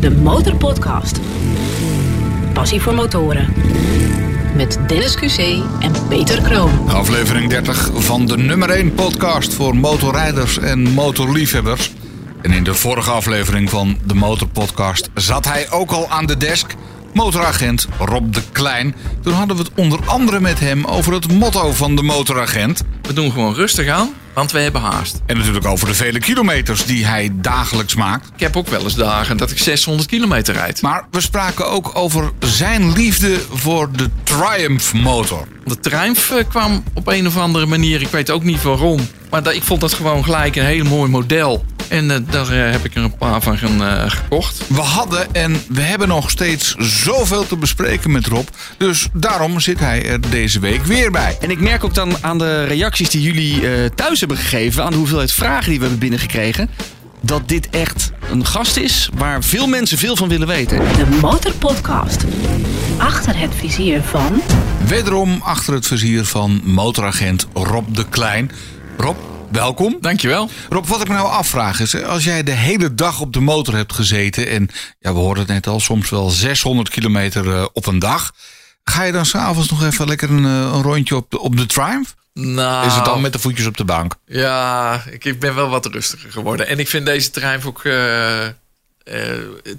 de 0.00 0.10
Motorpodcast. 0.10 1.20
Passie 2.52 2.80
voor 2.80 2.94
motoren. 2.94 3.54
Met 4.56 4.78
Dennis 4.86 5.16
QC 5.16 5.62
en 5.80 5.92
Peter 6.08 6.42
Kroon. 6.42 6.88
Aflevering 6.88 7.50
30 7.50 7.90
van 7.94 8.26
de 8.26 8.36
nummer 8.36 8.70
1 8.70 8.94
podcast 8.94 9.54
voor 9.54 9.76
motorrijders 9.76 10.58
en 10.58 10.82
motorliefhebbers. 10.82 11.92
En 12.42 12.50
in 12.52 12.64
de 12.64 12.74
vorige 12.74 13.10
aflevering 13.10 13.70
van 13.70 13.98
de 14.04 14.14
Motorpodcast 14.14 15.10
zat 15.14 15.44
hij 15.44 15.70
ook 15.70 15.90
al 15.90 16.08
aan 16.08 16.26
de 16.26 16.36
desk. 16.36 16.74
Motoragent 17.14 17.88
Rob 17.98 18.32
de 18.32 18.42
Klein. 18.52 18.94
Toen 19.22 19.32
hadden 19.32 19.56
we 19.56 19.62
het 19.62 19.72
onder 19.76 20.00
andere 20.04 20.40
met 20.40 20.60
hem 20.60 20.84
over 20.84 21.12
het 21.12 21.32
motto 21.32 21.72
van 21.72 21.96
de 21.96 22.02
motoragent. 22.02 22.82
We 23.02 23.12
doen 23.12 23.32
gewoon 23.32 23.54
rustig 23.54 23.88
aan, 23.88 24.08
want 24.38 24.52
we 24.52 24.58
hebben 24.58 24.80
haast. 24.80 25.20
En 25.26 25.36
natuurlijk 25.36 25.66
over 25.66 25.86
de 25.86 25.94
vele 25.94 26.18
kilometers 26.18 26.84
die 26.84 27.06
hij 27.06 27.30
dagelijks 27.32 27.94
maakt. 27.94 28.28
Ik 28.34 28.40
heb 28.40 28.56
ook 28.56 28.68
wel 28.68 28.82
eens 28.82 28.94
dagen 28.94 29.36
dat 29.36 29.50
ik 29.50 29.58
600 29.58 30.08
kilometer 30.08 30.54
rijd. 30.54 30.82
Maar 30.82 31.06
we 31.10 31.20
spraken 31.20 31.66
ook 31.70 31.90
over 31.94 32.32
zijn 32.38 32.92
liefde 32.92 33.40
voor 33.52 33.92
de 33.92 34.10
Triumph 34.22 34.92
motor. 34.92 35.46
De 35.64 35.80
Triumph 35.80 36.30
eh, 36.30 36.44
kwam 36.48 36.84
op 36.94 37.06
een 37.06 37.26
of 37.26 37.36
andere 37.36 37.66
manier, 37.66 38.00
ik 38.00 38.08
weet 38.08 38.30
ook 38.30 38.42
niet 38.42 38.62
waarom. 38.62 39.08
Maar 39.30 39.42
dat- 39.42 39.54
ik 39.54 39.62
vond 39.62 39.80
dat 39.80 39.92
gewoon 39.92 40.24
gelijk 40.24 40.56
een 40.56 40.64
heel 40.64 40.84
mooi 40.84 41.10
model. 41.10 41.64
En 41.88 42.10
eh, 42.10 42.16
daar 42.30 42.48
eh, 42.50 42.70
heb 42.72 42.84
ik 42.84 42.94
er 42.94 43.02
een 43.02 43.16
paar 43.16 43.42
van 43.42 43.58
gaan, 43.58 43.84
eh, 43.84 44.10
gekocht. 44.10 44.62
We 44.68 44.80
hadden 44.80 45.34
en 45.34 45.62
we 45.68 45.80
hebben 45.80 46.08
nog 46.08 46.30
steeds 46.30 46.74
zoveel 46.78 47.46
te 47.46 47.56
bespreken 47.56 48.10
met 48.10 48.26
Rob. 48.26 48.46
Dus 48.76 49.08
daarom 49.12 49.60
zit 49.60 49.78
hij 49.78 50.04
er 50.06 50.30
deze 50.30 50.60
week 50.60 50.84
weer 50.84 51.10
bij. 51.10 51.36
En 51.40 51.50
ik 51.50 51.60
merk 51.60 51.84
ook 51.84 51.94
dan 51.94 52.16
aan 52.20 52.38
de 52.38 52.64
reacties 52.64 53.10
die 53.10 53.22
jullie 53.22 53.68
eh, 53.68 53.84
thuis 53.94 54.18
hebben 54.20 54.36
gegeven, 54.36 54.84
aan 54.84 54.90
de 54.90 54.96
hoeveelheid 54.96 55.32
vragen 55.32 55.64
die 55.70 55.74
we 55.76 55.80
hebben 55.80 55.98
binnengekregen, 56.00 56.70
dat 57.20 57.48
dit 57.48 57.68
echt 57.70 58.10
een 58.30 58.46
gast 58.46 58.76
is 58.76 59.08
waar 59.14 59.42
veel 59.44 59.66
mensen 59.66 59.98
veel 59.98 60.16
van 60.16 60.28
willen 60.28 60.46
weten. 60.46 60.78
De 60.78 61.18
Motorpodcast. 61.20 62.24
Achter 62.96 63.38
het 63.38 63.50
vizier 63.56 64.02
van... 64.02 64.42
Wederom 64.86 65.40
achter 65.42 65.74
het 65.74 65.86
vizier 65.86 66.24
van 66.24 66.60
motoragent 66.64 67.46
Rob 67.52 67.94
de 67.94 68.04
Klein. 68.08 68.50
Rob, 68.98 69.16
welkom. 69.50 69.96
Dankjewel. 70.00 70.50
Rob, 70.68 70.86
wat 70.86 71.00
ik 71.00 71.08
me 71.08 71.14
nou 71.14 71.28
afvraag 71.28 71.80
is, 71.80 72.02
als 72.02 72.24
jij 72.24 72.42
de 72.42 72.50
hele 72.50 72.94
dag 72.94 73.20
op 73.20 73.32
de 73.32 73.40
motor 73.40 73.74
hebt 73.74 73.92
gezeten 73.92 74.48
en 74.48 74.68
ja, 74.98 75.12
we 75.12 75.18
hoorden 75.18 75.42
het 75.44 75.52
net 75.52 75.66
al, 75.66 75.80
soms 75.80 76.10
wel 76.10 76.30
600 76.30 76.88
kilometer 76.88 77.54
eh, 77.54 77.66
op 77.72 77.86
een 77.86 77.98
dag. 77.98 78.32
Ga 78.84 79.02
je 79.02 79.12
dan 79.12 79.26
s'avonds 79.26 79.70
nog 79.70 79.84
even 79.84 80.06
lekker 80.06 80.30
een, 80.30 80.44
eh, 80.44 80.50
een 80.74 80.82
rondje 80.82 81.16
op 81.16 81.30
de, 81.30 81.38
op 81.38 81.56
de 81.56 81.66
Triumph? 81.66 82.14
Nou, 82.32 82.86
Is 82.86 82.94
het 82.94 83.04
dan 83.04 83.20
met 83.20 83.32
de 83.32 83.38
voetjes 83.38 83.66
op 83.66 83.76
de 83.76 83.84
bank? 83.84 84.14
Ja, 84.26 85.02
ik, 85.10 85.24
ik 85.24 85.40
ben 85.40 85.54
wel 85.54 85.68
wat 85.68 85.86
rustiger 85.86 86.32
geworden. 86.32 86.66
En 86.68 86.78
ik 86.78 86.88
vind 86.88 87.06
deze 87.06 87.30
Triumph 87.30 87.66
ook... 87.66 87.84
eh, 87.84 88.46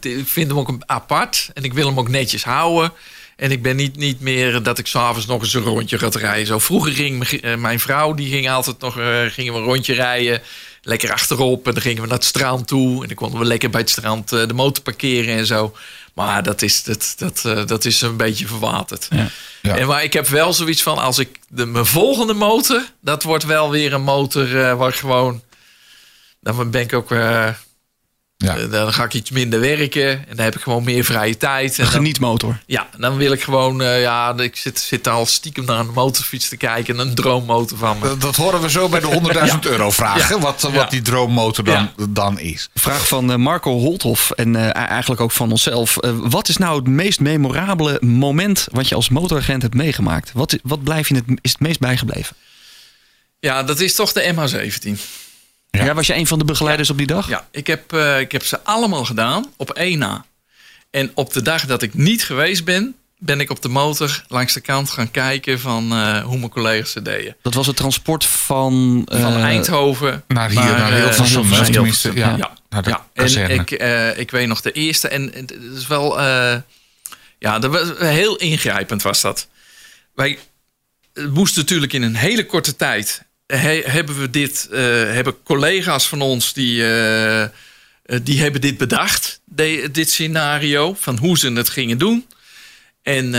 ik 0.01 0.27
vind 0.27 0.47
hem 0.47 0.57
ook 0.59 0.71
apart. 0.85 1.49
En 1.53 1.63
ik 1.63 1.73
wil 1.73 1.87
hem 1.87 1.99
ook 1.99 2.09
netjes 2.09 2.43
houden. 2.43 2.91
En 3.39 3.51
ik 3.51 3.61
ben 3.61 3.75
niet, 3.75 3.95
niet 3.95 4.19
meer 4.21 4.63
dat 4.63 4.77
ik 4.77 4.87
s'avonds 4.87 5.25
nog 5.25 5.41
eens 5.41 5.53
een 5.53 5.61
rondje 5.61 5.97
ga 5.97 6.09
rijden. 6.11 6.45
Zo 6.47 6.59
vroeger 6.59 6.91
ging 6.91 7.17
mijn- 7.17 7.41
eh, 7.41 7.55
mijn 7.55 7.79
vrouw, 7.79 8.13
die 8.13 8.29
ging 8.31 8.49
altijd 8.49 8.79
nog 8.79 8.99
eh, 8.99 9.19
gingen 9.27 9.53
we 9.53 9.59
een 9.59 9.65
rondje 9.65 9.93
rijden. 9.93 10.41
Lekker 10.81 11.11
achterop. 11.11 11.67
En 11.67 11.73
dan 11.73 11.81
gingen 11.81 12.01
we 12.01 12.07
naar 12.07 12.17
het 12.17 12.25
strand 12.25 12.67
toe. 12.67 13.01
En 13.01 13.07
dan 13.07 13.15
konden 13.15 13.39
we 13.39 13.45
lekker 13.45 13.69
bij 13.69 13.81
het 13.81 13.89
strand 13.89 14.31
eh, 14.31 14.47
de 14.47 14.53
motor 14.53 14.83
parkeren 14.83 15.35
en 15.37 15.45
zo. 15.45 15.75
Maar 16.13 16.43
dat 16.43 16.61
is, 16.61 16.83
dat, 16.83 17.15
dat, 17.17 17.67
dat 17.67 17.85
is 17.85 18.01
een 18.01 18.17
beetje 18.17 18.47
verwaterd. 18.47 19.07
Ja. 19.61 19.77
En 19.77 19.87
maar 19.87 20.03
ik 20.03 20.13
heb 20.13 20.27
wel 20.27 20.53
zoiets 20.53 20.81
van, 20.81 20.97
als 20.97 21.17
ik 21.19 21.29
de, 21.47 21.65
mijn 21.65 21.85
volgende 21.85 22.33
motor, 22.33 22.81
dat 23.01 23.23
wordt 23.23 23.43
wel 23.45 23.69
weer 23.69 23.93
een 23.93 24.01
motor 24.01 24.61
eh, 24.65 24.77
waar 24.77 24.93
gewoon, 24.93 25.41
dan 26.41 26.71
ben 26.71 26.81
ik 26.81 26.93
ook, 26.93 27.11
Ja. 28.45 28.57
eh, 28.57 28.71
dan 28.71 28.93
ga 28.93 29.03
ik 29.03 29.13
iets 29.13 29.29
minder 29.31 29.59
werken 29.59 30.09
en 30.09 30.35
dan 30.35 30.45
heb 30.45 30.55
ik 30.55 30.61
gewoon 30.61 30.83
meer 30.83 31.03
vrije 31.03 31.37
tijd. 31.37 31.77
En 31.77 31.83
dan, 31.83 31.93
genietmotor. 31.93 32.59
ja, 32.65 32.89
dan 32.97 33.15
wil 33.17 33.31
ik 33.31 33.43
gewoon, 33.43 33.81
eh, 33.81 34.01
ja, 34.01 34.37
ik 34.37 34.55
zit, 34.55 34.79
zit 34.79 35.07
al 35.07 35.25
stiekem 35.25 35.65
naar 35.65 35.79
een 35.79 35.91
motorfiets 35.93 36.49
te 36.49 36.57
kijken, 36.57 36.99
een 36.99 37.15
droommotor 37.15 37.77
van 37.77 37.97
me. 37.99 38.07
Dat, 38.07 38.21
dat 38.21 38.35
horen 38.35 38.61
we 38.61 38.69
zo 38.69 38.89
bij 38.89 38.99
de 38.99 39.19
100.000 39.53 39.59
euro 39.71 39.91
vragen, 39.91 40.35
Ja. 40.35 40.41
wat, 40.41 40.61
wat 40.61 40.73
Ja. 40.73 40.85
die 40.85 41.01
droommotor 41.01 41.63
dan, 41.63 41.89
Ja. 41.97 42.05
dan 42.09 42.39
is. 42.39 42.69
Vraag 42.73 43.07
van 43.07 43.31
eh, 43.31 43.37
Marco 43.37 43.71
Holthoff 43.71 44.31
en 44.31 44.55
eh, 44.55 44.75
eigenlijk 44.89 45.21
ook 45.21 45.31
van 45.31 45.51
onszelf. 45.51 45.97
Eh, 45.97 46.11
wat 46.17 46.49
is 46.49 46.57
nou 46.57 46.75
het 46.75 46.87
meest 46.87 47.19
memorabele 47.19 47.97
moment 48.01 48.67
wat 48.71 48.87
je 48.87 48.95
als 48.95 49.09
motoragent 49.09 49.61
hebt 49.61 49.73
meegemaakt? 49.73 50.31
Wat, 50.33 50.55
wat 50.63 50.83
blijf 50.83 51.07
je 51.09 51.15
het, 51.15 51.23
is 51.41 51.51
het 51.51 51.59
meest 51.59 51.79
bijgebleven? 51.79 52.35
Ja, 53.39 53.63
dat 53.63 53.79
is 53.79 53.95
toch 53.95 54.11
de 54.13 54.33
MH17. 54.35 54.99
Ja. 55.71 55.93
was 55.93 56.07
je 56.07 56.15
een 56.15 56.27
van 56.27 56.39
de 56.39 56.45
begeleiders 56.45 56.89
op 56.89 56.97
die 56.97 57.07
dag? 57.07 57.27
Ja, 57.29 57.47
ik 57.51 57.67
heb, 57.67 57.93
eh, 57.93 58.19
ik 58.19 58.31
heb 58.31 58.43
ze 58.45 58.63
allemaal 58.63 59.05
gedaan 59.05 59.45
op 59.57 59.71
één 59.71 59.99
na. 59.99 60.25
En 60.89 61.11
op 61.13 61.33
de 61.33 61.41
dag 61.41 61.65
dat 61.65 61.81
ik 61.81 61.93
niet 61.93 62.23
geweest 62.23 62.65
ben, 62.65 62.95
ben 63.17 63.39
ik 63.39 63.49
op 63.49 63.61
de 63.61 63.69
motor 63.69 64.23
langs 64.27 64.53
de 64.53 64.61
kant 64.61 64.89
gaan 64.89 65.11
kijken 65.11 65.59
van 65.59 65.91
eh, 65.91 66.23
hoe 66.23 66.37
mijn 66.37 66.49
collega's 66.49 66.93
het 66.93 67.05
deden. 67.05 67.35
Dat 67.41 67.53
was 67.53 67.67
het 67.67 67.75
transport 67.75 68.25
van... 68.25 69.01
Van 69.11 69.33
eh, 69.33 69.43
Eindhoven 69.43 70.23
Naar 70.27 70.49
hier, 70.49 70.59
naar 70.59 70.93
Hilversum, 70.93 71.41
Hilversum. 71.41 71.73
tenminste, 71.73 72.11
ja, 72.13 72.35
Ja, 72.37 72.51
naar 72.69 72.83
de 72.83 72.89
ja. 72.89 73.05
En 73.13 73.49
ik, 73.49 73.71
eh, 73.71 74.17
ik 74.17 74.31
weet 74.31 74.47
nog 74.47 74.61
de 74.61 74.71
eerste. 74.71 75.07
En 75.07 75.31
het 75.33 75.51
is 75.75 75.87
wel. 75.87 76.19
eh, 76.19 76.55
ja, 77.39 77.59
dat 77.59 77.71
was 77.71 77.87
heel 77.97 78.35
ingrijpend 78.35 79.01
was 79.01 79.21
dat. 79.21 79.47
Wij 80.15 80.39
moesten 81.29 81.61
natuurlijk 81.61 81.93
in 81.93 82.01
een 82.01 82.15
hele 82.15 82.45
korte 82.45 82.75
tijd. 82.75 83.23
He- 83.57 83.83
hebben 83.85 84.19
we 84.19 84.29
dit. 84.29 84.67
eh, 84.71 84.79
hebben 84.89 85.43
collega's 85.43 86.07
van 86.07 86.21
ons 86.21 86.53
die. 86.53 86.83
eh, 86.83 87.41
eh, 87.43 87.49
die 88.23 88.39
hebben 88.41 88.61
dit 88.61 88.77
bedacht, 88.77 89.41
dit 89.91 90.09
scenario, 90.09 90.93
van 90.99 91.17
hoe 91.17 91.37
ze 91.37 91.51
het 91.51 91.69
gingen 91.69 91.97
doen. 91.97 92.27
En 93.01 93.31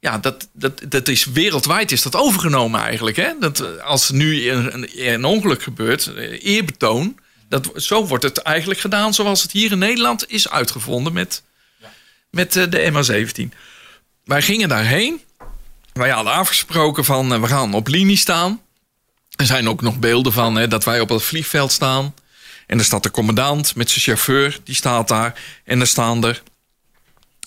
ja, 0.00 0.18
dat, 0.18 0.48
dat, 0.52 0.80
dat 0.88 1.08
is 1.08 1.24
wereldwijd 1.24 1.92
is 1.92 2.02
dat 2.02 2.16
overgenomen 2.16 2.80
eigenlijk. 2.80 3.16
Hè? 3.16 3.30
Dat, 3.40 3.82
als 3.82 4.10
nu 4.10 4.50
een, 4.50 5.24
ongeluk 5.24 5.62
gebeurt, 5.62 6.10
eerbetoon. 6.40 7.18
Dat, 7.48 7.70
zo 7.76 8.06
wordt 8.06 8.24
het 8.24 8.38
eigenlijk 8.38 8.80
gedaan 8.80 9.14
zoals 9.14 9.42
het 9.42 9.52
hier 9.52 9.72
in 9.72 9.78
Nederland 9.78 10.30
is 10.30 10.50
uitgevonden 10.50 11.12
met, 11.12 11.42
met 12.30 12.52
de 12.52 12.90
MH17. 12.92 13.56
Wij 14.24 14.42
gingen 14.42 14.68
daarheen. 14.68 15.20
Wij 15.92 16.10
hadden 16.10 16.32
afgesproken 16.32 17.04
van 17.04 17.40
we 17.40 17.46
gaan 17.46 17.74
op 17.74 17.88
linie 17.88 18.16
staan. 18.16 18.60
Er 19.36 19.46
zijn 19.46 19.68
ook 19.68 19.80
nog 19.80 19.98
beelden 19.98 20.32
van 20.32 20.54
hè, 20.54 20.68
dat 20.68 20.84
wij 20.84 21.00
op 21.00 21.08
het 21.08 21.22
vliegveld 21.22 21.72
staan. 21.72 22.14
En 22.66 22.78
er 22.78 22.84
staat 22.84 23.02
de 23.02 23.10
commandant 23.10 23.74
met 23.74 23.90
zijn 23.90 24.00
chauffeur, 24.00 24.60
die 24.64 24.74
staat 24.74 25.08
daar. 25.08 25.40
En 25.64 25.80
er 25.80 25.86
staan 25.86 26.24
er, 26.24 26.42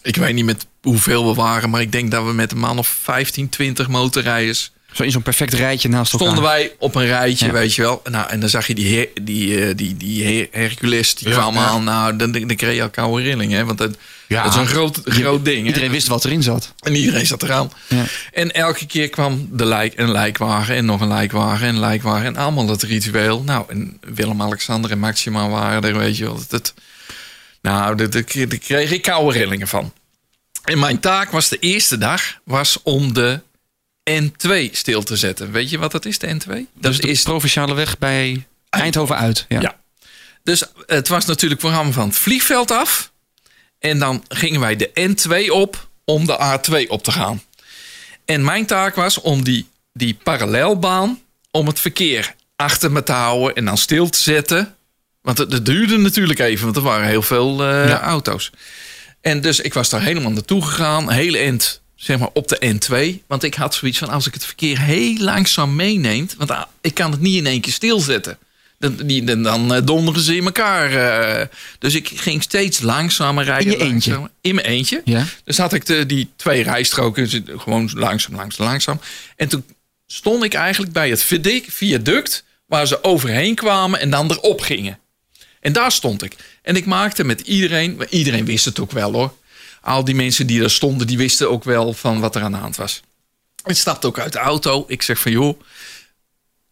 ik 0.02 0.16
weet 0.16 0.34
niet 0.34 0.46
met 0.46 0.68
hoeveel 0.82 1.28
we 1.28 1.34
waren, 1.34 1.70
maar 1.70 1.82
ik 1.82 1.92
denk 1.92 2.12
dat 2.12 2.26
we 2.26 2.34
met 2.34 2.52
een 2.52 2.58
man 2.58 2.78
of 2.78 2.88
15, 2.88 3.50
20 3.50 3.88
motorrijders 3.88 4.72
Zo 4.98 5.04
in 5.04 5.12
zo'n 5.12 5.22
perfect 5.22 5.54
rijtje 5.54 5.90
naast 5.90 6.14
elkaar. 6.14 6.28
stonden 6.28 6.50
wij 6.52 6.72
op 6.80 6.96
een 6.96 7.06
rijtje, 7.06 7.46
Ja. 7.46 7.52
weet 7.52 7.74
je 7.76 7.82
wel. 7.82 8.02
Nou, 8.12 8.30
en 8.30 8.40
dan 8.40 8.50
zag 8.50 8.68
je 8.68 8.76
die, 8.76 8.96
Her- 8.98 9.08
die, 9.24 9.66
eh, 9.66 9.76
die, 9.76 9.98
die 9.98 10.24
Her- 10.24 10.48
Hercules, 10.52 11.16
die 11.16 11.28
Ja, 11.30 11.34
kwam 11.36 11.54
ja. 11.54 11.66
aan. 11.66 11.84
Nou, 11.84 12.16
dan, 12.16 12.32
dan 12.32 12.56
kreeg 12.56 12.76
je 12.76 12.82
al 12.82 12.90
koude 12.90 13.24
rilling, 13.24 13.52
hè. 13.52 13.66
Want 13.66 13.78
dat, 13.78 13.96
Ja. 14.28 14.44
dat 14.44 14.54
is 14.54 14.60
een 14.60 14.68
groot, 14.68 15.00
groot 15.04 15.46
ding, 15.46 15.60
hè. 15.60 15.66
Iedereen 15.68 15.92
wist 15.92 16.08
wat 16.08 16.26
erin 16.26 16.44
zat. 16.44 16.74
En 16.80 16.96
iedereen 16.96 17.26
zat 17.26 17.44
eraan. 17.44 17.72
Ja. 17.88 18.04
En 18.32 18.52
elke 18.52 18.86
keer 18.86 19.10
kwam 19.10 19.48
de 19.52 19.66
lijk, 19.66 19.94
een 19.98 20.12
lijkwagen 20.12 20.76
en 20.76 20.86
nog 20.86 21.02
een 21.02 21.08
lijkwagen 21.08 21.68
en 21.68 21.74
een 21.74 21.80
lijkwagen. 21.80 22.26
En 22.26 22.36
allemaal 22.38 22.68
het 22.68 22.84
ritueel. 22.84 23.42
Nou, 23.44 23.66
en 23.70 23.98
Willem-Alexander 24.14 24.92
en 24.92 25.00
Maxima 25.00 25.50
waren 25.50 25.84
er, 25.84 25.98
weet 25.98 26.18
je 26.18 26.24
wel. 26.24 26.36
Dat, 26.36 26.50
dat- 26.50 26.74
nou, 27.62 28.08
daar 28.08 28.24
kreeg 28.24 28.92
ik 28.92 29.02
koude 29.02 29.38
rillingen 29.38 29.68
van. 29.68 29.94
En 30.64 30.80
mijn 30.80 31.00
taak 31.00 31.32
was 31.32 31.50
de 31.50 31.60
eerste 31.60 31.98
dag 31.98 32.22
was 32.44 32.80
om 32.84 33.14
de 33.14 33.40
N2 34.10 34.72
stil 34.72 35.04
te 35.04 35.16
zetten. 35.16 35.52
Weet 35.52 35.70
je 35.70 35.78
wat 35.78 35.92
dat 35.92 36.06
is, 36.06 36.20
de 36.20 36.28
N2? 36.28 36.48
Dat 36.48 36.66
Dus 36.74 36.98
de 37.00 37.08
is 37.08 37.22
provinciale 37.24 37.74
weg 37.74 37.98
bij 37.98 38.46
Eindhoven 38.70 39.18
uit. 39.18 39.46
Ja. 39.50 39.62
ja. 39.62 39.80
Dus 40.44 40.64
het 40.86 41.08
was 41.08 41.26
natuurlijk 41.26 41.60
programma 41.62 41.92
van 41.92 42.08
het 42.08 42.18
vliegveld 42.18 42.72
af. 42.72 43.12
En 43.80 44.00
dan 44.00 44.24
gingen 44.28 44.60
wij 44.60 44.76
de 44.76 44.92
N2 45.48 45.52
op 45.52 45.88
om 46.06 46.26
de 46.26 46.60
A2 46.60 46.88
op 46.88 47.04
te 47.04 47.12
gaan. 47.12 47.42
En 48.26 48.44
mijn 48.44 48.66
taak 48.66 48.96
was 48.96 49.22
om 49.22 49.44
die, 49.44 49.68
die 49.94 50.18
parallelbaan, 50.24 51.22
om 51.52 51.68
het 51.68 51.80
verkeer 51.80 52.36
achter 52.56 52.92
me 52.92 53.04
te 53.04 53.12
houden 53.12 53.56
en 53.56 53.66
dan 53.66 53.78
stil 53.78 54.10
te 54.10 54.20
zetten. 54.20 54.76
Want 55.22 55.38
het, 55.38 55.52
het 55.52 55.66
duurde 55.66 55.98
natuurlijk 55.98 56.40
even, 56.40 56.64
want 56.64 56.76
er 56.78 56.82
waren 56.82 57.08
heel 57.08 57.22
veel 57.22 57.64
eh, 57.64 57.88
Ja. 57.88 58.02
auto's. 58.02 58.52
En 59.22 59.42
dus 59.42 59.60
ik 59.60 59.74
was 59.74 59.90
daar 59.90 60.02
helemaal 60.02 60.32
naartoe 60.32 60.62
gegaan, 60.66 61.12
heel 61.12 61.34
eind, 61.36 61.82
zeg 61.98 62.20
maar 62.20 62.30
op 62.34 62.48
de 62.48 62.80
N2. 62.80 63.26
Want 63.28 63.44
ik 63.44 63.54
had 63.54 63.76
zoiets 63.76 63.98
van, 63.98 64.10
als 64.10 64.28
ik 64.28 64.34
het 64.34 64.46
verkeer 64.46 64.80
heel 64.80 65.18
langzaam 65.18 65.76
meeneemt... 65.76 66.36
want 66.38 66.52
ah, 66.52 66.64
ik 66.82 66.94
kan 66.94 67.12
het 67.12 67.20
niet 67.20 67.36
in 67.36 67.46
één 67.46 67.62
keer 67.62 67.74
stilzetten. 67.74 68.38
Dan, 68.80 68.96
die, 68.96 69.24
dan, 69.24 69.44
dan 69.44 69.74
eh, 69.74 69.86
donderen 69.86 70.22
ze 70.22 70.36
in 70.36 70.46
elkaar. 70.46 70.94
eh. 70.94 71.48
dus 71.80 71.96
ik 71.96 72.12
ging 72.16 72.44
steeds 72.44 72.82
langzamer 72.82 73.44
rijden. 73.44 73.74
In 73.74 73.78
je 73.78 73.84
eentje? 73.84 74.30
In 74.42 74.56
mijn 74.56 74.68
eentje. 74.68 75.02
Ja. 75.06 75.26
Dus 75.44 75.58
had 75.58 75.74
ik 75.74 75.86
de, 75.86 76.06
die 76.06 76.30
twee 76.36 76.64
rijstroken 76.64 77.30
dus 77.30 77.42
gewoon 77.62 77.90
langzaam, 77.94 78.36
langzaam, 78.36 78.66
langzaam. 78.68 79.00
En 79.36 79.48
toen 79.48 79.64
stond 80.08 80.44
ik 80.44 80.54
eigenlijk 80.54 80.94
bij 80.94 81.10
het 81.10 81.26
viaduct... 81.68 82.44
waar 82.66 82.88
ze 82.88 83.04
overheen 83.04 83.56
kwamen 83.56 84.00
en 84.00 84.10
dan 84.10 84.32
erop 84.32 84.62
gingen. 84.62 85.00
En 85.60 85.74
daar 85.74 85.92
stond 85.92 86.24
ik. 86.24 86.36
En 86.62 86.76
ik 86.76 86.86
maakte 86.86 87.24
met 87.24 87.42
iedereen, 87.42 88.02
iedereen 88.10 88.46
wist 88.46 88.66
het 88.66 88.80
ook 88.80 88.92
wel 88.92 89.12
hoor. 89.14 89.34
Al 89.88 90.04
die 90.04 90.16
mensen 90.16 90.48
die 90.48 90.60
daar 90.60 90.70
stonden, 90.70 91.08
die 91.08 91.18
wisten 91.18 91.50
ook 91.50 91.64
wel 91.64 91.94
van 91.94 92.20
wat 92.20 92.36
er 92.36 92.42
aan 92.42 92.52
de 92.52 92.58
hand 92.58 92.76
was. 92.76 93.02
Ik 93.66 93.76
stapte 93.76 94.08
ook 94.08 94.20
uit 94.20 94.34
de 94.34 94.40
auto. 94.40 94.86
Ik 94.88 95.02
zeg 95.02 95.20
van 95.20 95.32
joh, 95.32 95.62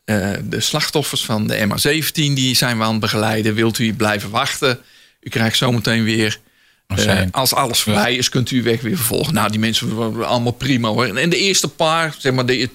eh, 0.06 0.32
de 0.44 0.60
slachtoffers 0.60 1.26
van 1.26 1.48
de 1.48 1.68
MH17 1.68 2.12
die 2.14 2.56
zijn 2.56 2.78
we 2.78 2.84
aan 2.84 2.92
het 2.92 3.00
begeleiden. 3.00 3.54
Wilt 3.54 3.80
u 3.80 3.94
blijven 3.94 4.30
wachten? 4.30 4.80
U 5.22 5.30
krijgt 5.30 5.58
zometeen 5.58 6.04
weer 6.04 6.40
uh, 6.88 7.22
als 7.32 7.54
alles 7.54 7.80
voorbij 7.80 8.16
is, 8.16 8.30
kunt 8.30 8.52
u 8.52 8.64
weg 8.64 8.82
weer 8.82 8.96
vervolgen. 8.96 9.34
Nou, 9.34 9.50
die 9.52 9.60
mensen 9.60 9.96
waren 9.96 10.28
allemaal 10.28 10.52
prima 10.52 10.88
hoor. 10.88 11.06
En 11.06 11.30
de 11.30 11.38
eerste 11.38 11.68
paar, 11.68 12.16
zeg 12.18 12.34
maar 12.34 12.46
de 12.46 12.70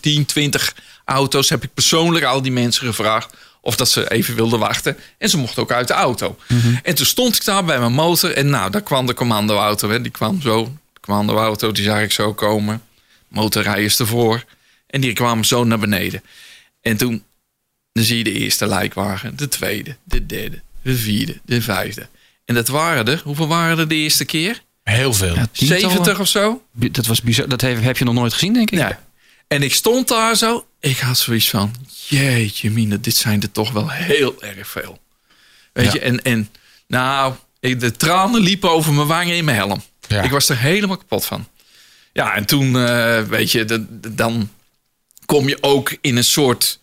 10, 0.00 0.24
20 0.24 0.74
auto's, 1.04 1.48
heb 1.48 1.62
ik 1.62 1.74
persoonlijk 1.74 2.24
al 2.24 2.42
die 2.42 2.52
mensen 2.52 2.86
gevraagd 2.86 3.34
of 3.66 3.76
dat 3.76 3.88
ze 3.88 4.10
even 4.10 4.34
wilden 4.34 4.58
wachten. 4.58 4.96
En 5.18 5.28
ze 5.28 5.38
mochten 5.38 5.62
ook 5.62 5.72
uit 5.72 5.88
de 5.88 5.94
auto. 5.94 6.38
Mm 6.48 6.60
-hmm. 6.60 6.80
En 6.82 6.94
toen 6.94 7.06
stond 7.06 7.36
ik 7.36 7.44
daar 7.44 7.64
bij 7.64 7.78
mijn 7.78 7.92
motor. 7.92 8.32
En 8.32 8.50
nou, 8.50 8.70
daar 8.70 8.82
kwam 8.82 9.06
de 9.06 9.14
commandoauto. 9.14 9.90
Hè. 9.90 10.00
Die 10.00 10.10
kwam 10.10 10.40
zo. 10.40 10.64
De 10.92 11.00
commandoauto, 11.00 11.72
die 11.72 11.84
zag 11.84 12.00
ik 12.00 12.12
zo 12.12 12.34
komen. 12.34 12.82
Motorrijders 13.28 13.98
ervoor. 13.98 14.44
En 14.86 15.00
die 15.00 15.12
kwamen 15.12 15.44
zo 15.44 15.64
naar 15.64 15.78
beneden. 15.78 16.22
En 16.80 16.96
toen 16.96 17.24
dan 17.92 18.04
zie 18.04 18.18
je 18.18 18.24
de 18.24 18.32
eerste 18.32 18.66
lijkwagen. 18.66 19.36
De 19.36 19.48
tweede, 19.48 19.96
de 20.04 20.26
derde, 20.26 20.62
de 20.82 20.96
vierde, 20.96 21.40
de 21.44 21.62
vijfde. 21.62 22.08
En 22.44 22.54
dat 22.54 22.68
waren 22.68 23.06
er. 23.06 23.20
Hoeveel 23.24 23.48
waren 23.48 23.78
er 23.78 23.88
de 23.88 23.94
eerste 23.94 24.24
keer? 24.24 24.62
Heel 24.82 25.12
veel. 25.12 25.34
Ja, 25.34 25.48
70 25.52 26.20
of 26.20 26.28
zo? 26.28 26.62
Dat 26.72 27.06
was 27.06 27.22
bizar. 27.22 27.48
Dat 27.48 27.60
heb 27.60 27.96
je 27.96 28.04
nog 28.04 28.14
nooit 28.14 28.32
gezien, 28.32 28.52
denk 28.52 28.70
ik. 28.70 28.78
Ja. 28.78 29.04
En 29.48 29.62
ik 29.62 29.74
stond 29.74 30.08
daar 30.08 30.36
zo. 30.36 30.66
Ik 30.80 30.98
had 30.98 31.18
zoiets 31.18 31.50
van: 31.50 31.74
Jeetje, 32.08 32.70
mine, 32.70 33.00
dit 33.00 33.16
zijn 33.16 33.42
er 33.42 33.52
toch 33.52 33.72
wel 33.72 33.90
heel 33.90 34.42
erg 34.42 34.68
veel. 34.68 34.98
Weet 35.72 35.86
ja. 35.86 35.92
je, 35.92 36.00
en, 36.00 36.22
en 36.22 36.50
nou, 36.86 37.34
de 37.60 37.92
tranen 37.96 38.40
liepen 38.40 38.70
over 38.70 38.92
mijn 38.92 39.06
wangen 39.06 39.36
in 39.36 39.44
mijn 39.44 39.56
helm. 39.56 39.82
Ja. 40.08 40.22
Ik 40.22 40.30
was 40.30 40.48
er 40.48 40.58
helemaal 40.58 40.96
kapot 40.96 41.24
van. 41.24 41.48
Ja, 42.12 42.34
en 42.34 42.44
toen, 42.46 42.74
uh, 42.76 43.22
weet 43.22 43.52
je, 43.52 43.64
de, 43.64 44.00
de, 44.00 44.14
dan 44.14 44.50
kom 45.26 45.48
je 45.48 45.58
ook 45.60 45.96
in 46.00 46.16
een 46.16 46.24
soort 46.24 46.80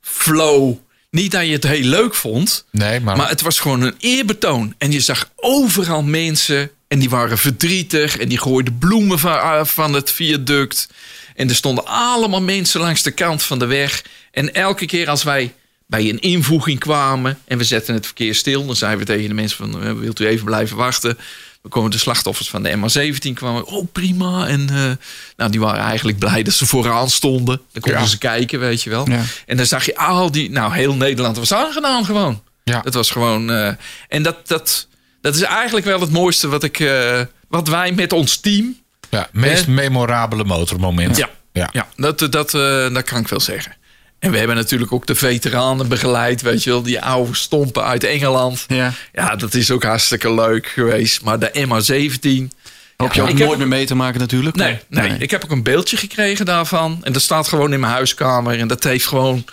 flow. 0.00 0.74
Niet 1.10 1.30
dat 1.30 1.46
je 1.46 1.52
het 1.52 1.64
heel 1.64 1.84
leuk 1.84 2.14
vond, 2.14 2.64
nee, 2.70 3.00
maar... 3.00 3.16
maar 3.16 3.28
het 3.28 3.40
was 3.40 3.60
gewoon 3.60 3.80
een 3.80 3.94
eerbetoon. 3.98 4.74
En 4.78 4.92
je 4.92 5.00
zag 5.00 5.30
overal 5.36 6.02
mensen 6.02 6.70
en 6.88 6.98
die 6.98 7.10
waren 7.10 7.38
verdrietig 7.38 8.18
en 8.18 8.28
die 8.28 8.38
gooiden 8.38 8.78
bloemen 8.78 9.18
van, 9.18 9.66
van 9.66 9.92
het 9.92 10.10
viaduct. 10.10 10.88
En 11.34 11.48
er 11.48 11.54
stonden 11.54 11.86
allemaal 11.86 12.42
mensen 12.42 12.80
langs 12.80 13.02
de 13.02 13.10
kant 13.10 13.42
van 13.42 13.58
de 13.58 13.66
weg. 13.66 14.04
En 14.30 14.54
elke 14.54 14.86
keer 14.86 15.08
als 15.08 15.22
wij 15.22 15.54
bij 15.86 16.08
een 16.08 16.20
invoeging 16.20 16.78
kwamen 16.78 17.38
en 17.44 17.58
we 17.58 17.64
zetten 17.64 17.94
het 17.94 18.06
verkeer 18.06 18.34
stil, 18.34 18.66
dan 18.66 18.76
zeiden 18.76 19.00
we 19.00 19.12
tegen 19.12 19.28
de 19.28 19.34
mensen 19.34 19.56
van, 19.56 20.00
wilt 20.00 20.20
u 20.20 20.26
even 20.26 20.44
blijven 20.44 20.76
wachten? 20.76 21.18
Dan 21.64 21.72
komen 21.72 21.90
de 21.90 21.98
slachtoffers 21.98 22.48
van 22.48 22.62
de 22.62 22.76
MH17 22.76 23.32
kwamen. 23.32 23.66
Oh, 23.66 23.86
prima. 23.92 24.46
En 24.46 24.68
uh, 24.72 24.90
nou, 25.36 25.50
die 25.50 25.60
waren 25.60 25.84
eigenlijk 25.84 26.18
blij 26.18 26.42
dat 26.42 26.54
ze 26.54 26.66
vooraan 26.66 27.10
stonden. 27.10 27.60
Dan 27.72 27.82
konden 27.82 28.00
ja. 28.00 28.06
ze 28.06 28.18
kijken, 28.18 28.60
weet 28.60 28.82
je 28.82 28.90
wel. 28.90 29.08
Ja. 29.08 29.22
En 29.46 29.56
dan 29.56 29.66
zag 29.66 29.84
je 29.84 29.96
al 29.96 30.30
die... 30.30 30.50
Nou, 30.50 30.74
heel 30.74 30.94
Nederland 30.94 31.36
was 31.36 31.52
aangedaan 31.52 32.04
gewoon. 32.04 32.42
Ja. 32.64 32.80
Dat 32.80 32.94
was 32.94 33.10
gewoon... 33.10 33.50
Uh, 33.50 33.72
en 34.08 34.22
dat, 34.22 34.48
dat, 34.48 34.88
dat 35.20 35.34
is 35.34 35.42
eigenlijk 35.42 35.86
wel 35.86 36.00
het 36.00 36.10
mooiste 36.10 36.48
wat, 36.48 36.62
ik, 36.62 36.78
uh, 36.78 37.20
wat 37.48 37.68
wij 37.68 37.92
met 37.92 38.12
ons 38.12 38.36
team... 38.36 38.76
Ja, 39.14 39.28
meest 39.32 39.66
memorabele 39.66 40.44
motormoment. 40.44 41.16
Ja, 41.16 41.28
ja. 41.52 41.68
ja 41.72 41.88
dat, 41.96 42.18
dat, 42.18 42.50
dat 42.50 43.02
kan 43.02 43.20
ik 43.20 43.28
wel 43.28 43.40
zeggen. 43.40 43.76
En 44.18 44.30
we 44.30 44.38
hebben 44.38 44.56
natuurlijk 44.56 44.92
ook 44.92 45.06
de 45.06 45.14
veteranen 45.14 45.88
begeleid, 45.88 46.42
weet 46.42 46.62
je 46.62 46.70
wel, 46.70 46.82
die 46.82 47.00
oude 47.00 47.34
stompen 47.34 47.84
uit 47.84 48.04
Engeland. 48.04 48.64
Ja, 48.68 48.92
ja 49.12 49.36
dat 49.36 49.54
is 49.54 49.70
ook 49.70 49.82
hartstikke 49.82 50.34
leuk 50.34 50.66
geweest. 50.66 51.22
Maar 51.22 51.38
de 51.38 51.50
MH17. 51.52 52.56
Hoop 52.96 53.12
je 53.12 53.22
ook 53.22 53.28
nooit 53.28 53.48
heb... 53.48 53.58
meer 53.58 53.68
mee 53.68 53.86
te 53.86 53.94
maken 53.94 54.20
natuurlijk. 54.20 54.56
Nee, 54.56 54.78
nee, 54.88 55.08
nee, 55.08 55.18
ik 55.18 55.30
heb 55.30 55.44
ook 55.44 55.50
een 55.50 55.62
beeldje 55.62 55.96
gekregen 55.96 56.44
daarvan. 56.44 56.98
En 57.02 57.12
dat 57.12 57.22
staat 57.22 57.48
gewoon 57.48 57.72
in 57.72 57.80
mijn 57.80 57.92
huiskamer. 57.92 58.58
En 58.58 58.68
dat 58.68 58.84
heeft 58.84 59.06
gewoon 59.06 59.44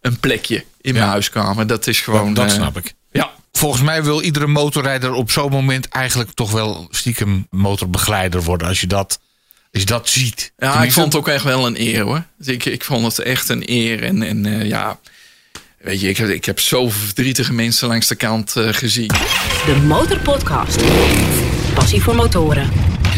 een 0.00 0.20
plekje 0.20 0.64
in 0.80 0.94
mijn 0.94 1.06
huiskamer. 1.06 1.66
Dat 1.66 1.86
is 1.86 2.00
gewoon... 2.00 2.28
Ja, 2.28 2.34
dat 2.34 2.50
snap 2.50 2.76
ik. 2.76 2.92
Volgens 3.52 3.82
mij 3.82 4.02
wil 4.04 4.22
iedere 4.22 4.46
motorrijder 4.46 5.12
op 5.12 5.30
zo'n 5.30 5.50
moment 5.50 5.88
eigenlijk 5.88 6.30
toch 6.30 6.50
wel 6.50 6.88
stiekem 6.90 7.46
motorbegeleider 7.50 8.42
worden. 8.42 8.68
Als 8.68 8.80
je 8.80 8.86
dat 8.86 9.20
als 9.72 9.82
je 9.82 9.88
dat 9.88 10.08
ziet. 10.08 10.52
Ja, 10.56 10.70
Tenminste, 10.70 10.86
ik 10.86 10.92
vond 10.92 11.12
het 11.12 11.22
ook 11.22 11.28
echt 11.28 11.44
wel 11.44 11.66
een 11.66 11.80
eer 11.80 12.02
hoor. 12.02 12.22
Dus 12.38 12.46
ik, 12.46 12.64
ik 12.64 12.84
vond 12.84 13.04
het 13.04 13.26
echt 13.26 13.48
een 13.48 13.62
eer. 13.66 14.02
En, 14.02 14.22
en 14.22 14.46
uh, 14.46 14.64
ja, 14.64 14.98
weet 15.78 16.00
je, 16.00 16.08
ik 16.08 16.16
heb, 16.16 16.28
ik 16.28 16.44
heb 16.44 16.60
zoveel 16.60 17.00
verdrietige 17.04 17.52
mensen 17.52 17.88
langs 17.88 18.06
de 18.06 18.14
kant 18.14 18.54
uh, 18.56 18.68
gezien. 18.72 19.10
De 19.66 19.76
Motorpodcast. 19.86 20.80
Passie 21.74 22.02
voor 22.02 22.14
motoren. 22.14 22.70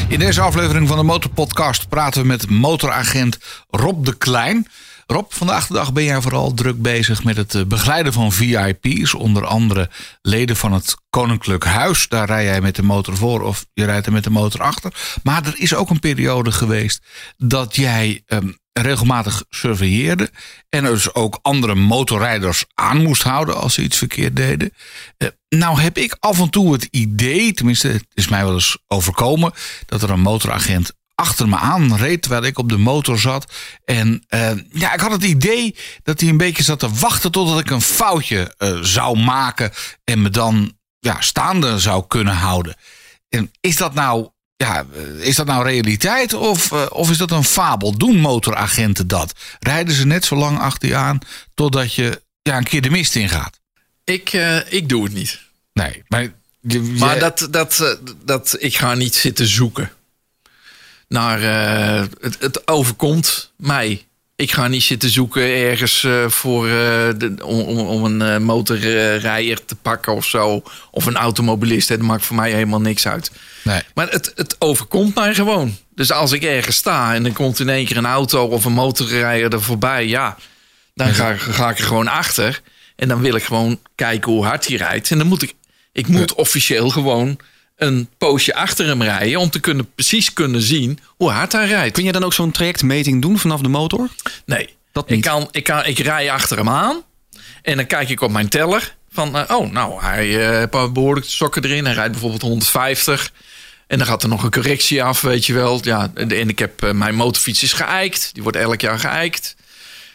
In 0.09 0.19
deze 0.19 0.41
aflevering 0.41 0.89
van 0.89 0.97
de 0.97 1.03
Motorpodcast 1.03 1.89
praten 1.89 2.21
we 2.21 2.27
met 2.27 2.51
motoragent 2.51 3.39
Rob 3.71 4.05
de 4.05 4.17
Klein. 4.17 4.67
Rob, 5.07 5.33
vandaag 5.33 5.67
de 5.67 5.75
dag 5.75 5.93
ben 5.93 6.05
jij 6.05 6.21
vooral 6.21 6.55
druk 6.55 6.83
bezig 6.83 7.25
met 7.25 7.37
het 7.37 7.69
begeleiden 7.69 8.13
van 8.13 8.33
VIP's. 8.33 9.15
Onder 9.15 9.47
andere 9.47 9.91
leden 10.23 10.57
van 10.57 10.73
het 10.73 10.97
Koninklijk 11.11 11.65
Huis. 11.65 12.09
Daar 12.09 12.27
rij 12.27 12.45
jij 12.45 12.61
met 12.61 12.77
de 12.77 12.83
motor 12.83 13.17
voor 13.17 13.43
of 13.43 13.67
je 13.73 13.85
rijdt 13.85 14.07
er 14.07 14.13
met 14.13 14.25
de 14.25 14.31
motor 14.31 14.61
achter. 14.61 15.19
Maar 15.23 15.47
er 15.47 15.55
is 15.57 15.75
ook 15.75 15.91
een 15.91 16.01
periode 16.01 16.53
geweest 16.53 17.03
dat 17.37 17.77
jij 17.77 18.23
um, 18.27 18.59
regelmatig 18.73 19.45
surveilleerde. 19.49 20.31
En 20.69 20.85
dus 20.85 21.15
ook 21.15 21.39
andere 21.43 21.75
motorrijders 21.75 22.65
aan 22.75 23.03
moest 23.03 23.23
houden 23.23 23.57
als 23.57 23.75
ze 23.75 23.83
iets 23.83 23.99
verkeerd 23.99 24.37
deden. 24.37 24.73
Uh, 25.19 25.29
nou 25.49 25.81
heb 25.81 25.99
ik 25.99 26.17
af 26.21 26.41
en 26.41 26.51
toe 26.51 26.73
het 26.73 26.89
idee, 26.91 27.53
tenminste 27.53 27.89
het 27.89 28.07
is 28.15 28.29
mij 28.29 28.45
wel 28.45 28.55
eens 28.55 28.79
overkomen... 28.87 29.53
dat 29.87 30.03
er 30.03 30.11
een 30.11 30.21
motoragent 30.21 30.93
achter 31.15 31.49
me 31.49 31.57
aan 31.57 31.97
reed 31.97 32.23
terwijl 32.23 32.43
ik 32.43 32.59
op 32.59 32.69
de 32.69 32.77
motor 32.77 33.19
zat. 33.19 33.53
En 33.85 34.25
uh, 34.29 34.51
ja, 34.73 34.93
ik 34.93 35.01
had 35.01 35.13
het 35.13 35.23
idee 35.23 35.77
dat 36.03 36.21
hij 36.21 36.29
een 36.29 36.37
beetje 36.37 36.63
zat 36.63 36.79
te 36.79 36.91
wachten 36.91 37.33
totdat 37.33 37.59
ik 37.59 37.71
een 37.71 37.81
foutje 37.81 38.55
uh, 38.59 38.79
zou 38.83 39.19
maken 39.19 39.73
en 40.05 40.23
me 40.23 40.31
dan 40.31 40.77
ja, 40.99 41.21
staande 41.21 41.79
zou 41.79 42.05
kunnen 42.09 42.35
houden. 42.35 42.77
En 43.29 43.51
is 43.61 43.77
dat 43.77 43.95
nou, 43.95 44.29
ja, 44.57 44.85
is 45.19 45.37
dat 45.37 45.47
nou 45.47 45.65
realiteit 45.65 46.33
of, 46.33 46.73
uh, 46.73 46.87
of 46.89 47.11
is 47.11 47.19
dat 47.19 47.31
een 47.31 47.45
fabel? 47.45 47.99
Doen 47.99 48.17
motoragenten 48.17 49.09
dat? 49.09 49.33
Rijden 49.59 49.95
ze 49.95 50.07
net 50.07 50.25
zo 50.25 50.37
lang 50.37 50.59
achter 50.59 50.89
je 50.89 50.97
aan 50.97 51.19
totdat 51.55 51.95
je 51.95 52.23
ja, 52.43 52.57
een 52.57 52.65
keer 52.65 52.83
de 52.83 52.91
mist 52.91 53.17
ingaat? 53.17 53.61
Ik, 54.05 54.33
ik 54.69 54.89
doe 54.89 55.05
het 55.05 55.13
niet. 55.13 55.41
Nee, 55.73 56.03
maar... 56.09 56.33
Je, 56.67 56.81
maar 56.81 57.19
dat, 57.19 57.49
dat, 57.51 57.99
dat, 58.25 58.57
ik 58.59 58.77
ga 58.77 58.95
niet 58.95 59.15
zitten 59.15 59.47
zoeken 59.47 59.93
naar 61.15 61.41
uh, 61.43 62.05
het, 62.21 62.37
het, 62.41 62.69
overkomt 62.69 63.53
mij. 63.57 64.07
Ik 64.37 64.53
ga 64.53 64.69
niet 64.69 64.83
zitten 64.83 65.11
zoeken 65.11 65.43
ergens 65.43 66.03
uh, 66.03 66.29
voor, 66.29 66.67
uh, 66.67 66.73
de, 67.17 67.35
om, 67.43 67.79
om 67.79 68.05
een 68.05 68.43
motorrijder 68.43 69.65
te 69.65 69.75
pakken 69.75 70.15
of 70.15 70.25
zo. 70.25 70.63
Of 70.91 71.07
een 71.07 71.17
automobilist. 71.17 71.89
Dat 71.89 71.99
maakt 71.99 72.25
voor 72.25 72.37
mij 72.37 72.53
helemaal 72.53 72.81
niks 72.81 73.07
uit. 73.07 73.31
Nee. 73.63 73.83
Maar 73.95 74.09
het, 74.09 74.33
het 74.35 74.57
overkomt 74.59 75.15
mij 75.15 75.35
gewoon. 75.35 75.77
Dus 75.95 76.13
als 76.13 76.33
ik 76.33 76.43
ergens 76.43 76.77
sta 76.77 77.15
en 77.15 77.25
er 77.25 77.33
komt 77.33 77.61
in 77.61 77.69
één 77.69 77.87
keer 77.87 77.97
een 77.97 78.07
auto 78.07 78.47
of 78.47 78.65
een 78.65 78.73
motorrijder 78.73 79.53
er 79.53 79.63
voorbij. 79.63 80.07
Ja, 80.07 80.37
dan 80.95 81.15
ga, 81.15 81.37
ga 81.37 81.71
ik 81.71 81.79
er 81.79 81.85
gewoon 81.85 82.09
achter. 82.09 82.61
En 82.97 83.09
dan 83.09 83.21
wil 83.21 83.35
ik 83.35 83.45
gewoon 83.45 83.81
kijken 83.95 84.33
hoe 84.33 84.45
hard 84.45 84.67
hij 84.67 84.77
rijdt. 84.77 85.11
En 85.11 85.19
dan 85.19 85.27
moet 85.27 85.43
ik, 85.43 85.55
ik 85.93 86.09
moet 86.09 86.35
officieel 86.35 86.91
gewoon 86.91 87.39
een 87.77 88.09
poosje 88.19 88.55
achter 88.55 88.87
hem 88.87 89.03
rijden 89.03 89.41
om 89.41 89.51
te 89.51 89.61
kunnen 89.61 89.95
precies 89.95 90.33
kunnen 90.33 90.61
zien 90.61 90.99
hoe 91.17 91.31
hard 91.31 91.53
hij 91.53 91.67
rijdt. 91.67 91.95
Kun 91.95 92.05
je 92.05 92.13
dan 92.13 92.25
ook 92.25 92.33
zo'n 92.33 92.51
trajectmeting 92.51 93.23
doen 93.23 93.39
vanaf 93.39 93.61
de 93.61 93.69
motor? 93.69 94.09
Nee, 94.47 94.77
dat 94.93 95.09
niet. 95.09 95.19
Ik, 95.19 95.25
kan, 95.25 95.49
ik, 95.51 95.65
kan, 95.65 95.85
ik 95.85 95.99
rij 95.99 96.31
achter 96.31 96.57
hem 96.57 96.69
aan 96.69 97.03
en 97.63 97.77
dan 97.77 97.87
kijk 97.87 98.09
ik 98.09 98.21
op 98.21 98.31
mijn 98.31 98.49
teller 98.49 98.97
van 99.11 99.37
uh, 99.37 99.43
oh 99.49 99.71
nou 99.71 100.03
hij 100.03 100.27
uh, 100.27 100.49
heeft 100.49 100.93
behoorlijk 100.93 101.27
sokken 101.27 101.65
erin. 101.65 101.85
Hij 101.85 101.95
rijdt 101.95 102.13
bijvoorbeeld 102.13 102.43
150 102.43 103.33
en 103.87 103.99
dan 103.99 104.07
gaat 104.07 104.23
er 104.23 104.29
nog 104.29 104.43
een 104.43 104.51
correctie 104.51 105.03
af, 105.03 105.21
weet 105.21 105.47
je 105.47 105.53
wel. 105.53 105.81
Ja, 105.83 106.11
en 106.15 106.49
ik 106.49 106.59
heb 106.59 106.85
uh, 106.85 106.91
mijn 106.91 107.15
motorfiets 107.15 107.63
is 107.63 107.73
geëikt, 107.73 108.31
die 108.33 108.43
wordt 108.43 108.59
elk 108.59 108.81
jaar 108.81 108.99
geëikt 108.99 109.57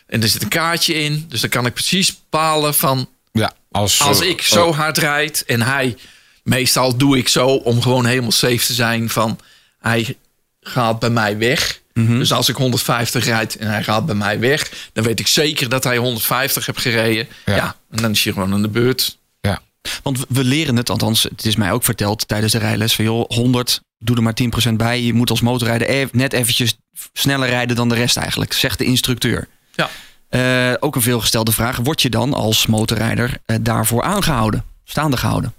en 0.09 0.21
er 0.21 0.27
zit 0.27 0.41
een 0.41 0.47
kaartje 0.47 0.93
in, 0.93 1.25
dus 1.27 1.41
dan 1.41 1.49
kan 1.49 1.65
ik 1.65 1.73
precies 1.73 2.19
bepalen 2.19 2.73
van 2.73 3.09
ja, 3.31 3.53
als, 3.71 4.01
als 4.01 4.21
ik 4.21 4.41
zo 4.41 4.67
oh. 4.67 4.77
hard 4.77 4.97
rijd 4.97 5.43
en 5.45 5.61
hij 5.61 5.95
meestal 6.43 6.97
doe 6.97 7.17
ik 7.17 7.27
zo 7.27 7.47
om 7.47 7.81
gewoon 7.81 8.05
helemaal 8.05 8.31
safe 8.31 8.65
te 8.65 8.73
zijn 8.73 9.09
van 9.09 9.39
hij 9.79 10.17
gaat 10.61 10.99
bij 10.99 11.09
mij 11.09 11.37
weg. 11.37 11.81
Mm 11.93 12.05
-hmm. 12.07 12.19
Dus 12.19 12.31
als 12.31 12.49
ik 12.49 12.55
150 12.55 13.25
rijd 13.25 13.57
en 13.57 13.67
hij 13.67 13.83
gaat 13.83 14.05
bij 14.05 14.15
mij 14.15 14.39
weg, 14.39 14.71
dan 14.93 15.03
weet 15.03 15.19
ik 15.19 15.27
zeker 15.27 15.69
dat 15.69 15.83
hij 15.83 15.97
150 15.97 16.65
heeft 16.65 16.79
gereden. 16.79 17.27
Ja, 17.45 17.55
ja 17.55 17.75
en 17.91 18.01
dan 18.01 18.11
is 18.11 18.23
hij 18.23 18.33
gewoon 18.33 18.53
aan 18.53 18.61
de 18.61 18.67
beurt. 18.67 19.17
Ja. 19.41 19.61
Want 20.03 20.25
we 20.27 20.43
leren 20.43 20.75
het, 20.75 20.89
althans, 20.89 21.23
het 21.23 21.45
is 21.45 21.55
mij 21.55 21.71
ook 21.71 21.83
verteld 21.83 22.27
tijdens 22.27 22.51
de 22.51 22.57
rijles 22.57 22.95
van 22.95 23.05
joh, 23.05 23.29
100, 23.29 23.81
doe 23.97 24.15
er 24.15 24.23
maar 24.23 24.37
10% 24.69 24.73
bij. 24.73 25.01
Je 25.01 25.13
moet 25.13 25.29
als 25.29 25.41
motorrijder 25.41 26.09
net 26.11 26.33
eventjes 26.33 26.77
sneller 27.13 27.49
rijden 27.49 27.75
dan 27.75 27.89
de 27.89 27.95
rest 27.95 28.17
eigenlijk, 28.17 28.53
zegt 28.53 28.77
de 28.77 28.85
instructeur. 28.85 29.47
Ja. 29.75 29.89
Uh, 30.29 30.77
ook 30.79 30.95
een 30.95 31.01
veelgestelde 31.01 31.51
vraag, 31.51 31.77
word 31.77 32.01
je 32.01 32.09
dan 32.09 32.33
als 32.33 32.65
motorrijder 32.65 33.37
uh, 33.45 33.57
daarvoor 33.61 34.03
aangehouden? 34.03 34.63
staande 34.89 35.17
gehouden. 35.17 35.53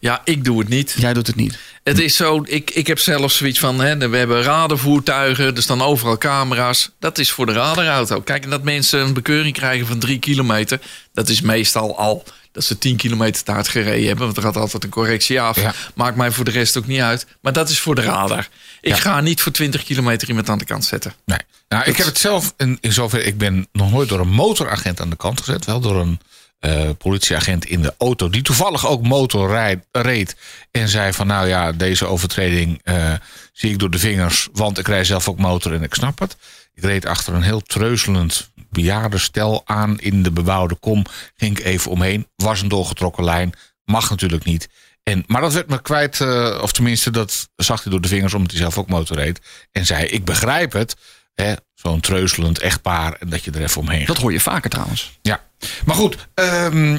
Ja, 0.00 0.20
ik 0.24 0.44
doe 0.44 0.58
het 0.58 0.68
niet. 0.68 0.94
Jij 0.98 1.12
doet 1.12 1.26
het 1.26 1.36
niet. 1.36 1.58
Het 1.84 1.98
is 1.98 2.16
zo, 2.16 2.42
ik, 2.44 2.70
ik 2.70 2.86
heb 2.86 2.98
zelfs 2.98 3.36
zoiets 3.36 3.58
van, 3.58 3.80
hè, 3.80 4.08
we 4.08 4.16
hebben 4.16 4.42
radarvoertuigen, 4.42 5.56
er 5.56 5.62
staan 5.62 5.82
overal 5.82 6.18
camera's. 6.18 6.90
Dat 6.98 7.18
is 7.18 7.30
voor 7.30 7.46
de 7.46 7.52
radarauto. 7.52 8.20
Kijk, 8.20 8.44
en 8.44 8.50
dat 8.50 8.62
mensen 8.62 9.00
een 9.00 9.12
bekeuring 9.12 9.54
krijgen 9.54 9.86
van 9.86 9.98
drie 9.98 10.18
kilometer, 10.18 10.80
dat 11.12 11.28
is 11.28 11.40
meestal 11.40 11.98
al 11.98 12.24
dat 12.52 12.64
ze 12.64 12.78
10 12.78 12.96
kilometer 12.96 13.42
te 13.44 13.52
hard 13.52 13.68
gereden 13.68 14.06
hebben. 14.06 14.24
Want 14.24 14.36
er 14.36 14.42
gaat 14.42 14.56
altijd 14.56 14.84
een 14.84 14.90
correctie 14.90 15.40
af. 15.40 15.60
Ja. 15.60 15.74
Maakt 15.94 16.16
mij 16.16 16.30
voor 16.30 16.44
de 16.44 16.50
rest 16.50 16.76
ook 16.76 16.86
niet 16.86 17.00
uit. 17.00 17.26
Maar 17.40 17.52
dat 17.52 17.68
is 17.68 17.80
voor 17.80 17.94
de 17.94 18.00
radar. 18.02 18.48
Ik 18.80 18.88
Ja. 18.90 18.96
ga 18.96 19.20
niet 19.20 19.40
voor 19.40 19.52
20 19.52 19.84
kilometer 19.84 20.28
iemand 20.28 20.48
aan 20.48 20.58
de 20.58 20.64
kant 20.64 20.84
zetten. 20.84 21.14
Nee. 21.24 21.38
Nou, 21.68 21.84
ik 21.84 21.96
heb 21.96 22.06
het 22.06 22.18
zelf 22.18 22.54
in, 22.56 22.78
in 22.80 22.92
zover. 22.92 23.24
Ik 23.26 23.38
ben 23.38 23.66
nog 23.72 23.90
nooit 23.90 24.08
door 24.08 24.20
een 24.20 24.28
motoragent 24.28 25.00
aan 25.00 25.10
de 25.10 25.16
kant 25.16 25.40
gezet. 25.40 25.64
Wel 25.64 25.80
door 25.80 26.00
een 26.00 26.20
eh, 26.60 26.90
politieagent 26.98 27.64
in 27.64 27.82
de 27.82 27.94
auto. 27.98 28.30
Die 28.30 28.42
toevallig 28.42 28.86
ook 28.86 29.02
motor 29.02 29.76
reed. 29.92 30.36
En 30.70 30.88
zei 30.88 31.12
van 31.12 31.26
nou 31.26 31.48
ja, 31.48 31.72
deze 31.72 32.06
overtreding 32.06 32.80
eh, 32.82 33.12
zie 33.52 33.70
ik 33.70 33.78
door 33.78 33.90
de 33.90 33.98
vingers. 33.98 34.48
Want 34.52 34.78
ik 34.78 34.86
rij 34.86 35.04
zelf 35.04 35.28
ook 35.28 35.38
motor 35.38 35.74
en 35.74 35.82
ik 35.82 35.94
snap 35.94 36.18
het. 36.18 36.36
Ik 36.74 36.82
reed 36.82 37.06
achter 37.06 37.34
een 37.34 37.42
heel 37.42 37.60
treuzelend 37.60 38.50
bejaardenstel 38.70 39.62
aan 39.64 40.00
in 40.00 40.22
de 40.22 40.30
bebouwde 40.30 40.74
kom. 40.74 41.04
Ging 41.36 41.58
ik 41.58 41.64
even 41.64 41.90
omheen. 41.90 42.26
Was 42.36 42.60
een 42.60 42.68
doorgetrokken 42.68 43.24
lijn. 43.24 43.52
Mag 43.84 44.10
natuurlijk 44.10 44.44
niet. 44.44 44.68
En, 45.02 45.24
maar 45.26 45.40
dat 45.40 45.52
werd 45.52 45.68
me 45.68 45.82
kwijt, 45.82 46.20
eh, 46.20 46.58
of 46.62 46.72
tenminste, 46.72 47.10
dat 47.10 47.48
zag 47.56 47.82
hij 47.82 47.92
door 47.92 48.00
de 48.00 48.08
vingers 48.08 48.34
omdat 48.34 48.50
hij 48.50 48.60
zelf 48.60 48.78
ook 48.78 48.88
motor 48.88 49.16
reed. 49.16 49.40
En 49.72 49.86
zei: 49.86 50.04
Ik 50.04 50.24
begrijp 50.24 50.72
het. 50.72 50.96
Hè, 51.40 51.54
Zo'n 51.74 52.00
treuzelend 52.00 52.58
echtpaar. 52.58 53.12
En 53.12 53.28
dat 53.28 53.44
je 53.44 53.50
er 53.50 53.62
even 53.62 53.80
omheen 53.80 53.98
gaat. 53.98 54.06
Dat 54.06 54.16
hoor 54.16 54.32
je 54.32 54.40
vaker 54.40 54.70
trouwens. 54.70 55.18
Ja. 55.22 55.44
Maar 55.84 55.94
goed, 55.94 56.16
ehm, 56.34 56.98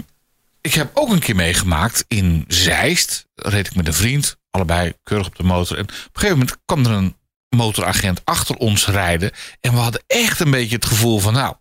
ik 0.62 0.74
heb 0.74 0.91
ook 0.93 1.10
een 1.10 1.19
keer 1.19 1.36
meegemaakt 1.36 2.05
in 2.07 2.45
Zeist. 2.48 3.27
Reed 3.36 3.67
ik 3.67 3.75
met 3.75 3.88
een 3.88 3.93
vriend, 3.93 4.38
allebei 4.51 4.93
keurig 5.03 5.27
op 5.27 5.36
de 5.36 5.43
motor. 5.43 5.77
En 5.77 5.83
op 5.83 5.89
een 5.89 5.95
gegeven 6.13 6.38
moment 6.38 6.57
kwam 6.65 6.86
er 6.86 6.91
een 6.91 7.15
motoragent 7.50 8.21
achter 8.24 8.55
ons 8.55 8.88
rijden. 8.88 9.31
En 9.60 9.71
we 9.71 9.79
hadden 9.79 10.03
echt 10.07 10.39
een 10.39 10.51
beetje 10.51 10.75
het 10.75 10.86
gevoel 10.86 11.19
van, 11.19 11.33
nou, 11.33 11.55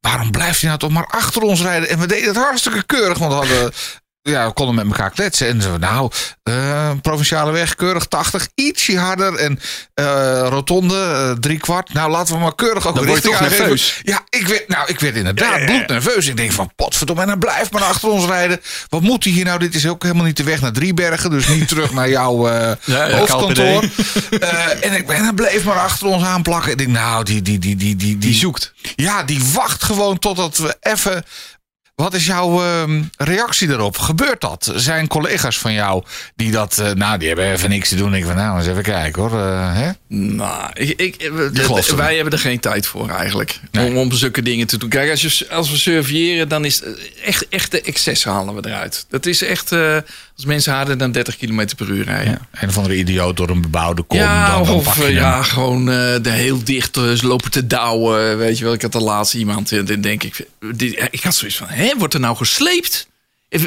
waarom 0.00 0.30
blijft 0.30 0.60
hij 0.60 0.68
nou 0.68 0.80
toch 0.80 0.90
maar 0.90 1.06
achter 1.06 1.42
ons 1.42 1.60
rijden? 1.60 1.88
En 1.88 1.98
we 1.98 2.06
deden 2.06 2.28
het 2.28 2.36
hartstikke 2.36 2.82
keurig, 2.82 3.18
want 3.18 3.32
we 3.32 3.38
hadden... 3.38 3.72
Ja, 4.22 4.46
we 4.46 4.52
konden 4.52 4.74
met 4.74 4.86
elkaar 4.86 5.10
kletsen. 5.10 5.48
En 5.48 5.62
zo, 5.62 5.76
nou, 5.76 6.10
eh, 6.42 6.90
provinciale 7.02 7.52
weg, 7.52 7.74
keurig 7.74 8.06
80, 8.06 8.48
ietsje 8.54 8.98
harder. 8.98 9.34
En 9.34 9.60
eh, 9.94 10.46
rotonde, 10.48 10.94
eh, 10.94 11.30
drie 11.30 11.58
kwart. 11.58 11.92
Nou, 11.92 12.10
laten 12.10 12.34
we 12.34 12.40
maar 12.40 12.54
keurig 12.54 12.86
ook 12.86 12.94
Dan 12.94 13.06
word 13.06 13.22
je 13.22 13.28
richting 13.28 13.34
toch 13.34 13.42
aangeven. 13.42 13.58
nerveus. 13.64 14.00
Ja, 14.02 14.24
ik 14.28 14.46
werd, 14.46 14.68
nou, 14.68 14.88
ik 14.88 15.00
werd 15.00 15.16
inderdaad 15.16 15.64
bloednerveus. 15.64 16.26
Ik 16.26 16.36
denk 16.36 16.52
van, 16.52 16.72
potverdomme, 16.76 17.22
en 17.22 17.28
dan 17.28 17.38
blijft 17.38 17.72
maar 17.72 17.82
achter 17.82 18.08
ons 18.08 18.26
rijden. 18.26 18.60
Wat 18.88 19.00
moet 19.00 19.24
hij 19.24 19.32
hier 19.32 19.44
nou? 19.44 19.58
Dit 19.58 19.74
is 19.74 19.88
ook 19.88 20.02
helemaal 20.02 20.24
niet 20.24 20.36
de 20.36 20.44
weg 20.44 20.60
naar 20.60 20.72
Driebergen. 20.72 21.30
Dus 21.30 21.48
niet 21.48 21.68
terug 21.68 21.92
naar 21.92 22.08
jouw 22.08 22.48
Ja, 22.52 22.76
ja, 22.84 23.10
hoofdkantoor. 23.18 23.84
En 24.80 24.92
ik 24.92 25.06
ben, 25.06 25.22
hij 25.22 25.32
bleef 25.32 25.64
maar 25.64 25.78
achter 25.78 26.06
ons 26.06 26.24
aanplakken. 26.24 26.70
Ik 26.70 26.78
denk, 26.78 26.90
nou, 26.90 27.24
die, 27.24 27.42
die, 27.42 27.58
die, 27.58 27.76
die, 27.76 27.96
die, 27.96 28.18
die 28.18 28.34
zoekt. 28.34 28.72
Ja, 28.96 29.22
die 29.22 29.40
wacht 29.52 29.84
gewoon 29.84 30.18
totdat 30.18 30.56
we 30.56 30.76
even... 30.80 31.24
Wat 32.02 32.14
is 32.14 32.26
jouw 32.26 32.62
ehm, 32.62 33.02
reactie 33.16 33.68
daarop? 33.68 33.98
Gebeurt 33.98 34.40
dat? 34.40 34.72
Zijn 34.74 35.06
collega's 35.06 35.58
van 35.58 35.72
jou 35.72 36.04
die 36.36 36.50
dat... 36.50 36.78
eh, 36.78 36.90
nou, 36.90 37.18
die 37.18 37.28
hebben 37.28 37.52
even 37.52 37.68
niks 37.68 37.88
te 37.88 37.96
doen. 37.96 38.14
Ik 38.14 38.24
van, 38.24 38.36
nou, 38.36 38.58
eens 38.58 38.66
even 38.66 38.82
kijken 38.82 39.22
hoor. 39.22 39.40
eh, 39.40 39.74
hè? 39.74 39.90
Nou, 40.08 40.70
ik, 40.74 41.00
ik, 41.00 41.22
er 41.22 41.96
wij 41.96 42.14
hebben 42.14 42.32
er 42.32 42.38
geen 42.38 42.60
tijd 42.60 42.86
voor 42.86 43.08
eigenlijk. 43.08 43.60
Nee. 43.70 43.88
Om, 43.90 43.96
om 43.96 44.12
zulke 44.12 44.42
dingen 44.42 44.66
te 44.66 44.78
doen. 44.78 44.88
Kijk, 44.88 45.10
als, 45.10 45.22
je, 45.22 45.50
als 45.50 45.70
we 45.70 45.76
surveilleren, 45.76 46.48
dan 46.48 46.64
is 46.64 46.82
echt, 47.24 47.48
echt 47.48 47.70
de 47.70 47.80
excess 47.80 48.24
halen 48.24 48.54
we 48.54 48.68
eruit. 48.68 49.06
Dat 49.08 49.26
is 49.26 49.42
echt 49.42 49.72
eh, 49.72 49.96
als 50.42 50.50
mensen 50.50 50.72
harder 50.72 50.98
dan 50.98 51.12
30 51.12 51.36
km 51.36 51.66
per 51.76 51.88
uur 51.88 52.04
rijden. 52.04 52.48
Een 52.50 52.68
of 52.68 52.76
andere 52.76 52.96
idioot 52.96 53.36
door 53.36 53.48
een 53.48 53.60
bebouwde 53.60 54.02
kom. 54.02 54.18
Ja, 54.18 54.56
dan, 54.56 54.64
dan 54.66 54.74
of 54.74 54.96
je 54.96 55.00
eh, 55.00 55.06
hem. 55.06 55.14
ja, 55.14 55.42
gewoon 55.42 55.90
eh, 55.90 56.14
de 56.22 56.30
heel 56.30 56.64
dicht 56.64 56.96
eh, 56.96 57.22
lopen 57.22 57.50
te 57.50 57.66
douwen. 57.66 58.38
Weet 58.38 58.58
je 58.58 58.64
wel, 58.64 58.72
ik 58.72 58.82
had 58.82 58.92
de 58.92 59.00
laatste 59.00 59.38
iemand. 59.38 59.72
En 59.72 59.84
dan 59.84 60.00
denk 60.00 60.22
ik, 60.22 60.46
die, 60.74 60.96
ik 61.10 61.22
had 61.22 61.34
zoiets 61.34 61.56
van: 61.56 61.66
hè, 61.68 61.92
wordt 61.96 62.14
er 62.14 62.20
nou 62.20 62.36
gesleept? 62.36 63.08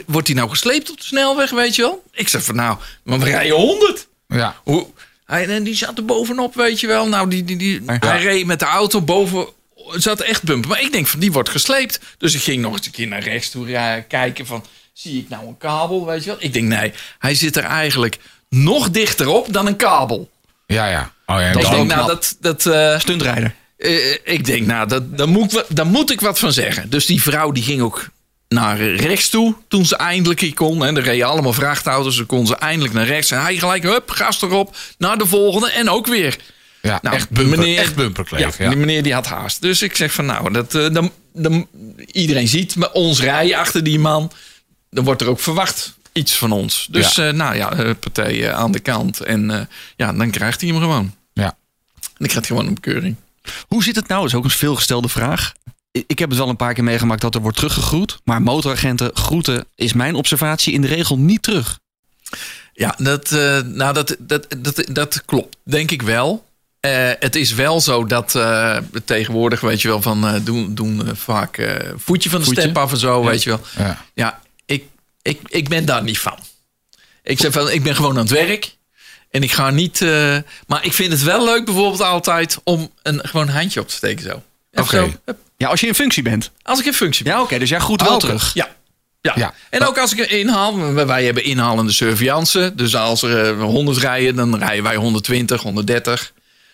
Wordt 0.06 0.28
hij 0.28 0.36
nou 0.36 0.50
gesleept 0.50 0.92
op 0.92 0.98
de 0.98 1.04
snelweg? 1.04 1.50
Weet 1.50 1.76
je 1.76 1.82
wel? 1.82 2.04
Ik 2.12 2.28
zeg 2.28 2.44
van 2.44 2.56
nou, 2.56 2.78
maar 3.04 3.20
we 3.20 3.26
rijden 3.26 3.56
100. 3.56 4.08
Ja. 4.28 4.56
Hoe, 4.64 4.88
hij, 5.26 5.48
en 5.48 5.64
die 5.64 5.76
zat 5.76 5.98
er 5.98 6.06
bovenop, 6.06 6.56
weet 6.56 6.80
je 6.80 6.88
wel. 6.88 7.08
Nou, 7.08 7.30
die, 7.30 7.44
die, 7.44 7.58
die, 7.58 7.82
hij 7.86 8.22
reed 8.22 8.46
met 8.46 8.60
de 8.60 8.66
auto 8.66 9.02
boven. 9.02 9.48
Zat 9.92 10.22
echt 10.22 10.44
bumper. 10.44 10.70
Maar 10.70 10.82
ik 10.82 10.92
denk 10.92 11.08
van 11.08 11.20
die 11.20 11.32
wordt 11.32 11.50
gesleept. 11.50 12.00
Dus 12.18 12.34
ik 12.34 12.42
ging 12.42 12.62
nog 12.62 12.74
eens 12.78 12.86
een 12.86 12.92
keer 12.92 13.08
naar 13.08 13.24
rechts 13.24 13.50
toe 13.50 13.68
ja, 13.68 14.00
kijken 14.00 14.46
van. 14.46 14.66
Zie 14.96 15.20
ik 15.22 15.30
nou 15.30 15.48
een 15.48 15.58
kabel, 15.58 16.06
weet 16.06 16.24
je 16.24 16.30
wel? 16.30 16.38
Ik 16.40 16.54
denk 16.54 16.68
nee, 16.68 16.94
hij 17.20 17.36
zit 17.36 17.56
er 17.56 17.64
eigenlijk 17.64 18.18
nog 18.50 18.90
dichter 18.90 19.28
op 19.28 19.54
dan 19.54 19.68
een 19.68 19.76
kabel. 19.76 20.30
Ja, 20.68 20.88
ja. 20.88 21.12
Oh, 21.26 21.40
ja 21.40 21.48
ik 21.52 21.70
denk, 21.70 21.88
nou, 21.88 22.08
dat, 22.08 22.36
dat, 22.40 22.66
eh, 22.66 23.00
Stuntrijder. 23.00 23.56
eh, 23.78 24.12
ik 24.24 24.46
denk, 24.46 24.66
nou, 24.66 24.88
dat, 24.88 25.18
daar, 25.18 25.28
moet 25.30 25.46
ik, 25.46 25.52
wat- 25.52 25.66
daar 25.70 25.86
moet 25.86 26.12
ik 26.12 26.22
wat 26.22 26.40
van 26.40 26.52
zeggen. 26.54 26.90
Dus 26.90 27.06
die 27.06 27.22
vrouw 27.22 27.52
die 27.52 27.64
ging 27.64 27.82
ook 27.82 28.08
naar 28.50 28.78
rechts 28.82 29.30
toe 29.30 29.56
toen 29.68 29.86
ze 29.86 29.96
eindelijk 29.96 30.40
hier 30.40 30.54
kon. 30.54 30.86
En 30.86 30.98
er 30.98 31.04
reden 31.04 31.28
allemaal 31.28 31.54
vrachtauto's. 31.54 32.16
Ze 32.16 32.24
kon 32.24 32.48
ze 32.48 32.56
eindelijk 32.56 32.94
naar 32.94 33.06
rechts. 33.06 33.32
En 33.32 33.42
hij 33.42 33.56
gelijk, 33.58 33.84
hup, 33.84 34.10
gas 34.10 34.42
erop. 34.42 34.76
Naar 34.98 35.18
de 35.18 35.26
volgende 35.26 35.72
en 35.72 35.90
ook 35.90 36.08
weer. 36.08 36.38
ja, 36.82 37.00
Nou, 37.02 37.16
echt 37.16 37.30
bumper, 37.30 37.58
meneer- 37.60 37.80
echt 37.80 37.96
bumperkleef. 37.96 38.58
Ja, 38.58 38.64
Ja, 38.64 38.70
die 38.70 38.78
meneer 38.80 39.04
die 39.04 39.14
had 39.14 39.26
haast. 39.28 39.62
Dus 39.62 39.82
ik 39.82 39.96
zeg 39.96 40.12
van, 40.14 40.26
nou, 40.26 40.52
dat, 40.54 40.76
eh, 40.76 40.90
dan, 40.94 41.12
dan, 41.34 41.68
iedereen 42.12 42.48
ziet 42.48 42.76
me- 42.76 42.92
ons 42.94 43.22
rijden 43.22 43.58
achter 43.58 43.84
die 43.84 44.00
man. 44.00 44.32
Dan 44.96 45.04
wordt 45.04 45.22
er 45.22 45.28
ook 45.28 45.40
verwacht 45.40 45.94
iets 46.14 46.36
van 46.38 46.52
ons. 46.52 46.88
Dus, 46.92 47.16
Ja. 47.16 47.28
eh, 47.28 47.34
nou 47.34 47.56
ja, 47.56 47.72
eh, 47.74 47.92
partij 48.00 48.48
eh, 48.50 48.54
aan 48.56 48.72
de 48.72 48.80
kant. 48.80 49.20
En 49.20 49.70
ja, 49.96 50.14
dan 50.14 50.30
krijgt 50.30 50.62
hij 50.62 50.70
hem 50.70 50.80
gewoon. 50.80 51.16
ja. 51.34 51.44
En 51.46 52.22
dan 52.22 52.28
krijgt 52.28 52.34
hij 52.48 52.58
gewoon 52.58 52.66
een 52.68 52.74
bekeuring. 52.82 53.16
Hoe 53.68 53.84
zit 53.84 53.96
het 53.96 54.08
nou? 54.08 54.22
Dat 54.22 54.30
is 54.30 54.36
ook 54.38 54.44
een 54.44 54.50
veelgestelde 54.50 55.10
vraag. 55.10 55.54
Ik 55.92 56.20
heb 56.20 56.30
het 56.30 56.38
wel 56.38 56.50
een 56.50 56.56
paar 56.56 56.74
keer 56.74 56.84
meegemaakt 56.84 57.22
dat 57.22 57.36
er 57.36 57.42
wordt 57.42 57.58
teruggegroet. 57.58 58.20
Maar 58.24 58.42
motoragenten 58.42 59.12
groeten 59.14 59.66
is 59.76 59.94
mijn 59.94 60.16
observatie 60.16 60.74
in 60.74 60.82
de 60.82 60.88
regel 60.88 61.18
niet 61.20 61.42
terug. 61.44 61.80
Ja, 62.74 62.96
dat, 62.98 63.30
nou, 63.66 63.94
dat, 63.94 64.16
dat, 64.20 64.56
dat, 64.58 64.86
dat 64.92 65.26
klopt. 65.26 65.58
Denk 65.64 65.92
ik 65.92 66.02
wel. 66.02 66.46
Het 67.20 67.36
is 67.36 67.54
wel 67.54 67.82
zo 67.82 68.06
dat 68.06 68.36
eh, 68.36 68.78
tegenwoordig, 69.06 69.60
weet 69.62 69.82
je 69.82 69.88
wel, 69.88 70.02
van 70.02 70.42
doen, 70.44 70.76
doen 70.76 71.02
vaak 71.16 71.78
voetje 71.98 72.30
van 72.30 72.40
de 72.40 72.46
Voetje. 72.46 72.62
step 72.62 72.78
af 72.78 72.92
en 72.92 72.98
zo, 72.98 73.24
weet 73.24 73.44
je 73.44 73.50
wel. 73.50 73.62
Ja. 73.78 74.06
Ja, 74.14 74.40
ik, 75.26 75.40
ik, 75.48 75.70
ben 75.70 75.86
daar 75.86 76.04
niet 76.04 76.20
van. 76.20 76.38
Ik 77.24 77.40
zeg 77.40 77.52
van, 77.52 77.72
ik 77.72 77.84
ben 77.84 77.96
gewoon 77.96 78.12
aan 78.12 78.18
het 78.18 78.30
werk. 78.30 78.76
En 79.32 79.44
ik 79.44 79.52
ga 79.52 79.70
niet. 79.70 80.02
eh, 80.02 80.38
maar 80.68 80.86
ik 80.86 80.94
vind 80.94 81.12
het 81.12 81.24
wel 81.24 81.46
leuk, 81.46 81.66
bijvoorbeeld 81.66 82.02
altijd, 82.02 82.58
om 82.64 82.92
een 83.04 83.20
gewoon 83.28 83.48
handje 83.50 83.80
op 83.80 83.88
te 83.88 83.94
steken 83.94 84.24
zo. 84.24 84.44
Oké. 84.82 85.18
Ja, 85.58 85.68
als 85.68 85.80
je 85.80 85.88
in 85.88 85.96
functie 85.96 86.24
bent. 86.24 86.52
als 86.62 86.80
ik 86.80 86.86
in 86.86 86.94
functie 86.94 87.24
ben. 87.24 87.34
Ja, 87.34 87.42
oké. 87.42 87.60
dus 87.60 87.70
jij 87.70 87.82
Oh, 87.82 87.88
wel 87.98 88.08
oké. 88.16 88.20
terug. 88.20 88.54
Ja. 88.54 88.76
Ja. 89.22 89.34
Ja. 89.36 89.54
en 89.70 89.86
ook 89.86 89.98
als 89.98 90.12
ik 90.14 90.20
er 90.20 90.32
inhaal, 90.32 90.94
wij- 90.94 91.24
hebben 91.26 91.44
inhalende 91.44 91.92
surveillance. 91.92 92.72
Dus 92.76 92.96
als 92.96 93.22
er 93.22 93.58
eh, 93.60 93.64
100 93.64 93.98
rijden, 93.98 94.36
dan 94.36 94.58
rijden 94.58 94.84
wij 94.84 94.96
120, 94.96 95.62
130. 95.62 96.34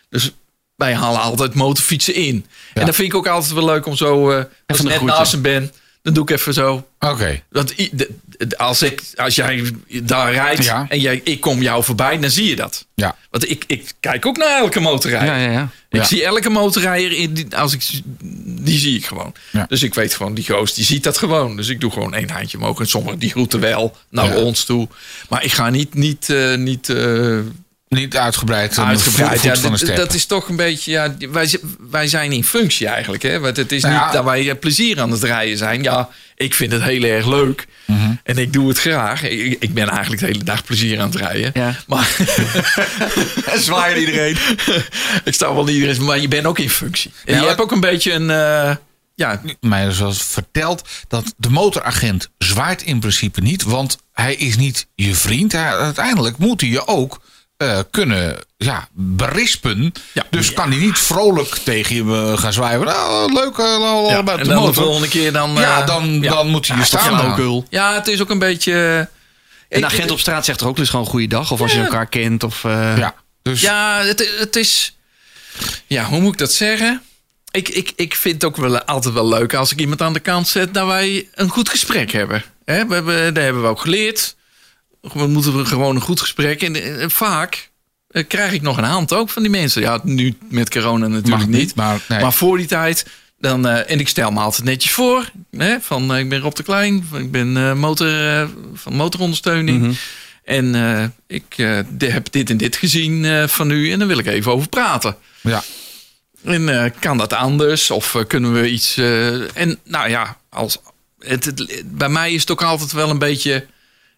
Dus 0.09 0.31
wij 0.75 0.93
halen 0.95 1.21
altijd 1.21 1.53
motorfietsen 1.53 2.13
in. 2.13 2.45
En 2.73 2.85
dat 2.85 2.95
vind 2.95 3.07
ik 3.07 3.15
ook 3.15 3.27
altijd 3.27 3.53
wel 3.53 3.65
leuk 3.65 3.85
om 3.85 3.95
zo, 3.95 4.31
eh, 4.31 4.35
als 4.65 4.79
ik 4.79 4.85
een 4.85 4.91
net 4.91 5.01
naast 5.01 5.31
hem 5.31 5.41
ben, 5.41 5.71
dan 6.01 6.13
doe 6.13 6.23
ik 6.23 6.29
even 6.29 6.53
zo. 6.53 6.87
Oké. 6.99 7.41
Want 7.49 7.73
als, 8.57 8.81
ik, 8.81 9.01
als 9.15 9.35
jij 9.35 9.63
daar 10.03 10.31
rijdt 10.33 10.63
Ja. 10.63 10.85
en 10.89 10.99
jij, 10.99 11.21
ik 11.23 11.39
kom 11.39 11.61
jou 11.61 11.83
voorbij, 11.83 12.19
dan 12.19 12.29
zie 12.29 12.49
je 12.49 12.55
dat. 12.55 12.85
Ja. 12.95 13.15
Want 13.29 13.49
ik, 13.49 13.63
ik 13.67 13.91
kijk 13.99 14.25
ook 14.25 14.37
naar 14.37 14.57
elke 14.57 14.79
motorrijder. 14.79 15.35
Ja, 15.35 15.41
ja, 15.45 15.51
ja. 15.51 15.69
Ik 15.89 15.99
Ja. 15.99 16.03
zie 16.05 16.23
elke 16.25 16.49
motorrijder, 16.49 17.11
in 17.17 17.33
die, 17.33 17.57
als 17.57 17.73
ik, 17.73 17.89
die 18.45 18.79
zie 18.79 18.97
ik 18.97 19.05
gewoon. 19.05 19.33
Ja. 19.51 19.65
Dus 19.69 19.83
ik 19.83 19.93
weet 19.93 20.13
gewoon, 20.13 20.33
die 20.33 20.43
goos, 20.43 20.73
die 20.73 20.85
ziet 20.85 21.03
dat 21.03 21.17
gewoon. 21.17 21.55
Dus 21.55 21.67
ik 21.67 21.79
doe 21.79 21.91
gewoon 21.91 22.13
één 22.13 22.29
handje 22.29 22.57
omhoog. 22.57 22.79
En 22.79 22.87
sommigen 22.87 23.19
die 23.19 23.29
groeten 23.29 23.59
wel 23.59 23.97
naar 24.09 24.35
ons 24.35 24.63
toe. 24.65 24.87
Maar 25.29 25.43
ik 25.43 25.51
ga 25.51 25.69
niet, 25.69 25.93
niet, 25.93 26.29
eh, 26.29 26.55
niet 26.55 26.89
eh, 26.89 27.39
Niet 27.95 28.17
uitgebreid. 28.17 28.77
een 28.77 28.83
uitgebreid. 28.85 29.39
voet 29.39 29.79
Ja, 29.87 29.95
dat- 29.95 30.13
is 30.13 30.25
toch 30.25 30.49
een 30.49 30.55
beetje, 30.55 30.91
ja, 30.91 31.15
wij, 31.31 31.59
wij 31.89 32.07
zijn 32.07 32.31
in 32.31 32.43
functie 32.43 32.87
eigenlijk. 32.87 33.23
Hè? 33.23 33.39
Want 33.39 33.57
het 33.57 33.71
is 33.71 33.83
Nou 33.83 34.03
niet 34.03 34.13
dat 34.13 34.23
wij 34.23 34.49
eh, 34.49 34.59
plezier 34.59 35.01
aan 35.01 35.11
het 35.11 35.23
rijden 35.23 35.57
zijn. 35.57 35.83
Ja, 35.83 36.09
ik 36.35 36.53
vind 36.53 36.71
het 36.71 36.83
heel 36.83 37.03
erg 37.03 37.25
leuk. 37.27 37.67
Mhm. 37.85 38.11
En 38.23 38.37
ik 38.37 38.53
doe 38.53 38.67
het 38.67 38.79
graag. 38.79 39.23
Ik, 39.23 39.55
ik 39.59 39.73
ben 39.73 39.89
eigenlijk 39.89 40.21
de 40.21 40.27
hele 40.27 40.43
dag 40.43 40.63
plezier 40.63 40.99
aan 40.99 41.09
het 41.09 41.15
rijden. 41.15 41.51
Ja. 41.53 41.75
Maar 41.87 42.15
Zwaaien 43.55 43.99
iedereen. 43.99 44.37
ik 45.23 45.33
sta 45.33 45.53
wel 45.53 45.69
iedereen, 45.69 46.03
maar 46.03 46.19
je 46.19 46.27
bent 46.27 46.45
ook 46.45 46.59
in 46.59 46.69
functie. 46.69 47.11
En 47.25 47.35
Ja, 47.35 47.41
je 47.41 47.47
hebt 47.47 47.61
ook 47.61 47.71
een 47.71 47.79
beetje 47.79 48.13
een, 48.13 48.29
eh, 48.29 48.75
ja, 49.15 49.41
mij 49.59 49.93
was 49.93 50.23
verteld 50.23 50.89
dat 51.07 51.33
de 51.37 51.49
motoragent 51.49 52.29
zwaait 52.37 52.81
in 52.81 52.99
principe 52.99 53.41
niet, 53.41 53.63
want 53.63 53.97
hij 54.13 54.35
is 54.35 54.57
niet 54.57 54.87
je 54.95 55.15
vriend. 55.15 55.51
Hij, 55.51 55.67
uiteindelijk 55.77 56.37
moet 56.37 56.61
hij 56.61 56.69
je 56.69 56.87
ook 56.87 57.21
eh, 57.61 57.79
kunnen 57.91 58.37
ja, 58.57 58.87
berispen. 58.93 59.93
Ja. 60.11 60.23
Dus 60.29 60.53
kan 60.53 60.71
hij 60.71 60.79
niet 60.79 60.99
vrolijk 60.99 61.55
tegen 61.55 61.95
je 61.95 62.03
eh, 62.03 62.37
gaan 62.37 62.53
zwijgen. 62.53 62.85
Nou, 62.85 63.33
leuk, 63.33 63.57
uh, 63.57 64.05
Ja, 64.09 64.17
en 64.17 64.43
de 64.43 64.43
dan 64.43 64.65
de 64.65 64.73
volgende 64.73 65.07
keer 65.07 65.31
dan... 65.31 65.53
ja, 65.55 65.81
eh, 65.81 65.87
dan, 65.87 66.21
ja. 66.21 66.31
dan 66.31 66.47
moet 66.47 66.67
hij 66.67 66.75
je 66.75 66.81
Ja, 66.81 66.87
staan 66.87 67.01
flauwekul. 67.01 67.65
Ja, 67.69 67.93
het 67.93 68.07
is 68.07 68.21
ook 68.21 68.29
een 68.29 68.39
beetje... 68.39 69.07
Een 69.69 69.85
agent 69.85 70.11
op 70.11 70.19
straat 70.19 70.45
zegt 70.45 70.61
er 70.61 70.67
ook 70.67 70.75
dus 70.75 70.89
gewoon 70.89 71.05
goeiedag. 71.05 71.51
Of 71.51 71.61
als 71.61 71.71
je 71.71 71.81
elkaar 71.81 72.07
kent. 72.07 72.43
Of, 72.43 72.63
eh, 72.63 72.97
Ja, 72.97 73.15
dus 73.41 73.61
Ja, 73.61 74.01
het, 74.03 74.29
het 74.37 74.55
is... 74.55 74.95
Ja, 75.87 76.05
hoe 76.05 76.19
moet 76.19 76.33
ik 76.33 76.39
dat 76.39 76.53
zeggen? 76.53 77.01
Ik, 77.51 77.69
ik, 77.69 77.91
ik 77.95 78.15
vind 78.15 78.33
het 78.33 78.43
ook 78.43 78.57
wel 78.57 78.83
altijd 78.83 79.13
wel 79.13 79.27
leuk 79.27 79.53
als 79.53 79.71
ik 79.71 79.79
iemand 79.79 80.01
aan 80.01 80.13
de 80.13 80.19
kant 80.19 80.47
zet... 80.47 80.73
dat 80.73 80.87
wij 80.87 81.27
een 81.33 81.49
goed 81.49 81.69
gesprek 81.69 82.11
hebben. 82.11 82.43
Hè, 82.65 82.87
we 82.87 82.93
hebben 82.93 83.33
daar 83.33 83.43
hebben 83.43 83.61
we 83.61 83.67
ook 83.67 83.81
geleerd. 83.81 84.35
We 85.01 85.27
moeten 85.27 85.67
gewoon 85.67 85.95
een 85.95 86.01
goed 86.01 86.19
gesprek. 86.19 86.61
En, 86.61 86.75
eh, 86.99 87.09
vaak 87.09 87.69
eh, 88.07 88.23
krijg 88.27 88.51
ik 88.51 88.61
nog 88.61 88.77
een 88.77 88.83
hand 88.83 89.13
ook 89.13 89.29
van 89.29 89.41
die 89.41 89.51
mensen. 89.51 89.81
Ja, 89.81 89.99
nu 90.03 90.35
met 90.49 90.69
corona 90.69 91.07
natuurlijk 91.07 91.47
niet. 91.47 91.75
maar, 91.75 92.01
nee. 92.07 92.21
Maar 92.21 92.33
voor 92.33 92.57
die 92.57 92.67
tijd... 92.67 93.05
Dan, 93.39 93.67
eh, 93.67 93.91
en 93.91 93.99
ik 93.99 94.07
stel 94.07 94.31
me 94.31 94.39
altijd 94.39 94.63
netjes 94.63 94.91
voor. 94.91 95.29
Hè, 95.57 95.75
van, 95.81 96.15
ik 96.15 96.29
ben 96.29 96.39
Rob 96.39 96.53
de 96.55 96.63
Klein. 96.63 97.07
Ik 97.13 97.31
ben 97.31 97.77
motor, 97.77 98.07
van 98.73 98.93
motorondersteuning. 98.93 99.81
Mhm. 99.81 99.91
En 100.43 101.13
ik 101.27 101.43
de- 101.97 102.11
heb 102.11 102.31
dit 102.31 102.49
en 102.49 102.57
dit 102.57 102.75
gezien 102.75 103.49
van 103.49 103.71
u. 103.71 103.91
En 103.91 103.99
daar 103.99 104.07
wil 104.07 104.17
ik 104.17 104.25
even 104.25 104.51
over 104.51 104.69
praten. 104.69 105.15
ja. 105.41 105.63
En 106.43 106.93
kan 106.99 107.17
dat 107.17 107.33
anders? 107.33 107.91
Of 107.91 108.15
kunnen 108.27 108.53
we 108.53 108.69
iets... 108.69 108.97
en 109.53 109.79
nou 109.83 110.09
ja, 110.09 110.37
als, 110.49 110.77
het, 111.19 111.45
het- 111.45 111.83
bij 111.85 112.09
mij 112.09 112.33
is 112.33 112.41
het 112.41 112.51
ook 112.51 112.63
altijd 112.63 112.91
wel 112.91 113.09
een 113.09 113.19
beetje 113.19 113.65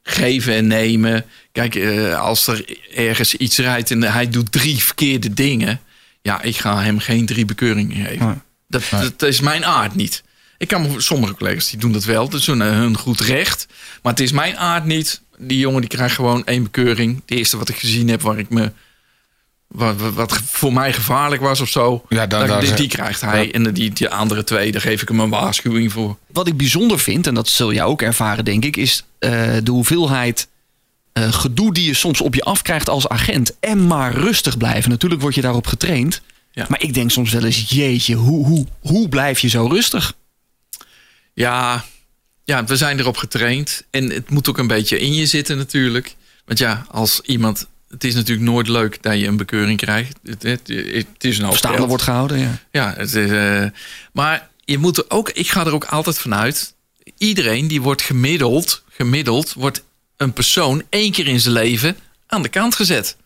geven 0.03 0.53
en 0.53 0.67
nemen. 0.67 1.25
Kijk, 1.51 1.75
eh, 1.75 2.19
als 2.19 2.47
er 2.47 2.65
ergens 2.95 3.35
iets 3.35 3.57
rijdt 3.57 3.91
en 3.91 4.03
hij 4.03 4.29
doet 4.29 4.51
drie 4.51 4.83
verkeerde 4.83 5.33
dingen... 5.33 5.79
Ja, 6.21 6.41
ik 6.41 6.57
ga 6.57 6.81
hem 6.81 6.99
geen 6.99 7.25
drie 7.25 7.45
bekeuringen 7.45 8.05
geven. 8.05 8.25
Nee. 8.25 8.35
Dat, 8.67 9.13
dat 9.17 9.29
is 9.29 9.39
mijn 9.39 9.65
aard 9.65 9.95
niet. 9.95 10.23
Ik 10.57 10.67
kan 10.67 10.81
me, 10.81 11.01
sommige 11.01 11.35
collega's 11.35 11.69
die 11.69 11.79
doen 11.79 11.91
dat 11.91 12.03
wel. 12.03 12.29
Dat 12.29 12.39
is 12.39 12.47
hun, 12.47 12.61
hun 12.61 12.97
goed 12.97 13.19
recht. 13.19 13.67
Maar 14.01 14.11
het 14.11 14.21
is 14.21 14.31
mijn 14.31 14.57
aard 14.57 14.85
niet. 14.85 15.21
Die 15.37 15.57
jongen 15.57 15.81
die 15.81 15.89
krijgt 15.89 16.15
gewoon 16.15 16.45
één 16.45 16.63
bekeuring. 16.63 17.21
De 17.25 17.35
eerste 17.35 17.57
wat 17.57 17.69
ik 17.69 17.75
gezien 17.75 18.07
heb 18.07 18.21
waar 18.21 18.37
ik 18.37 18.49
me... 18.49 18.71
Wat, 19.73 19.95
wat- 20.13 20.41
voor 20.45 20.73
mij 20.73 20.93
gevaarlijk 20.93 21.41
was 21.41 21.61
of 21.61 21.69
zo. 21.69 22.05
Ja, 22.09 22.27
dan- 22.27 22.39
dat- 22.39 22.47
daar 22.49 22.59
die, 22.59 22.69
ze- 22.69 22.75
die 22.75 22.87
krijgt 22.87 23.21
hij. 23.21 23.51
En 23.53 23.73
die, 23.73 23.91
die 23.93 24.09
andere 24.09 24.43
twee, 24.43 24.71
daar 24.71 24.81
geef 24.81 25.01
ik 25.01 25.07
hem 25.07 25.19
een 25.19 25.29
waarschuwing 25.29 25.91
voor. 25.91 26.17
Wat 26.27 26.47
ik 26.47 26.57
bijzonder 26.57 26.99
vind, 26.99 27.27
en 27.27 27.33
dat 27.33 27.49
zul 27.49 27.73
jij 27.73 27.83
ook 27.83 28.01
ervaren, 28.01 28.45
denk 28.45 28.65
ik, 28.65 28.77
is 28.77 29.03
eh, 29.19 29.31
de 29.63 29.71
hoeveelheid 29.71 30.47
eh, 31.13 31.33
gedoe 31.33 31.73
die 31.73 31.85
je 31.85 31.93
soms 31.93 32.21
op 32.21 32.35
je 32.35 32.43
afkrijgt 32.43 32.89
als 32.89 33.07
agent. 33.07 33.59
En 33.59 33.87
maar 33.87 34.13
rustig 34.13 34.57
blijven. 34.57 34.89
Natuurlijk 34.89 35.21
word 35.21 35.35
je 35.35 35.41
daarop 35.41 35.67
getraind. 35.67 36.21
Ja. 36.51 36.65
Maar 36.69 36.81
ik 36.81 36.93
denk 36.93 37.11
soms 37.11 37.31
wel 37.31 37.43
eens, 37.43 37.69
jeetje, 37.69 38.15
hoe, 38.15 38.45
hoe, 38.45 38.65
hoe 38.79 39.09
blijf 39.09 39.39
je 39.39 39.47
zo 39.47 39.67
rustig? 39.67 40.13
Ja, 41.33 41.83
ja, 42.43 42.63
we 42.65 42.77
zijn 42.77 42.99
erop 42.99 43.17
getraind. 43.17 43.83
En 43.89 44.09
het 44.09 44.29
moet 44.29 44.49
ook 44.49 44.57
een 44.57 44.67
beetje 44.67 44.99
in 44.99 45.13
je 45.13 45.25
zitten 45.25 45.57
natuurlijk. 45.57 46.15
Want 46.45 46.59
ja, 46.59 46.85
als 46.91 47.21
iemand... 47.21 47.67
Het 47.93 48.03
is 48.03 48.13
natuurlijk 48.13 48.47
nooit 48.47 48.67
leuk 48.67 49.03
dat 49.03 49.19
je 49.19 49.27
een 49.27 49.37
bekeuring 49.37 49.77
krijgt. 49.77 50.19
Het, 50.23 50.43
het, 50.43 50.67
het 50.67 51.23
is 51.23 51.37
een 51.37 51.45
hoop 51.45 51.55
Staande 51.55 51.77
geld. 51.77 51.89
wordt 51.89 52.03
gehouden, 52.03 52.37
ja. 52.39 52.59
Ja, 52.71 52.93
het 52.97 53.13
is, 53.13 53.31
eh, 53.31 53.65
maar 54.13 54.49
je 54.65 54.77
moet 54.77 54.97
er 54.97 55.05
ook, 55.07 55.29
ik 55.29 55.49
ga 55.49 55.65
er 55.65 55.73
ook 55.73 55.85
altijd 55.85 56.19
vanuit. 56.19 56.73
Iedereen 57.17 57.67
die 57.67 57.81
wordt 57.81 58.01
gemiddeld, 58.01 58.83
gemiddeld 58.89 59.53
wordt 59.53 59.83
een 60.17 60.33
persoon 60.33 60.83
één 60.89 61.11
keer 61.11 61.27
in 61.27 61.39
zijn 61.39 61.53
leven 61.53 61.97
aan 62.27 62.41
de 62.41 62.49
kant 62.49 62.75
gezet. 62.75 63.17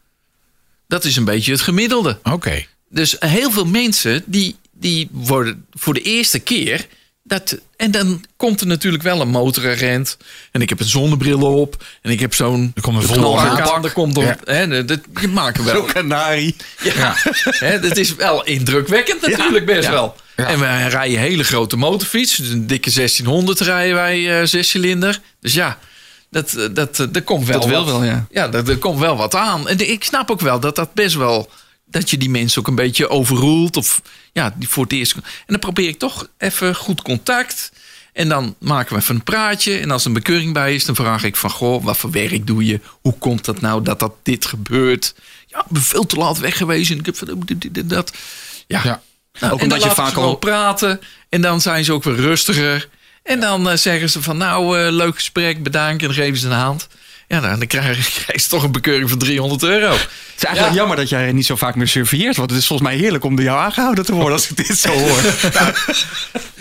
Dat 0.87 1.05
is 1.05 1.15
een 1.15 1.25
beetje 1.25 1.51
het 1.51 1.61
gemiddelde. 1.61 2.19
Oké. 2.23 2.65
Dus 2.89 3.15
heel 3.19 3.51
veel 3.51 3.65
mensen 3.65 4.23
die, 4.25 4.55
die 4.71 5.09
worden 5.11 5.65
voor 5.71 5.93
de 5.93 6.01
eerste 6.01 6.39
keer. 6.39 6.87
Dat, 7.27 7.57
en 7.77 7.91
dan 7.91 8.23
komt 8.37 8.61
er 8.61 8.67
natuurlijk 8.67 9.03
wel 9.03 9.21
een 9.21 9.27
motoragent. 9.29 10.17
En 10.51 10.61
ik 10.61 10.69
heb 10.69 10.79
een 10.79 10.85
zonnebril 10.85 11.39
op. 11.59 11.83
En 12.01 12.11
ik 12.11 12.19
heb 12.19 12.33
zo'n. 12.33 12.71
Er 12.75 12.81
komt 12.81 12.95
een 12.95 13.03
volle 13.03 13.59
Er 13.83 13.91
komt 13.91 14.17
op. 14.17 14.23
Ja. 14.23 14.35
Hè, 14.43 14.67
dat, 14.67 14.87
dat- 14.87 15.21
je 15.21 15.27
maakt 15.27 15.57
er 15.57 15.63
wel. 15.63 15.81
kanarie. 15.83 16.55
Ja, 16.83 17.15
Hè, 17.43 17.79
dat 17.79 17.97
is 17.97 18.15
wel 18.15 18.43
indrukwekkend 18.45 19.21
natuurlijk 19.27 19.65
best 19.65 19.83
Ja. 19.83 19.91
wel. 19.91 20.15
Ja. 20.35 20.45
En 20.47 20.59
wij 20.59 20.87
rijden 20.87 21.19
hele 21.19 21.43
grote 21.43 21.77
motorfiets. 21.77 22.35
Dus 22.35 22.49
een 22.49 22.67
dikke 22.67 22.91
1600 22.91 23.59
rijden 23.59 23.95
wij 23.95 24.39
eh 24.41 24.45
zescilinder. 24.47 25.19
Dus 25.41 25.53
ja, 25.53 25.77
dat, 26.31 26.53
eh, 26.53 26.65
dat, 26.71 26.99
eh, 26.99 27.05
er 27.13 27.21
komt 27.21 27.47
wel 27.47 27.59
Dat 27.59 27.69
wil 27.69 27.83
wat. 27.83 27.91
wel, 27.91 28.03
ja. 28.03 28.25
Ja, 28.31 28.47
dat, 28.47 28.67
er 28.69 28.77
komt 28.77 28.99
wel 28.99 29.17
wat 29.17 29.35
aan. 29.35 29.67
En 29.67 29.89
ik 29.89 30.03
snap 30.03 30.31
ook 30.31 30.41
wel 30.41 30.59
dat 30.59 30.75
dat 30.75 30.93
best 30.93 31.15
wel... 31.15 31.49
dat 31.89 32.09
je 32.09 32.17
die 32.17 32.29
mensen 32.29 32.59
ook 32.59 32.67
een 32.67 32.75
beetje 32.75 33.09
overroelt. 33.09 33.77
Of 33.77 34.01
ja, 34.33 34.53
die 34.57 34.69
voor 34.69 34.83
het 34.83 34.93
eerst... 34.93 35.13
En 35.13 35.21
dan 35.45 35.59
probeer 35.59 35.87
ik 35.87 35.99
toch 35.99 36.27
even 36.37 36.75
goed 36.75 37.01
contact... 37.01 37.71
En 38.17 38.29
dan 38.29 38.55
maken 38.59 38.95
we 38.95 39.01
even 39.01 39.15
een 39.15 39.23
praatje. 39.23 39.77
En 39.77 39.91
als 39.91 40.01
er 40.01 40.07
een 40.07 40.13
bekeuring 40.13 40.53
bij 40.53 40.75
is, 40.75 40.85
dan 40.85 40.95
vraag 40.95 41.23
ik 41.23 41.35
van... 41.35 41.49
Goh, 41.49 41.83
wat 41.83 41.97
voor 41.97 42.11
werk 42.11 42.47
doe 42.47 42.65
je? 42.65 42.79
Hoe 43.01 43.17
komt 43.17 43.45
dat 43.45 43.61
nou 43.61 43.83
dat, 43.83 43.99
dat 43.99 44.13
dit 44.23 44.45
gebeurt? 44.45 45.15
Ja, 45.47 45.59
ik 45.59 45.65
ben 45.69 45.81
veel 45.81 46.05
te 46.05 46.15
laat 46.15 46.37
weg 46.37 46.57
geweest. 46.57 46.91
En 46.91 46.99
ik 46.99 47.05
heb 47.05 47.17
van 47.17 47.47
dat. 47.85 48.13
Ja. 48.67 48.81
Ja. 48.83 49.01
Nou, 49.39 49.53
Ook 49.53 49.61
omdat 49.61 49.83
je 49.83 49.89
vaak 49.89 50.15
al- 50.15 50.35
praten. 50.35 50.99
En 51.29 51.41
dan 51.41 51.61
zijn 51.61 51.83
ze 51.83 51.93
ook 51.93 52.03
weer 52.03 52.15
rustiger. 52.15 52.89
En 53.23 53.39
dan 53.39 53.69
eh, 53.69 53.77
zeggen 53.77 54.09
ze 54.09 54.21
van... 54.21 54.37
Nou, 54.37 54.79
eh, 54.79 54.91
leuk 54.91 55.15
gesprek, 55.15 55.63
bedankt. 55.63 56.01
En 56.01 56.07
dan 56.07 56.17
geven 56.17 56.37
ze 56.37 56.47
een 56.47 56.53
hand. 56.53 56.87
Ja, 57.27 57.39
nou, 57.39 57.57
dan 57.57 57.67
krijg 57.67 58.09
krijg 58.23 58.41
je 58.43 58.49
toch 58.49 58.63
een 58.63 58.71
bekeuring 58.71 59.09
van 59.09 59.17
300 59.19 59.63
euro. 59.63 59.91
Het 59.91 60.07
is 60.37 60.43
eigenlijk 60.43 60.75
Ja. 60.75 60.79
jammer 60.79 60.97
dat 60.97 61.09
jij 61.09 61.31
niet 61.31 61.45
zo 61.45 61.55
vaak 61.55 61.75
meer 61.75 61.87
surveilleert. 61.87 62.35
Want 62.35 62.49
het 62.49 62.59
is 62.59 62.67
volgens 62.67 62.89
mij 62.89 62.97
heerlijk 62.97 63.23
om 63.23 63.35
door 63.35 63.45
jou 63.45 63.59
aangehouden 63.59 64.05
te 64.05 64.13
worden 64.13 64.33
als 64.33 64.49
ik 64.49 64.67
dit 64.67 64.77
zo 64.79 64.89
hoor. 64.89 65.19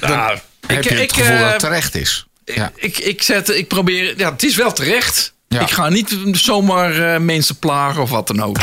Nou, 0.01 0.39
Heb 0.67 0.83
je 0.85 0.95
het 0.95 1.13
gevoel 1.13 1.39
dat 1.39 1.51
het 1.51 1.59
terecht 1.59 1.95
is? 1.95 2.27
Ja. 2.45 2.73
Ik, 2.75 2.99
ik, 2.99 3.23
zet, 3.23 3.49
ik 3.49 3.69
probeer... 3.69 4.15
Ja, 4.19 4.33
het 4.33 4.43
is 4.43 4.57
wel 4.57 4.73
terecht. 4.73 5.33
Ja. 5.49 5.61
Ik 5.61 5.71
ga 5.71 5.89
niet 5.89 6.17
zomaar 6.33 7.15
eh, 7.15 7.21
mensen 7.21 7.59
plagen 7.59 8.03
of 8.03 8.11
wat 8.11 8.27
dan 8.27 8.43
ook. 8.43 8.57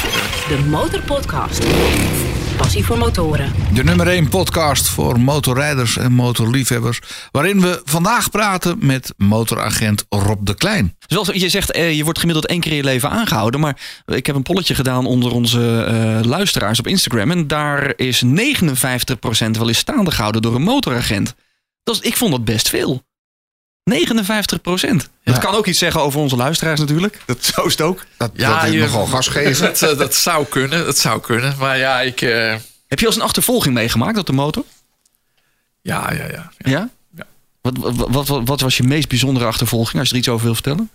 De 0.47 0.57
Motorpodcast. 0.69 1.63
Passie 2.57 2.85
voor 2.85 2.97
motoren. 2.97 3.53
De 3.73 3.83
nummer 3.83 4.07
1 4.07 4.29
podcast 4.29 4.89
voor 4.89 5.19
motorrijders 5.19 5.97
en 5.97 6.11
motorliefhebbers. 6.11 6.99
Waarin 7.31 7.61
we 7.61 7.81
vandaag 7.85 8.29
praten 8.29 8.77
met 8.81 9.13
motoragent 9.17 10.05
Rob 10.09 10.45
de 10.45 10.55
Klein. 10.55 10.95
Zoals 11.07 11.29
je 11.33 11.49
zegt, 11.49 11.71
eh, 11.71 11.93
je 11.93 12.03
wordt 12.03 12.19
gemiddeld 12.19 12.47
één 12.47 12.59
keer 12.59 12.71
in 12.71 12.77
je 12.77 12.83
leven 12.83 13.09
aangehouden. 13.09 13.59
Maar 13.59 13.77
ik 14.05 14.25
heb 14.25 14.35
een 14.35 14.43
polletje 14.43 14.75
gedaan 14.75 15.05
onder 15.05 15.31
onze 15.31 15.83
eh, 15.83 16.29
luisteraars 16.29 16.79
op 16.79 16.87
Instagram. 16.87 17.31
En 17.31 17.47
daar 17.47 17.93
is 17.95 18.23
59% 18.23 19.57
wel 19.57 19.67
eens 19.67 19.77
staande 19.77 20.11
gehouden 20.11 20.41
door 20.41 20.55
een 20.55 20.61
motoragent. 20.61 21.35
Dat 21.83 21.95
is, 21.95 22.01
ik 22.01 22.17
vond 22.17 22.31
dat 22.31 22.45
best 22.45 22.69
veel. 22.69 23.03
59 23.83 24.61
procent. 24.61 25.09
Dat 25.23 25.35
Ja. 25.35 25.41
kan 25.41 25.55
ook 25.55 25.67
iets 25.67 25.79
zeggen 25.79 26.01
over 26.01 26.19
onze 26.19 26.35
luisteraars 26.35 26.79
natuurlijk. 26.79 27.19
Dat, 27.25 27.43
zo 27.45 27.63
is 27.65 27.71
het 27.71 27.81
ook. 27.81 28.05
Dat, 28.17 28.37
dat 28.37 28.63
is 28.63 28.71
je- 28.71 28.79
nogal 28.79 29.05
gas 29.05 29.27
geven. 29.27 29.65
Dat, 29.67 29.81
eh, 29.81 29.97
dat 29.97 30.15
zou 30.15 30.45
kunnen, 30.45 30.85
dat 30.85 30.97
zou 30.97 31.21
kunnen. 31.21 31.55
Maar 31.59 31.77
ja, 31.77 32.01
ik... 32.01 32.21
eh, 32.21 32.55
Heb 32.87 32.99
je 32.99 33.05
al 33.05 33.11
eens 33.11 33.15
een 33.15 33.27
achtervolging 33.27 33.73
meegemaakt 33.73 34.17
op 34.17 34.25
de 34.25 34.33
motor? 34.33 34.63
ja, 35.81 36.11
ja, 36.13 36.27
ja. 36.31 36.51
Ja? 36.57 36.89
Ja. 37.15 37.25
Wat, 37.61 37.77
wat, 37.77 38.27
wat, 38.27 38.41
wat 38.47 38.61
was 38.61 38.77
je 38.77 38.83
meest 38.83 39.07
bijzondere 39.07 39.45
achtervolging, 39.45 39.99
als 39.99 40.07
je 40.07 40.13
er 40.13 40.19
iets 40.19 40.29
over 40.29 40.45
wil 40.45 40.53
vertellen? 40.53 40.89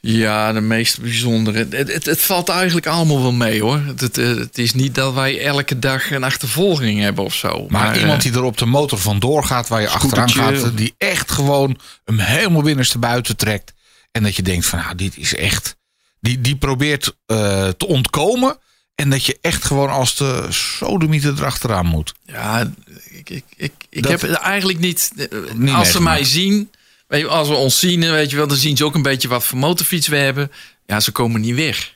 Ja, 0.00 0.52
de 0.52 0.60
meest 0.60 1.00
bijzondere. 1.00 1.66
Het, 1.70 1.92
het, 1.92 2.06
het 2.06 2.20
valt 2.22 2.48
eigenlijk 2.48 2.86
allemaal 2.86 3.20
wel 3.22 3.32
mee 3.32 3.60
hoor. 3.62 3.78
Het, 3.86 4.00
het, 4.00 4.18
eh, 4.18 4.36
is 4.52 4.74
niet 4.74 4.94
dat 4.94 5.14
wij 5.14 5.44
elke 5.44 5.78
dag 5.78 6.10
een 6.10 6.24
achtervolging 6.24 7.00
hebben 7.00 7.24
of 7.24 7.34
zo. 7.34 7.66
Maar, 7.68 7.94
eh, 7.94 8.00
iemand 8.00 8.22
die 8.22 8.32
er 8.32 8.42
op 8.42 8.58
de 8.58 8.66
motor 8.66 8.98
vandoor 8.98 9.44
gaat, 9.44 9.68
waar 9.68 9.80
je 9.80 9.88
achteraan 9.88 10.30
gaat, 10.30 10.76
die 10.76 10.94
echt 10.98 11.30
gewoon 11.30 11.78
hem 12.04 12.18
helemaal 12.18 12.62
binnenstebuiten 12.62 13.36
trekt. 13.36 13.72
En 14.10 14.22
dat 14.22 14.36
je 14.36 14.42
denkt 14.42 14.66
van, 14.66 14.78
nou, 14.78 14.94
dit 14.94 15.16
is 15.16 15.34
echt. 15.34 15.76
Die, 16.20 16.40
die 16.40 16.56
probeert 16.56 17.14
eh, 17.26 17.68
te 17.68 17.86
ontkomen. 17.86 18.58
En 18.94 19.10
dat 19.10 19.24
je 19.24 19.38
echt 19.40 19.64
gewoon 19.64 19.90
als 19.90 20.16
de 20.16 20.46
sodemieter 20.48 21.32
erachteraan 21.38 21.86
moet. 21.86 22.14
Ja, 22.26 22.70
ik, 23.10 23.30
ik, 23.30 23.44
ik, 23.56 23.72
ik 23.90 24.02
Dat- 24.02 24.20
heb 24.20 24.30
eigenlijk 24.32 24.78
niet. 24.78 25.12
eh, 25.16 25.26
Niet 25.54 25.74
als 25.74 25.90
ze 25.90 26.02
mij 26.02 26.24
zien, 26.24 26.70
weet 27.10 27.20
je, 27.20 27.28
als 27.28 27.48
we 27.48 27.54
ons 27.54 27.78
zien, 27.78 28.00
weet 28.10 28.30
je 28.30 28.36
wel, 28.36 28.46
dan 28.46 28.56
zien 28.56 28.76
ze 28.76 28.84
ook 28.84 28.94
een 28.94 29.02
beetje 29.02 29.28
wat 29.28 29.44
voor 29.44 29.58
motorfiets 29.58 30.08
we 30.08 30.16
hebben. 30.16 30.50
Ja, 30.86 31.00
ze 31.00 31.10
komen 31.12 31.40
niet 31.40 31.54
weg. 31.54 31.94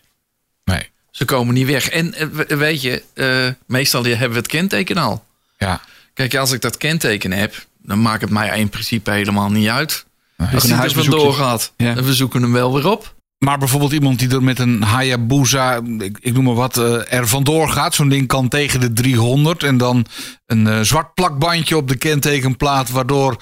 Nee. 0.65 0.89
Ze 1.11 1.25
komen 1.25 1.55
niet 1.55 1.67
weg. 1.67 1.89
En 1.89 2.15
eh, 2.15 2.27
we- 2.33 2.57
weet 2.57 2.83
je, 2.83 3.03
eh, 3.15 3.47
meestal 3.67 4.05
hebben 4.05 4.31
we 4.31 4.37
het 4.37 4.47
kenteken 4.47 4.97
al. 4.97 5.25
Ja. 5.59 5.81
Kijk, 6.15 6.35
als 6.37 6.53
ik 6.53 6.61
dat 6.61 6.77
kenteken 6.77 7.33
heb, 7.33 7.67
dan 7.83 8.03
maakt 8.03 8.21
het 8.21 8.31
mij 8.31 8.59
in 8.59 8.69
principe 8.69 9.11
helemaal 9.11 9.51
niet 9.51 9.69
uit. 9.69 10.05
Als 10.53 10.63
hij 10.63 10.71
er 10.73 10.77
huisbezoekje. 10.77 11.19
vandoor 11.21 11.35
gaat, 11.35 11.73
Ja. 11.77 11.97
en 11.97 12.05
we 12.05 12.15
zoeken 12.15 12.43
hem 12.43 12.53
wel 12.53 12.75
weer 12.75 12.87
op. 12.91 13.15
Maar 13.39 13.59
bijvoorbeeld 13.59 13.93
iemand 13.93 14.19
die 14.19 14.29
er 14.31 14.43
met 14.43 14.59
een 14.59 14.83
Hayabusa, 14.83 15.81
ik, 15.99 16.19
ik 16.21 16.33
noem 16.33 16.45
maar 16.45 16.55
wat, 16.55 16.77
eh, 16.77 17.13
er 17.13 17.29
vandoor 17.29 17.69
gaat. 17.69 17.95
Zo'n 17.95 18.09
ding 18.09 18.27
kan 18.27 18.49
tegen 18.49 18.81
de 18.81 18.93
300. 18.93 19.63
En 19.63 19.77
dan 19.77 20.07
een 20.47 20.67
eh, 20.67 20.81
zwart 20.81 21.15
plakbandje 21.15 21.77
op 21.77 21.89
de 21.89 21.97
kentekenplaat. 21.97 22.91
Waardoor 22.91 23.37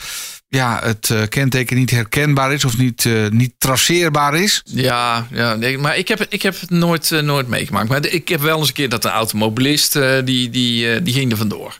ja, 0.54 0.80
het 0.82 1.10
eh, 1.10 1.22
kenteken 1.28 1.76
niet 1.76 1.90
herkenbaar 1.90 2.52
is 2.52 2.64
of 2.64 2.78
niet, 2.78 3.06
eh, 3.06 3.28
niet 3.28 3.52
traceerbaar 3.58 4.34
is. 4.34 4.62
Ja, 4.64 5.26
ja 5.30 5.56
maar 5.78 5.96
ik 5.96 6.08
heb, 6.08 6.26
ik 6.28 6.42
heb 6.42 6.60
het 6.60 6.70
nooit, 6.70 7.12
eh, 7.12 7.20
nooit 7.20 7.48
meegemaakt. 7.48 7.88
Maar 7.88 8.06
ik 8.06 8.28
heb 8.28 8.40
wel 8.40 8.58
eens 8.58 8.68
een 8.68 8.74
keer 8.74 8.88
dat 8.88 9.04
een 9.04 9.10
automobilist, 9.10 9.92
die, 10.24 10.50
die, 10.50 11.02
die 11.02 11.14
ging 11.14 11.30
er 11.30 11.36
vandoor. 11.36 11.78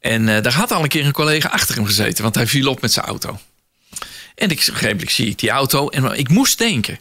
En 0.00 0.26
daar 0.26 0.52
had 0.52 0.72
al 0.72 0.82
een 0.82 0.88
keer 0.88 1.06
een 1.06 1.12
collega 1.12 1.48
achter 1.48 1.74
hem 1.74 1.86
gezeten, 1.86 2.22
want 2.22 2.34
hij 2.34 2.46
viel 2.46 2.70
op 2.70 2.80
met 2.80 2.92
zijn 2.92 3.06
auto. 3.06 3.38
En 4.34 4.50
ik, 4.50 4.64
begrijpelijk 4.66 5.10
zie 5.10 5.26
ik 5.26 5.38
die 5.38 5.50
auto 5.50 5.88
en 5.88 6.18
ik 6.18 6.28
moest 6.28 6.58
tanken. 6.58 6.98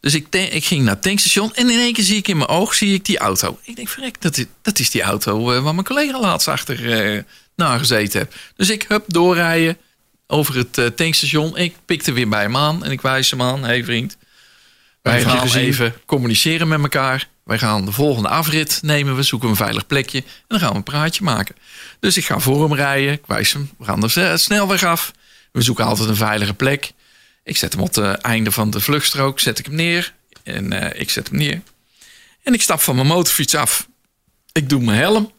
Dus 0.00 0.14
ik, 0.14 0.26
ik 0.34 0.64
ging 0.64 0.82
naar 0.84 0.94
het 0.94 1.02
tankstation 1.02 1.54
en 1.54 1.70
in 1.70 1.78
één 1.78 1.92
keer 1.92 2.04
zie 2.04 2.16
ik 2.16 2.28
in 2.28 2.36
mijn 2.36 2.48
oog 2.48 2.74
zie 2.74 2.94
ik 2.94 3.04
die 3.04 3.18
auto. 3.18 3.58
Ik 3.62 3.76
denk, 3.76 3.88
verrek, 3.88 4.20
dat 4.20 4.36
is, 4.36 4.44
dat 4.62 4.78
is 4.78 4.90
die 4.90 5.02
auto 5.02 5.62
waar 5.62 5.74
mijn 5.74 5.86
collega 5.86 6.20
laatst 6.20 6.48
achter 6.48 7.24
naar 7.56 7.78
gezeten 7.78 8.20
heb. 8.20 8.34
Dus 8.56 8.70
ik 8.70 8.84
hup 8.88 9.04
doorrijden 9.06 9.76
over 10.26 10.56
het 10.56 10.78
eh, 10.78 10.86
tankstation. 10.86 11.56
Ik 11.56 11.76
pikte 11.84 12.12
weer 12.12 12.28
bij 12.28 12.42
hem 12.42 12.56
aan 12.56 12.84
en 12.84 12.90
ik 12.90 13.00
wijs 13.00 13.30
hem 13.30 13.42
aan. 13.42 13.60
Hé 13.60 13.66
hey 13.66 13.84
vriend, 13.84 14.16
wij 15.02 15.22
gaan 15.22 15.38
gezien? 15.38 15.62
even 15.62 15.94
communiceren 16.06 16.68
met 16.68 16.80
elkaar. 16.80 17.28
Wij 17.44 17.58
gaan 17.58 17.84
de 17.84 17.92
volgende 17.92 18.28
afrit 18.28 18.78
nemen. 18.82 19.16
We 19.16 19.22
zoeken 19.22 19.48
een 19.48 19.56
veilig 19.56 19.86
plekje. 19.86 20.18
En 20.18 20.24
dan 20.48 20.58
gaan 20.58 20.70
we 20.70 20.76
een 20.76 20.82
praatje 20.82 21.24
maken. 21.24 21.54
Dus 22.00 22.16
ik 22.16 22.24
ga 22.24 22.38
voor 22.38 22.62
hem 22.62 22.74
rijden. 22.74 23.12
Ik 23.12 23.26
wijs 23.26 23.52
hem. 23.52 23.70
We 23.78 23.84
gaan 23.84 24.00
de 24.00 24.36
snelweg 24.36 24.84
af. 24.84 25.12
We 25.52 25.62
zoeken 25.62 25.84
altijd 25.84 26.08
een 26.08 26.16
veilige 26.16 26.54
plek. 26.54 26.92
Ik 27.44 27.56
zet 27.56 27.72
hem 27.72 27.82
op 27.82 27.94
het 27.94 28.20
einde 28.20 28.52
van 28.52 28.70
de 28.70 28.80
vluchtstrook. 28.80 29.40
Zet 29.40 29.58
ik 29.58 29.66
hem 29.66 29.74
neer. 29.74 30.14
En 30.42 30.72
eh, 30.72 31.00
ik 31.00 31.10
zet 31.10 31.28
hem 31.28 31.38
neer. 31.38 31.62
En 32.42 32.54
ik 32.54 32.62
stap 32.62 32.80
van 32.80 32.94
mijn 32.94 33.06
motorfiets 33.06 33.54
af. 33.54 33.88
Ik 34.52 34.68
doe 34.68 34.82
mijn 34.82 34.98
helm. 34.98 35.32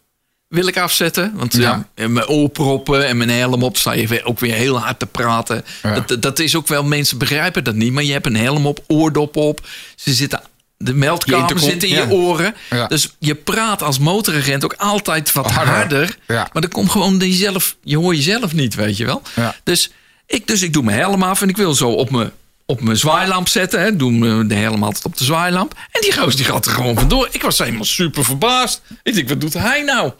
Wil 0.47 0.67
ik 0.67 0.77
afzetten. 0.77 1.31
Want 1.35 1.53
ja. 1.53 1.87
Mijn 1.95 2.27
oorproppen 2.27 3.07
en 3.07 3.17
mijn 3.17 3.29
helm 3.29 3.63
op. 3.63 3.77
Sta 3.77 3.91
je 3.91 4.23
ook 4.23 4.39
weer 4.39 4.53
heel 4.53 4.79
hard 4.79 4.99
te 4.99 5.05
praten. 5.05 5.65
Ja. 5.83 5.99
Dat, 5.99 6.21
dat 6.21 6.39
is 6.39 6.55
ook 6.55 6.67
wel, 6.67 6.83
mensen 6.83 7.17
begrijpen 7.17 7.63
dat 7.63 7.75
niet. 7.75 7.93
Maar 7.93 8.03
je 8.03 8.11
hebt 8.11 8.25
een 8.25 8.35
helm 8.35 8.65
op, 8.65 8.83
oordop 8.87 9.35
op. 9.35 9.67
Ze 9.95 10.13
zitten, 10.13 10.41
de 10.77 10.93
meldkamer 10.93 11.59
zit 11.59 11.83
in 11.83 11.89
ja. 11.89 12.01
je 12.01 12.11
oren. 12.11 12.55
Dus 12.87 13.15
je 13.19 13.35
praat 13.35 13.83
als 13.83 13.99
motoragent 13.99 14.63
ook 14.63 14.75
altijd 14.77 15.31
wat 15.31 15.51
Harder. 15.51 16.17
Maar 16.27 16.49
dan 16.51 16.69
komt 16.69 16.91
gewoon 16.91 17.17
jezelf, 17.17 17.75
je 17.83 17.97
hoort 17.97 18.15
jezelf 18.15 18.53
niet, 18.53 18.75
weet 18.75 18.97
je 18.97 19.05
wel. 19.05 19.21
Dus, 19.63 19.91
ik, 20.25 20.47
dus 20.47 20.61
ik 20.61 20.73
doe 20.73 20.83
mijn 20.83 20.97
helm 20.97 21.23
af 21.23 21.41
en 21.41 21.49
ik 21.49 21.57
wil 21.57 21.73
zo 21.73 21.89
op 21.89 22.09
mijn, 22.09 22.31
op 22.65 22.81
mijn 22.81 22.97
zwaailamp 22.97 23.47
zetten. 23.47 23.81
Hè. 23.81 23.95
Doe 23.95 24.47
de 24.47 24.55
helm 24.55 24.83
altijd 24.83 25.05
op 25.05 25.17
de 25.17 25.23
zwaailamp. 25.23 25.73
En 25.91 26.01
die 26.01 26.11
goos 26.11 26.35
die 26.35 26.45
gaat 26.45 26.65
er 26.65 26.71
gewoon 26.71 26.95
vandoor. 26.95 27.27
Ik 27.31 27.41
was 27.41 27.57
helemaal 27.57 27.85
super 27.85 28.25
verbaasd. 28.25 28.81
Ik 29.03 29.13
denk, 29.13 29.29
wat 29.29 29.41
doet 29.41 29.53
hij 29.53 29.81
nou? 29.81 30.11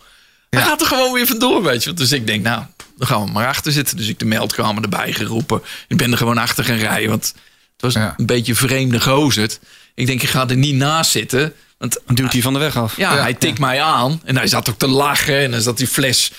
Hij 0.50 0.62
gaat 0.62 0.82
er 0.82 0.88
gewoon 0.88 1.14
weer 1.14 1.26
vandoor, 1.28 1.64
weet 1.64 1.84
je. 1.84 1.94
Dus 1.94 2.12
ik 2.12 2.28
denk, 2.28 2.44
nou, 2.44 2.64
dan 2.98 3.08
gaan 3.08 3.24
we 3.26 3.32
maar 3.32 3.48
achter 3.48 3.72
zitten. 3.72 3.98
Dus 3.98 4.08
ik 4.08 4.20
de 4.20 4.26
meldkamer 4.26 4.84
erbij 4.84 5.14
geroepen. 5.14 5.62
Ik 5.88 5.98
ben 5.98 6.12
er 6.12 6.18
gewoon 6.18 6.38
achter 6.38 6.64
gaan 6.64 6.78
rijden, 6.78 7.10
want 7.10 7.26
het 7.74 7.82
was 7.82 7.94
Ja. 7.94 8.14
een 8.18 8.26
beetje 8.26 8.56
vreemde 8.56 9.02
gozer. 9.02 9.58
Ik 9.96 10.08
denk, 10.08 10.22
ik 10.22 10.30
ga 10.30 10.48
er 10.50 10.58
niet 10.58 10.76
naast 10.76 11.12
zitten. 11.12 11.54
Want 11.78 12.00
Dan 12.06 12.16
duwt 12.16 12.34
hij 12.34 12.42
van 12.42 12.54
de 12.54 12.60
weg 12.60 12.78
af. 12.78 12.98
ja, 12.98 13.16
Ja, 13.16 13.22
hij 13.22 13.34
tikt 13.34 13.60
mij 13.60 13.82
aan. 13.82 14.22
En 14.26 14.38
hij 14.38 14.48
zat 14.48 14.70
ook 14.70 14.78
te 14.78 14.88
lachen. 14.88 15.40
En 15.40 15.52
dan 15.52 15.62
zat 15.62 15.78
die 15.78 15.88
fles 15.88 16.32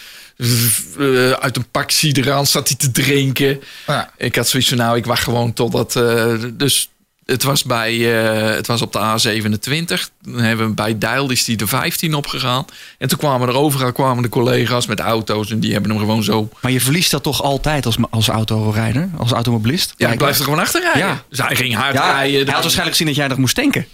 eh, 0.98 1.30
uit 1.30 1.56
een 1.56 1.68
pak 1.70 1.90
cider 1.90 2.32
aan, 2.32 2.46
zat 2.46 2.68
hij 2.68 2.76
te 2.76 2.90
drinken. 2.90 3.60
Ja. 3.86 4.10
Ik 4.16 4.36
had 4.36 4.48
zoiets 4.48 4.68
van, 4.68 4.78
nou, 4.78 4.96
ik 4.96 5.04
wacht 5.06 5.22
gewoon 5.22 5.52
totdat... 5.52 5.96
eh, 5.96 6.34
dus 6.52 6.88
het 7.32 7.42
was, 7.42 7.64
bij, 7.64 8.22
eh, 8.22 8.54
het 8.54 8.66
was 8.66 8.82
op 8.82 8.92
de 8.92 8.98
A27. 8.98 10.10
Dan 10.22 10.38
hebben 10.38 10.66
we 10.68 10.72
bij 10.74 10.98
Deil 10.98 11.30
is 11.30 11.44
die 11.44 11.56
de 11.56 11.66
15 11.66 12.14
opgegaan. 12.14 12.64
En 12.98 13.08
toen 13.08 13.18
kwamen 13.18 13.48
er 13.48 13.54
overal 13.54 13.92
kwamen 13.92 14.22
de 14.22 14.28
collega's 14.28 14.86
met 14.86 15.00
auto's. 15.00 15.50
En 15.50 15.60
die 15.60 15.72
hebben 15.72 15.90
hem 15.90 15.98
gewoon 15.98 16.22
zo... 16.22 16.48
Maar 16.60 16.72
je 16.72 16.80
verliest 16.80 17.10
dat 17.10 17.22
toch 17.22 17.42
altijd 17.42 17.86
als, 17.86 17.96
als 18.10 18.28
autorijder, 18.28 19.08
als 19.16 19.32
automobilist? 19.32 19.94
Ja, 19.96 20.10
ik 20.10 20.18
blijf 20.18 20.38
er 20.38 20.44
gewoon 20.44 20.58
achter 20.58 20.80
rijden. 20.80 21.00
Ja. 21.06 21.22
Dus 21.28 21.38
hij 21.38 21.56
ging 21.56 21.74
hard 21.74 21.94
Ja, 21.94 22.10
rijden. 22.12 22.44
hij 22.44 22.52
had 22.54 22.62
waarschijnlijk 22.62 22.90
gezien 22.96 23.06
dat 23.06 23.16
jij 23.16 23.26
nog 23.26 23.38
moest 23.38 23.54
tanken. 23.54 23.86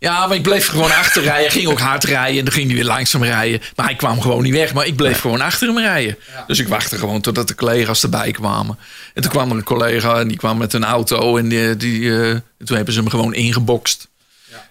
Ja, 0.00 0.26
maar 0.26 0.36
ik 0.36 0.42
bleef 0.42 0.66
gewoon 0.66 0.90
achter 0.90 1.22
rijden. 1.22 1.50
Ging 1.50 1.66
ook 1.68 1.78
hard 1.80 2.04
rijden. 2.04 2.38
En 2.38 2.44
dan 2.44 2.54
ging 2.54 2.66
hij 2.66 2.74
weer 2.74 2.84
langzaam 2.84 3.22
rijden. 3.22 3.60
Maar 3.76 3.86
hij 3.86 3.94
kwam 3.94 4.20
gewoon 4.20 4.42
niet 4.42 4.52
weg. 4.52 4.74
Maar 4.74 4.86
ik 4.86 4.96
bleef 4.96 5.20
gewoon 5.20 5.40
achter 5.40 5.66
hem 5.68 5.78
rijden. 5.78 6.16
Dus 6.46 6.58
ik 6.58 6.68
wachtte 6.68 6.98
gewoon 6.98 7.20
totdat 7.20 7.48
de 7.48 7.54
collega's 7.54 8.02
erbij 8.02 8.30
kwamen. 8.30 8.78
En 9.14 9.22
toen 9.22 9.30
kwam 9.30 9.50
er 9.50 9.56
een 9.56 9.62
collega 9.62 10.18
en 10.18 10.28
die 10.28 10.36
kwam 10.36 10.58
met 10.58 10.72
een 10.72 10.84
auto. 10.84 11.36
En 11.36 11.48
die, 11.48 11.76
die, 11.76 12.12
eh, 12.22 12.36
toen 12.64 12.76
hebben 12.76 12.94
ze 12.94 13.00
hem 13.00 13.10
gewoon 13.10 13.34
ingebokst. 13.34 14.08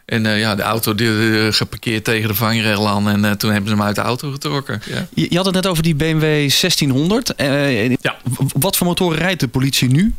En 0.05 0.25
eh, 0.25 0.39
ja, 0.39 0.55
de 0.55 0.61
auto 0.61 0.95
die, 0.95 1.07
eh, 1.45 1.53
geparkeerd 1.53 2.03
tegen 2.03 2.27
de 2.27 2.35
vangrail 2.35 2.87
aan. 2.87 3.09
En 3.09 3.25
eh, 3.25 3.31
toen 3.31 3.51
hebben 3.51 3.69
ze 3.69 3.75
hem 3.75 3.85
uit 3.85 3.95
de 3.95 4.01
auto 4.01 4.31
getrokken. 4.31 4.81
Ja. 4.85 5.07
Je, 5.13 5.27
je 5.29 5.35
had 5.35 5.45
het 5.45 5.55
net 5.55 5.67
over 5.67 5.83
die 5.83 5.95
BMW 5.95 6.21
1600. 6.21 7.35
Eh, 7.35 7.89
Ja. 7.89 8.15
Wat 8.53 8.77
voor 8.77 8.87
motoren 8.87 9.17
rijdt 9.17 9.39
de 9.39 9.47
politie 9.47 9.89
nu? 9.89 10.13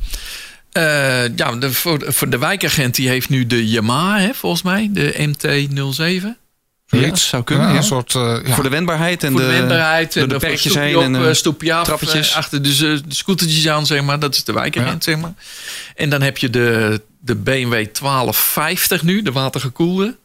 Eh, 0.73 1.37
ja, 1.37 1.53
de, 1.53 1.73
voor, 1.73 2.05
voor 2.07 2.31
de 2.31 2.39
wijkagent 2.39 2.95
die 2.95 3.09
heeft 3.09 3.29
nu 3.29 3.47
de 3.47 3.69
Yamaha, 3.69 4.19
hè, 4.19 4.35
volgens 4.35 4.63
mij. 4.63 4.89
De 4.93 5.15
MT-07. 5.19 6.39
Zoiets 6.87 7.29
zou 7.29 7.43
kunnen. 7.45 7.67
Ja, 7.67 7.73
ja. 7.73 7.79
een 7.79 7.85
soort, 7.85 8.15
eh, 8.15 8.37
ja. 8.45 8.55
Voor 8.55 8.63
de 8.63 8.69
wendbaarheid 8.69 9.25
en 9.25 9.33
voor 9.33 9.41
de, 9.41 9.47
de 9.47 9.53
wendbaarheid. 9.53 10.17
en 10.17 10.23
de 10.23 10.31
voor 10.31 10.41
perkjes 10.41 10.73
stoepje 10.73 10.81
heen 10.81 10.97
op, 10.97 11.03
en 11.03 11.29
eh, 11.29 11.35
stoepje 11.35 11.75
af. 11.75 11.85
trappetjes. 11.85 12.35
Achter 12.35 12.63
de, 12.63 13.01
de 13.07 13.15
scootertjes 13.15 13.69
aan, 13.69 13.87
zeg 13.87 14.03
maar. 14.03 14.19
Dat 14.19 14.35
is 14.35 14.45
de 14.45 14.53
wijkagent, 14.53 15.05
zeg 15.05 15.17
maar. 15.17 15.35
En 15.95 16.11
dan 16.11 16.23
heb 16.23 16.39
je 16.39 16.51
de, 16.51 17.01
de 17.21 17.35
BMW 17.35 17.73
1250 17.73 19.03
nu, 19.03 19.23
de 19.23 19.33
watergekoelde. 19.33 20.17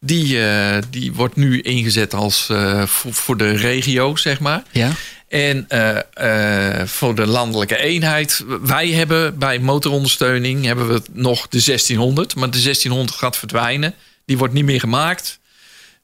Die, 0.00 0.46
eh, 0.46 0.82
die 0.90 1.12
wordt 1.12 1.36
nu 1.36 1.60
ingezet 1.60 2.14
als 2.14 2.48
eh, 2.48 2.86
voor, 2.86 3.14
voor 3.14 3.36
de 3.36 3.50
regio, 3.50 4.16
zeg 4.16 4.40
maar. 4.40 4.62
Ja. 4.70 4.90
En 5.28 5.64
eh, 5.68 6.80
eh, 6.80 6.86
voor 6.86 7.14
de 7.14 7.26
landelijke 7.26 7.76
eenheid. 7.76 8.44
Wij 8.62 8.88
hebben 8.88 9.38
bij 9.38 9.58
motorondersteuning 9.58 10.64
hebben 10.64 10.88
we 10.88 11.02
nog 11.12 11.48
de 11.48 11.60
1600. 11.64 12.34
Maar 12.34 12.50
de 12.50 12.60
1600 12.60 13.18
gaat 13.18 13.36
verdwijnen. 13.36 13.94
Die 14.24 14.38
wordt 14.38 14.54
niet 14.54 14.64
meer 14.64 14.80
gemaakt. 14.80 15.38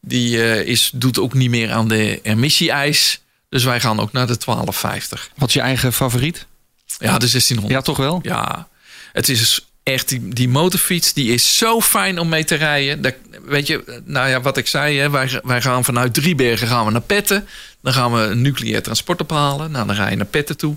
Die 0.00 0.42
eh, 0.42 0.66
is, 0.66 0.90
doet 0.94 1.18
ook 1.18 1.34
niet 1.34 1.50
meer 1.50 1.72
aan 1.72 1.88
de 1.88 2.20
emissie-eis. 2.22 3.20
Dus 3.48 3.64
wij 3.64 3.80
gaan 3.80 4.00
ook 4.00 4.12
naar 4.12 4.26
de 4.26 4.38
1250. 4.44 5.30
Wat 5.36 5.48
is 5.48 5.54
je 5.54 5.60
eigen 5.60 5.92
favoriet? 5.92 6.46
Ja, 6.86 7.18
de 7.18 7.30
1600. 7.30 7.72
Ja, 7.72 7.80
toch 7.80 7.96
wel? 7.96 8.20
Ja, 8.22 8.68
het 9.12 9.28
is 9.28 9.66
echt 9.82 10.08
die, 10.08 10.28
die 10.28 10.48
motorfiets, 10.48 11.12
die 11.12 11.32
is 11.32 11.58
zo 11.58 11.80
fijn 11.80 12.18
om 12.18 12.28
mee 12.28 12.44
te 12.44 12.54
rijden. 12.54 13.02
Dat, 13.02 13.14
weet 13.44 13.66
je, 13.66 14.02
nou 14.04 14.28
ja, 14.28 14.40
wat 14.40 14.56
ik 14.56 14.66
zei, 14.66 14.98
hè, 14.98 15.10
wij, 15.10 15.40
wij 15.44 15.62
gaan 15.62 15.84
vanuit 15.84 16.14
Driebergen 16.14 16.68
gaan 16.68 16.84
we 16.84 16.90
naar 16.90 17.00
Petten. 17.00 17.48
Dan 17.84 17.92
gaan 17.92 18.12
we 18.12 18.18
een 18.20 18.42
nucleair 18.42 18.82
transport 18.82 19.20
ophalen. 19.20 19.70
Nou, 19.70 19.86
dan 19.86 19.96
ga 19.96 20.08
je 20.08 20.16
naar 20.16 20.26
Petten 20.26 20.56
toe. 20.56 20.76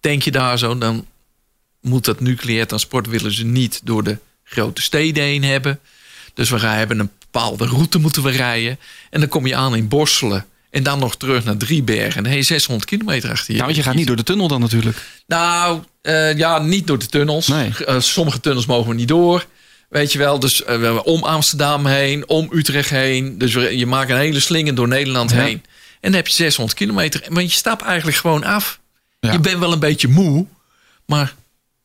Denk 0.00 0.22
je 0.22 0.30
daar 0.30 0.58
zo, 0.58 0.78
dan 0.78 1.06
moet 1.80 2.04
dat 2.04 2.20
nucleair 2.20 2.66
transport 2.66 3.06
willen 3.06 3.32
ze 3.32 3.44
niet 3.44 3.80
door 3.84 4.04
de 4.04 4.18
grote 4.44 4.82
steden 4.82 5.22
heen 5.24 5.44
hebben. 5.44 5.80
Dus 6.34 6.50
we 6.50 6.58
gaan 6.58 6.76
hebben 6.76 6.98
een 6.98 7.10
bepaalde 7.18 7.66
route 7.66 7.98
moeten 7.98 8.22
we 8.22 8.30
rijden. 8.30 8.78
En 9.10 9.20
dan 9.20 9.28
kom 9.28 9.46
je 9.46 9.54
aan 9.56 9.76
in 9.76 9.88
Borselen. 9.88 10.46
En 10.70 10.82
dan 10.82 10.98
nog 10.98 11.16
terug 11.16 11.44
naar 11.44 11.56
Driebergen. 11.56 12.32
Je 12.36 12.42
600 12.42 12.88
kilometer 12.88 13.30
achter 13.30 13.52
je. 13.52 13.58
Ja, 13.58 13.64
want 13.64 13.76
je 13.76 13.82
gaat 13.82 13.94
niet 13.94 14.06
door 14.06 14.16
de 14.16 14.22
tunnel 14.22 14.48
dan 14.48 14.60
natuurlijk. 14.60 14.96
Nou, 15.26 15.82
eh, 16.02 16.36
ja, 16.36 16.58
niet 16.58 16.86
door 16.86 16.98
de 16.98 17.06
tunnels. 17.06 17.46
Nee. 17.46 17.70
Eh, 17.86 18.00
sommige 18.00 18.40
tunnels 18.40 18.66
mogen 18.66 18.88
we 18.88 18.94
niet 18.94 19.08
door. 19.08 19.46
Weet 19.88 20.12
je 20.12 20.18
wel, 20.18 20.38
dus 20.38 20.58
we 20.58 20.70
hebben 20.70 21.04
om 21.04 21.22
Amsterdam 21.22 21.86
heen, 21.86 22.28
om 22.28 22.48
Utrecht 22.52 22.90
heen. 22.90 23.38
Dus 23.38 23.54
we- 23.54 23.76
je 23.78 23.86
maakt 23.86 24.10
een 24.10 24.16
hele 24.16 24.40
slinger 24.40 24.74
door 24.74 24.88
Nederland 24.88 25.30
Ja. 25.30 25.36
heen. 25.36 25.64
En 26.00 26.10
dan 26.10 26.12
heb 26.12 26.26
je 26.26 26.34
600 26.34 26.78
kilometer. 26.78 27.22
Maar 27.28 27.42
je 27.42 27.48
stapt 27.50 27.82
eigenlijk 27.82 28.16
gewoon 28.16 28.44
af. 28.44 28.78
Ja. 29.20 29.32
Je 29.32 29.38
bent 29.40 29.58
wel 29.58 29.72
een 29.72 29.78
beetje 29.78 30.08
moe, 30.08 30.46
maar 31.06 31.34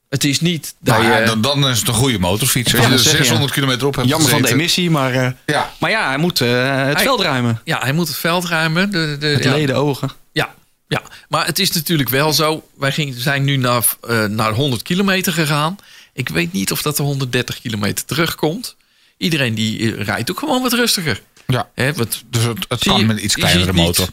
het 0.10 0.24
is 0.24 0.40
niet 0.42 0.76
dat 0.80 0.98
Nou 0.98 1.08
ja, 1.10 1.18
je... 1.18 1.26
dan, 1.26 1.42
dan 1.42 1.68
is 1.70 1.80
het 1.80 1.88
een 1.88 1.94
goede 1.94 2.20
motorfiets. 2.20 2.74
Als 2.74 2.82
Ja, 2.82 2.88
je 2.88 2.94
er 2.94 3.00
zeg 3.00 3.12
je, 3.12 3.18
600 3.18 3.52
kilometer 3.54 3.88
op 3.88 3.96
hebt 3.96 4.08
Jammer 4.08 4.30
van 4.30 4.42
de 4.42 4.50
emissie, 4.50 4.90
maar, 4.90 5.14
eh, 5.14 5.32
Ja, 5.46 5.72
maar 5.80 5.90
ja, 5.90 6.08
hij 6.08 6.18
moet 6.18 6.42
eh, 6.42 6.48
het 6.86 6.94
Hij- 6.96 7.04
veld 7.04 7.22
ruimen. 7.22 7.62
Ja, 7.64 7.80
hij 7.82 7.94
moet 7.94 8.08
het 8.08 8.18
veld 8.18 8.46
ruimen. 8.46 8.92
De, 8.92 9.16
de, 9.20 9.28
Het 9.28 9.44
ja. 9.44 9.52
leden 9.54 9.76
ogen. 9.76 10.12
Ja, 10.32 10.54
ja, 10.88 11.02
maar 11.30 11.46
het 11.46 11.60
is 11.60 11.72
natuurlijk 11.72 12.10
wel 12.10 12.34
zo. 12.34 12.68
Wij 12.78 12.92
gingen, 12.92 13.22
zijn 13.22 13.44
nu 13.44 13.58
naar, 13.58 13.84
eh, 14.08 14.26
naar 14.26 14.52
100 14.52 14.82
kilometer 14.82 15.34
gegaan. 15.34 15.76
Ik 16.14 16.30
weet 16.30 16.54
niet 16.54 16.72
of 16.72 16.82
dat 16.82 16.98
de 16.98 17.04
130 17.04 17.62
kilometer 17.62 18.06
terugkomt. 18.06 18.76
Iedereen 19.18 19.54
die 19.56 19.96
rijdt 20.04 20.32
ook 20.32 20.40
gewoon 20.40 20.62
wat 20.62 20.74
rustiger. 20.74 21.22
Ja. 21.54 21.70
Hè, 21.76 21.94
wat, 21.94 22.24
dus 22.30 22.44
het, 22.44 22.66
het 22.68 22.84
kan 22.84 23.00
je- 23.00 23.06
met 23.06 23.20
iets 23.20 23.36
kleinere 23.36 23.74
niet- 23.74 23.82
motor. 23.86 24.08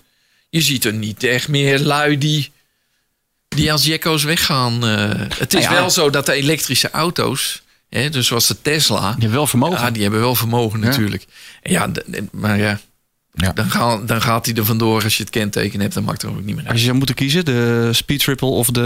je 0.50 0.60
ziet 0.60 0.84
er 0.84 0.92
niet 0.92 1.22
echt 1.24 1.48
meer 1.48 1.78
lui 1.78 2.18
die, 2.18 2.52
die 3.48 3.72
als 3.72 3.84
jekko's 3.84 4.22
weggaan. 4.24 4.86
eh. 4.86 5.10
het 5.38 5.54
is 5.54 5.62
Nou 5.64 5.74
ja. 5.74 5.80
wel 5.80 5.90
zo 5.90 6.10
dat 6.10 6.26
de 6.26 6.32
elektrische 6.32 6.90
auto's, 6.90 7.62
hè, 7.88 8.08
dus 8.10 8.26
zoals 8.26 8.46
de 8.46 8.62
Tesla... 8.62 9.14
Je 9.16 9.20
hebt 9.22 9.32
wel 9.32 9.46
vermogen. 9.46 9.78
Ja, 9.80 9.90
die 9.90 10.02
hebben 10.02 10.20
wel 10.20 10.34
vermogen 10.34 10.80
natuurlijk. 10.80 11.24
En 11.62 11.72
ja, 11.72 11.90
maar 12.32 12.58
ja, 12.58 12.80
Ja. 13.34 13.52
dan, 13.52 13.70
gaan, 13.70 14.06
dan 14.06 14.22
gaat 14.22 14.46
hij 14.46 14.54
er 14.54 14.64
vandoor 14.64 15.02
als 15.04 15.16
je 15.16 15.22
het 15.22 15.32
kenteken 15.32 15.80
hebt. 15.80 15.94
Dan 15.94 16.04
maakt 16.04 16.22
het 16.22 16.30
ook 16.30 16.36
niet 16.36 16.46
meer 16.54 16.58
uit. 16.64 16.68
Als 16.68 16.78
je 16.78 16.84
zou 16.84 16.96
moeten 16.96 17.14
kiezen, 17.14 17.44
de 17.44 17.88
Speed 17.92 18.20
Triple 18.20 18.48
of 18.48 18.66
de, 18.66 18.80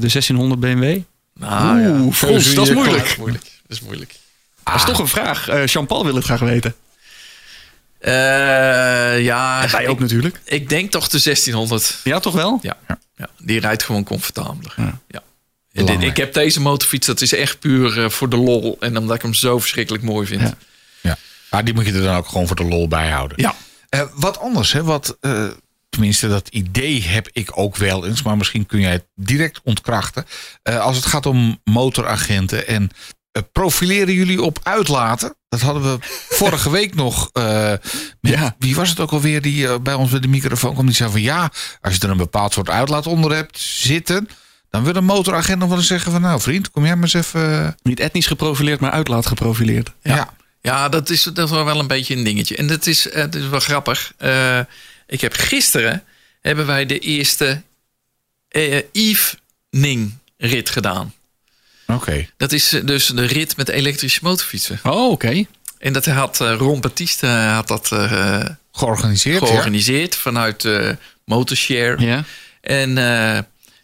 de 0.00 0.08
1600 0.08 0.60
BMW? 0.60 0.98
Nou, 1.34 1.80
ja. 1.80 1.88
Oeh, 2.00 2.14
Frans, 2.14 2.54
dat 2.54 2.62
is 2.64 2.68
Ja, 2.68 2.74
moeilijk. 2.74 2.98
Dat 3.02 3.08
is 3.12 3.16
moeilijk. 3.16 3.42
Dat 3.66 3.76
is 3.76 3.80
moeilijk. 3.80 4.14
Dat 4.64 4.74
is 4.74 4.84
toch 4.84 4.98
een 4.98 5.08
vraag. 5.08 5.48
Eh, 5.48 5.66
Jean-Paul 5.66 6.04
wil 6.04 6.14
het 6.14 6.24
graag 6.24 6.40
weten. 6.40 6.74
Eh, 7.98 8.12
ja, 9.24 9.62
En 9.62 9.70
wij 9.70 9.82
ik, 9.82 9.88
ook 9.88 9.98
natuurlijk. 9.98 10.40
ik 10.44 10.68
denk 10.68 10.90
toch 10.90 11.08
de 11.08 11.20
1600. 11.20 12.00
Ja, 12.04 12.18
toch 12.18 12.34
wel? 12.34 12.58
Ja. 12.62 12.76
Ja, 13.16 13.28
die 13.38 13.60
rijdt 13.60 13.82
gewoon 13.82 14.04
comfortabeler. 14.04 14.74
Ja. 14.76 15.00
Ja. 15.08 15.22
En 15.72 16.02
ik 16.02 16.16
heb 16.16 16.32
deze 16.34 16.60
motorfiets, 16.60 17.06
dat 17.06 17.20
is 17.20 17.32
echt 17.32 17.58
puur 17.58 18.02
eh, 18.02 18.10
voor 18.10 18.28
de 18.28 18.36
lol. 18.36 18.76
En 18.80 18.98
omdat 18.98 19.16
ik 19.16 19.22
hem 19.22 19.34
zo 19.34 19.58
verschrikkelijk 19.58 20.04
mooi 20.04 20.26
vind. 20.26 20.40
Ja. 20.40 20.46
Ja. 20.46 20.56
Ja. 21.00 21.16
Maar 21.50 21.64
die 21.64 21.74
moet 21.74 21.86
je 21.86 21.92
er 21.92 22.02
dan 22.02 22.16
ook 22.16 22.28
gewoon 22.28 22.46
voor 22.46 22.56
de 22.56 22.64
lol 22.64 22.88
bij 22.88 23.10
houden. 23.10 23.54
Eh, 23.88 24.02
wat 24.14 24.38
anders, 24.38 24.72
hè? 24.72 24.82
Wat, 24.82 25.18
tenminste, 25.88 26.28
dat 26.28 26.48
idee 26.48 27.02
heb 27.02 27.28
ik 27.32 27.58
ook 27.58 27.76
wel 27.76 28.06
eens. 28.06 28.22
Maar 28.22 28.36
misschien 28.36 28.66
kun 28.66 28.80
jij 28.80 28.92
het 28.92 29.06
direct 29.14 29.60
ontkrachten. 29.64 30.26
Als 30.62 30.96
het 30.96 31.06
gaat 31.06 31.26
om 31.26 31.60
motoragenten 31.64 32.66
en 32.66 32.90
profileren 33.52 34.14
jullie 34.14 34.42
op 34.42 34.58
uitlaten? 34.62 35.36
Dat 35.58 35.64
hadden 35.64 35.92
we 35.92 35.98
vorige 36.28 36.70
week 36.70 36.94
nog. 36.94 37.30
eh, 37.32 37.70
met- 38.20 38.32
Ja. 38.32 38.54
Wie 38.58 38.74
was 38.74 38.88
het 38.88 39.00
ook 39.00 39.10
alweer 39.12 39.42
die 39.42 39.68
eh, 39.68 39.78
bij 39.78 39.94
ons 39.94 40.10
bij 40.10 40.20
de 40.20 40.28
microfoon 40.28 40.72
kwam? 40.72 40.86
Die 40.86 40.94
zei 40.94 41.10
van 41.10 41.20
ja, 41.22 41.50
als 41.80 41.94
je 41.94 42.00
er 42.00 42.10
een 42.10 42.16
bepaald 42.16 42.52
soort 42.52 42.70
uitlaat 42.70 43.06
onder 43.06 43.32
hebt 43.34 43.58
zitten. 43.58 44.28
Dan 44.70 44.84
wil 44.84 44.94
een 44.96 45.04
motoragent 45.04 45.58
nog 45.58 45.68
wel 45.68 45.78
eens 45.78 45.86
zeggen 45.86 46.12
van 46.12 46.20
nou 46.20 46.40
vriend, 46.40 46.70
kom 46.70 46.84
jij 46.84 46.94
maar 46.94 47.02
eens 47.02 47.14
even. 47.14 47.62
eh, 47.64 47.68
Niet 47.82 48.00
etnisch 48.00 48.26
geprofileerd, 48.26 48.80
maar 48.80 48.90
uitlaat 48.90 49.26
geprofileerd. 49.26 49.92
ja. 50.02 50.34
Ja, 50.60 50.88
dat 50.88 51.10
is, 51.10 51.22
dat 51.22 51.38
is 51.38 51.50
wel 51.50 51.78
een 51.80 51.86
beetje 51.86 52.16
een 52.16 52.24
dingetje. 52.24 52.56
En 52.56 52.66
dat 52.66 52.86
is, 52.86 53.08
dat 53.14 53.34
is 53.34 53.48
wel 53.48 53.60
grappig. 53.60 54.12
Eh, 54.16 54.58
ik 55.06 55.20
heb 55.20 55.32
gisteren 55.32 56.02
hebben 56.40 56.66
wij 56.66 56.86
de 56.86 56.98
eerste 56.98 57.62
evening 58.92 60.14
rit 60.38 60.70
gedaan. 60.70 61.14
Oké. 61.86 62.26
Dat 62.36 62.52
is 62.52 62.72
eh, 62.72 62.84
dus 62.84 63.06
de 63.06 63.24
rit 63.24 63.56
met 63.56 63.68
elektrische 63.68 64.20
motorfietsen. 64.22 64.80
Oh, 64.82 65.10
oké. 65.10 65.44
En 65.78 65.92
dat 65.92 66.06
had 66.06 66.40
eh, 66.40 66.54
Ron 66.58 66.80
Baptiste 66.80 67.26
eh, 67.26 67.54
had 67.54 67.68
dat 67.68 67.88
Georganiseerd. 68.72 69.40
ja? 69.40 69.46
georganiseerd 69.46 70.16
vanuit 70.16 70.64
eh 70.64 70.90
Motorshare. 71.24 72.00
Ja. 72.00 72.24
En 72.60 72.94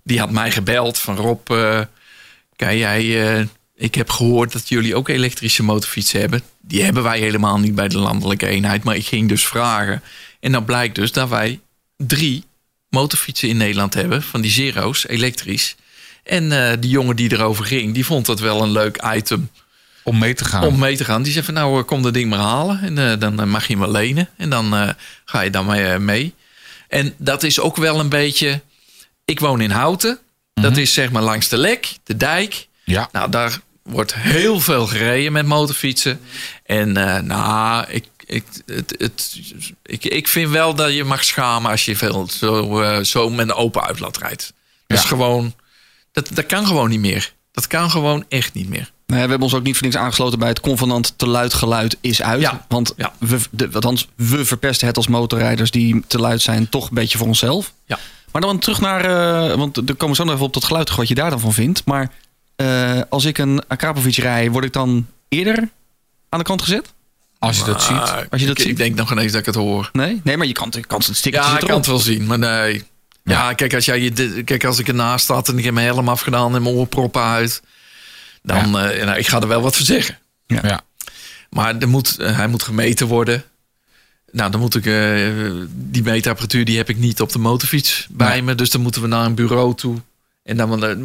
die 0.03 0.19
had 0.19 0.31
mij 0.31 0.51
gebeld 0.51 0.99
van 0.99 1.17
Rob, 1.17 1.47
kan 2.57 2.77
jij, 2.77 3.49
ik 3.75 3.95
heb 3.95 4.11
gehoord 4.11 4.53
dat 4.53 4.69
jullie 4.69 4.95
ook 4.95 5.09
elektrische 5.09 5.63
motorfietsen 5.63 6.21
hebben. 6.21 6.43
Die 6.61 6.83
hebben 6.83 7.03
wij 7.03 7.19
helemaal 7.19 7.59
niet 7.59 7.75
bij 7.75 7.89
de 7.89 7.99
landelijke 7.99 8.47
eenheid, 8.47 8.85
maar 8.85 8.97
ik 8.97 9.07
ging 9.07 9.29
dus 9.29 9.47
vragen. 9.47 10.03
En 10.41 10.53
dan 10.53 10.65
blijkt 10.65 10.95
dus 10.95 11.13
dat 11.13 11.29
wij 11.29 11.61
drie 11.97 12.45
motorfietsen 12.89 13.49
in 13.49 13.57
Nederland 13.57 13.95
hebben, 13.95 14.23
van 14.23 14.41
die 14.41 14.51
zero's, 14.51 15.07
elektrisch. 15.07 15.77
En 16.23 16.53
eh, 16.53 16.77
die 16.81 16.91
jongen 16.91 17.17
die 17.17 17.33
erover 17.33 17.65
ging, 17.65 17.95
die 17.95 18.05
vond 18.05 18.27
dat 18.27 18.41
wel 18.41 18.63
een 18.63 18.73
leuk 18.73 19.03
item 19.15 19.51
Om 20.03 20.19
mee 20.19 20.35
te 20.35 20.45
gaan. 20.45 20.65
om 20.65 20.79
mee 20.79 20.97
te 20.97 21.05
gaan. 21.05 21.23
Die 21.23 21.33
zei 21.33 21.45
van 21.45 21.55
nou, 21.55 21.79
eh, 21.79 21.85
kom 21.87 22.03
dat 22.03 22.15
ding 22.15 22.31
maar 22.31 22.39
halen. 22.39 22.81
En 22.81 23.11
eh, 23.11 23.19
dan 23.19 23.49
mag 23.49 23.67
je 23.67 23.77
hem 23.77 23.91
lenen. 23.91 24.29
En 24.37 24.51
dan 24.51 24.95
ga 25.25 25.41
je 25.41 25.51
dan 25.51 26.05
mee. 26.05 26.35
En 26.89 27.15
dat 27.17 27.43
is 27.43 27.61
ook 27.61 27.77
wel 27.77 28.01
een 28.01 28.09
beetje... 28.09 28.61
Ik 29.25 29.41
woon 29.41 29.61
in 29.61 29.71
Houten. 29.71 30.19
Dat 30.55 30.77
is 30.77 30.93
zeg 30.93 31.11
maar 31.11 31.23
langs 31.23 31.49
de 31.49 31.57
Lek, 31.57 31.97
de 32.05 32.17
dijk. 32.17 32.69
Ja. 32.85 33.09
Nou, 33.13 33.31
daar 33.31 33.61
wordt 33.83 34.15
heel 34.15 34.61
veel 34.61 34.87
gereden 34.87 35.33
met 35.33 35.47
motorfietsen. 35.47 36.21
En 36.65 36.93
nou, 37.27 37.85
ik, 37.89 38.05
ik, 38.27 38.45
het, 38.67 38.95
het, 38.99 39.39
ik, 39.83 40.05
ik 40.05 40.29
vind 40.29 40.51
wel 40.51 40.75
dat 40.75 40.93
je 40.93 41.05
mag 41.05 41.25
schamen 41.25 41.71
als 41.71 41.85
je 41.85 41.97
veel 41.97 42.29
zo, 42.31 43.01
zo 43.03 43.31
met 43.31 43.49
een 43.49 43.55
open 43.55 43.83
uitlaat 43.83 44.19
rijdt. 44.19 44.53
Dat 44.87 44.99
is 44.99 45.05
gewoon... 45.05 45.55
Dat, 46.13 46.29
dat 46.33 46.47
kan 46.47 46.67
gewoon 46.67 46.89
niet 46.89 47.01
meer. 47.01 47.33
Dat 47.53 47.67
kan 47.67 47.91
gewoon 47.91 48.25
echt 48.29 48.55
niet 48.55 48.69
meer. 48.69 48.91
Nee, 49.07 49.23
we 49.23 49.29
hebben 49.29 49.43
ons 49.43 49.55
ook 49.55 49.63
niet 49.63 49.77
voor 49.77 49.87
niks 49.87 49.99
aangesloten 49.99 50.39
bij 50.39 50.49
het 50.49 50.61
convenant 50.61 51.13
te 51.17 51.27
luid 51.27 51.55
geluid 51.55 51.97
is 52.01 52.23
uit. 52.23 52.41
Ja, 52.41 52.65
Want 52.69 52.93
ja. 52.97 53.13
We, 53.19 53.39
de, 53.51 53.69
althans, 53.73 54.09
we 54.17 54.45
verpesten 54.45 54.87
het 54.87 54.97
als 54.97 55.07
motorrijders 55.07 55.71
die 55.71 56.05
te 56.07 56.19
luid 56.19 56.43
zijn 56.43 56.69
toch 56.69 56.89
een 56.89 56.95
beetje 56.95 57.19
voor 57.19 57.27
onszelf. 57.27 57.73
Ja. 57.87 57.99
Maar 58.33 58.43
dan 58.43 58.59
terug 58.59 58.81
naar, 58.81 59.05
eh, 59.05 59.57
want 59.57 59.77
er 59.77 59.95
komen 59.95 60.09
we 60.09 60.15
zo 60.15 60.25
nog 60.25 60.35
even 60.35 60.47
op 60.47 60.55
dat 60.55 60.65
geluid 60.65 60.95
wat 60.95 61.09
je 61.09 61.15
daar 61.15 61.31
dan 61.31 61.41
van 61.41 61.53
vindt. 61.53 61.85
Maar 61.85 62.11
eh, 62.57 63.01
als 63.09 63.25
ik 63.25 63.39
een 63.39 63.63
Akrapovic 63.69 64.17
rij, 64.17 64.51
word 64.51 64.65
ik 64.65 64.73
dan 64.73 65.07
eerder 65.29 65.69
aan 66.29 66.39
de 66.39 66.45
kant 66.45 66.63
gezet? 66.63 66.93
Als 67.39 67.59
je 67.59 67.65
dat 67.65 67.83
ziet. 67.83 68.27
Als 68.31 68.41
je 68.41 68.47
dat 68.47 68.59
ik, 68.59 68.63
ziet. 68.63 68.71
ik 68.71 68.77
denk 68.77 68.95
nog 68.95 69.13
ineens 69.13 69.33
dat 69.33 69.41
ik 69.41 69.47
het 69.47 69.55
hoor. 69.55 69.91
Nee? 69.93 70.21
Nee, 70.25 70.37
maar 70.37 70.47
je 70.47 70.53
kan, 70.53 70.69
je 70.71 70.85
kan 70.87 71.03
het 71.07 71.17
stickertje 71.17 71.49
Ja, 71.49 71.55
ik 71.55 71.61
zit 71.61 71.69
kan 71.69 71.79
het 71.79 71.87
wel 71.87 71.99
zien, 71.99 72.27
maar 72.27 72.39
nee. 72.39 72.85
Ja, 73.25 73.53
kijk, 73.53 73.75
als 73.75 73.85
jij 73.85 74.01
je, 74.01 74.43
kijk, 74.45 74.65
als 74.65 74.79
ik 74.79 74.89
ernaast 74.89 75.25
sta 75.25 75.43
en 75.45 75.59
ik 75.59 75.65
heb 75.65 75.75
mijn 75.75 75.87
helm 75.87 76.09
afgedaan 76.09 76.55
en 76.55 76.63
mijn 76.63 76.75
oorproppen 76.75 77.23
uit, 77.23 77.63
dan, 78.43 78.79
eh, 78.79 79.05
nou, 79.05 79.19
ik 79.19 79.27
ga 79.27 79.41
er 79.41 79.49
wel 79.49 79.63
wat 79.63 79.77
voor 79.77 79.87
zeggen. 79.87 80.19
Ja. 80.47 80.81
Maar 81.51 81.77
er 81.79 81.89
moet, 81.89 82.19
eh, 82.19 82.37
hij 82.37 82.47
moet 82.47 82.63
gemeten 82.63 83.07
worden. 83.07 83.45
Nou, 84.31 84.51
dan 84.51 84.61
moet 84.61 84.75
ik 84.75 84.87
eh, 84.87 85.31
die 85.75 86.03
meetapparatuur 86.03 86.65
die 86.65 86.77
heb 86.77 86.89
ik 86.89 86.97
niet 86.97 87.21
op 87.21 87.33
de 87.33 87.39
motorfiets 87.39 88.07
bij 88.11 88.29
Nee. 88.29 88.43
me, 88.43 88.55
dus 88.55 88.71
dan 88.71 88.81
moeten 88.81 89.03
we 89.03 89.09
naar 89.09 89.25
een 89.25 89.35
bureau 89.35 89.75
toe. 89.75 89.97
En 90.43 90.57
dan, 90.57 91.03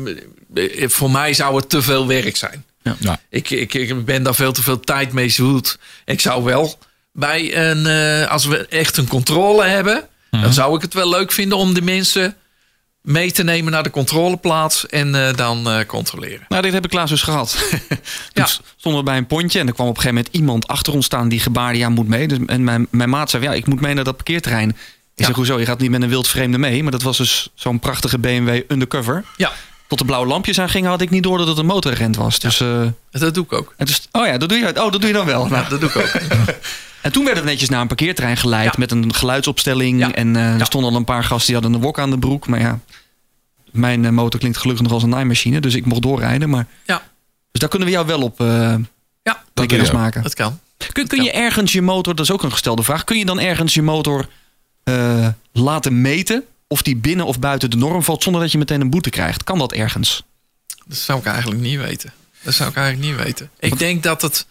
voor 0.88 1.12
mij 1.12 1.34
zou 1.34 1.56
het 1.56 1.70
te 1.70 1.82
veel 1.82 2.08
werk 2.08 2.36
zijn. 2.36 2.64
Ja. 3.00 3.20
Ik, 3.30 3.50
ik, 3.50 3.74
ik 3.74 4.06
ben 4.06 4.24
daar 4.24 4.36
veel 4.36 4.52
te 4.52 4.62
veel 4.64 4.80
tijd 4.80 5.14
mee 5.14 5.30
zoet. 5.30 5.78
Ik 6.06 6.22
zou 6.22 6.44
wel 6.44 6.78
bij 7.12 7.70
een, 7.70 7.86
eh, 7.86 8.32
als 8.32 8.46
we 8.46 8.68
echt 8.68 8.98
een 8.98 9.08
controle 9.08 9.64
hebben, 9.64 10.08
dan 10.30 10.54
zou 10.54 10.76
ik 10.76 10.82
het 10.82 10.94
wel 10.94 11.10
leuk 11.10 11.32
vinden 11.32 11.58
om 11.58 11.74
de 11.74 11.82
mensen 11.82 12.36
mee 13.02 13.32
te 13.32 13.44
nemen 13.44 13.72
naar 13.72 13.84
de 13.84 13.90
controleplaats 13.90 14.86
en 14.88 15.28
eh, 15.28 15.36
dan 15.36 15.70
eh, 15.70 15.86
controleren. 15.86 16.46
Nou, 16.50 16.62
dit 16.62 16.74
heb 16.74 16.86
ik 16.86 16.94
laatst 16.94 17.10
dus 17.14 17.22
gehad. 17.22 17.58
Toen 17.88 17.98
Ja. 18.34 18.48
stonden 18.78 19.00
we 19.02 19.06
bij 19.10 19.18
een 19.18 19.28
pontje 19.28 19.60
en 19.60 19.68
er 19.68 19.74
kwam 19.74 19.88
op 19.88 19.96
een 19.96 20.02
gegeven 20.02 20.18
moment 20.24 20.36
iemand 20.36 20.68
achter 20.68 20.94
ons 20.94 21.06
staan 21.06 21.30
die 21.30 21.40
gebaarde, 21.40 21.78
ja, 21.78 21.90
moet 21.90 22.08
mee. 22.08 22.28
Dus, 22.28 22.38
en 22.46 22.64
mijn, 22.64 22.88
mijn 22.92 23.10
maat 23.10 23.30
zei, 23.30 23.44
ja, 23.44 23.54
ik 23.54 23.68
moet 23.68 23.82
mee 23.82 23.94
naar 23.94 24.04
dat 24.04 24.16
parkeerterrein. 24.16 24.70
Ik 24.70 24.76
Ja. 25.16 25.26
zeg, 25.26 25.36
hoezo? 25.36 25.60
Je 25.60 25.66
gaat 25.66 25.80
niet 25.80 25.90
met 25.90 26.02
een 26.02 26.10
wild 26.10 26.28
vreemde 26.28 26.58
mee. 26.58 26.84
Maar 26.84 26.92
dat 26.92 27.02
was 27.02 27.18
dus 27.18 27.50
zo'n 27.56 27.80
prachtige 27.80 28.20
BMW 28.20 28.62
undercover. 28.68 29.24
Ja, 29.38 29.52
Tot 29.88 29.98
de 29.98 30.06
blauwe 30.06 30.28
lampjes 30.28 30.60
aangingen 30.60 30.90
had 30.90 31.02
ik 31.02 31.10
niet 31.10 31.24
door 31.24 31.38
dat 31.38 31.48
het 31.48 31.58
een 31.58 31.66
motoragent 31.66 32.16
was. 32.16 32.40
Dus, 32.40 32.60
eh, 32.60 32.82
dat 33.12 33.34
doe 33.34 33.44
ik 33.44 33.54
ook. 33.54 33.74
en 33.78 33.86
dus, 33.86 34.08
oh 34.12 34.26
ja, 34.26 34.38
dat 34.38 34.50
doe 34.50 34.58
je, 34.58 34.68
oh, 34.68 34.74
dat 34.92 34.92
doe 34.92 35.08
je 35.08 35.14
dan 35.14 35.26
wel. 35.26 35.48
Nou, 35.48 35.70
dat 35.70 35.80
doe 35.80 35.90
ik 35.90 35.96
ook. 35.96 36.12
en 37.08 37.14
toen 37.14 37.26
werd 37.26 37.38
het 37.38 37.46
netjes 37.46 37.70
naar 37.70 37.82
een 37.82 37.88
parkeerterrein 37.88 38.38
geleid 38.38 38.66
Ja. 38.72 38.74
met 38.78 38.92
een 38.92 39.14
geluidsopstelling. 39.14 40.00
Ja. 40.00 40.12
En 40.14 40.36
eh, 40.36 40.60
er 40.60 40.66
stonden 40.66 40.92
al 40.92 40.98
een 40.98 41.04
paar 41.04 41.24
gasten 41.24 41.46
die 41.46 41.56
hadden 41.56 41.74
een 41.74 41.82
wok 41.82 42.00
aan 42.00 42.10
de 42.10 42.18
broek. 42.18 42.48
Maar 42.48 42.60
ja, 42.60 42.80
mijn 43.72 44.06
eh, 44.06 44.12
motor 44.12 44.40
klinkt 44.40 44.58
gelukkig 44.58 44.84
nog 44.84 44.94
als 44.94 45.04
een 45.04 45.10
naaimachine. 45.10 45.60
Dus 45.60 45.74
ik 45.76 45.86
mocht 45.86 46.02
doorrijden. 46.02 46.50
Maar, 46.50 46.68
Ja, 46.86 47.04
dus 47.52 47.62
daar 47.62 47.70
kunnen 47.70 47.88
we 47.88 47.94
jou 47.94 48.06
wel 48.08 48.22
op 48.22 48.40
eh 48.42 48.76
ja 49.24 49.44
Dat 49.54 49.92
maken. 49.92 50.24
dat 50.24 50.34
kan. 50.34 50.60
Kun, 50.92 51.08
kun 51.08 51.24
je 51.24 51.32
ergens 51.32 51.72
je 51.72 51.82
motor, 51.82 52.16
dat 52.16 52.26
is 52.26 52.32
ook 52.32 52.44
een 52.44 52.52
gestelde 52.52 52.84
vraag, 52.84 53.04
kun 53.04 53.18
je 53.18 53.26
dan 53.26 53.40
ergens 53.40 53.74
je 53.74 53.82
motor 53.82 54.28
eh, 54.84 55.28
laten 55.52 56.02
meten 56.02 56.44
of 56.68 56.82
die 56.82 56.96
binnen 56.96 57.26
of 57.26 57.40
buiten 57.40 57.70
de 57.70 57.78
norm 57.78 58.04
valt 58.04 58.24
zonder 58.24 58.42
dat 58.42 58.52
je 58.52 58.58
meteen 58.58 58.82
een 58.82 58.90
boete 58.90 59.10
krijgt? 59.10 59.44
Kan 59.44 59.58
dat 59.58 59.72
ergens? 59.74 60.24
Dat 60.86 60.98
zou 60.98 61.20
ik 61.20 61.26
eigenlijk 61.26 61.62
niet 61.62 61.78
weten. 61.80 62.14
Dat 62.42 62.54
zou 62.54 62.70
ik 62.70 62.76
eigenlijk 62.76 63.08
niet 63.10 63.26
weten. 63.26 63.50
Ik 63.60 63.78
denk 63.80 64.04
dat 64.04 64.22
het. 64.22 64.46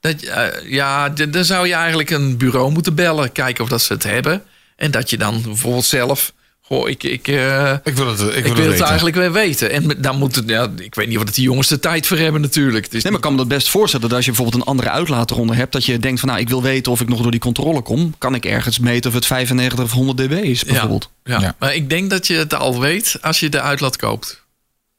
Dat, 0.00 0.22
eh, 0.22 0.46
ja, 0.70 1.08
dan 1.08 1.44
zou 1.44 1.66
je 1.66 1.74
eigenlijk 1.74 2.10
een 2.10 2.36
bureau 2.36 2.72
moeten 2.72 2.94
bellen. 2.94 3.32
Kijken 3.32 3.64
of 3.64 3.70
dat 3.70 3.82
ze 3.82 3.92
het 3.92 4.02
hebben. 4.02 4.42
En 4.76 4.90
dat 4.90 5.10
je 5.10 5.16
dan 5.18 5.42
bijvoorbeeld 5.42 5.84
zelf. 5.84 6.32
Goh, 6.60 6.88
ik, 6.88 7.02
ik, 7.02 7.28
eh, 7.28 7.72
Ik 7.84 7.94
wil 7.94 8.06
het, 8.08 8.20
ik 8.20 8.24
wil 8.26 8.28
ik 8.28 8.34
het 8.34 8.44
wil 8.44 8.54
het 8.54 8.66
weten. 8.70 8.86
eigenlijk 8.86 9.16
wel 9.16 9.30
weten. 9.30 9.70
En 9.70 9.88
dan 9.98 10.18
moet 10.18 10.34
het. 10.34 10.48
Ja, 10.48 10.68
ik 10.78 10.94
weet 10.94 11.08
niet 11.08 11.16
of 11.18 11.24
het 11.24 11.34
de 11.34 11.42
jongens 11.42 11.68
de 11.68 11.80
tijd 11.80 12.06
voor 12.06 12.16
hebben, 12.16 12.40
natuurlijk. 12.40 12.84
Het 12.84 12.94
is 12.94 13.02
Nee, 13.02 13.12
maar 13.12 13.20
ik 13.20 13.26
kan 13.26 13.32
me 13.36 13.38
dat 13.38 13.48
best 13.48 13.68
voorstellen 13.68 14.08
dat 14.08 14.16
als 14.16 14.24
je 14.26 14.30
bijvoorbeeld 14.32 14.62
een 14.62 14.68
andere 14.68 14.90
uitlaat 14.90 15.30
eronder 15.30 15.56
hebt, 15.56 15.72
dat 15.72 15.84
je 15.84 15.98
denkt 15.98 16.20
van 16.20 16.28
nou, 16.28 16.40
ik 16.40 16.48
wil 16.48 16.62
weten 16.62 16.92
of 16.92 17.00
ik 17.00 17.08
nog 17.08 17.20
door 17.22 17.30
die 17.30 17.40
controle 17.40 17.80
kom. 17.82 18.14
Kan 18.18 18.34
ik 18.34 18.44
ergens 18.44 18.78
meten 18.78 19.10
of 19.10 19.16
het 19.16 19.26
95 19.26 19.84
of 19.84 19.92
100 19.92 20.18
dB 20.18 20.32
is 20.32 20.64
bijvoorbeeld? 20.64 21.10
Ja, 21.24 21.40
Ja. 21.40 21.54
maar 21.58 21.74
ik 21.74 21.90
denk 21.90 22.10
dat 22.10 22.26
je 22.26 22.34
het 22.34 22.54
al 22.54 22.80
weet 22.80 23.16
als 23.20 23.40
je 23.40 23.48
de 23.48 23.60
uitlaat 23.60 23.96
koopt. 23.96 24.44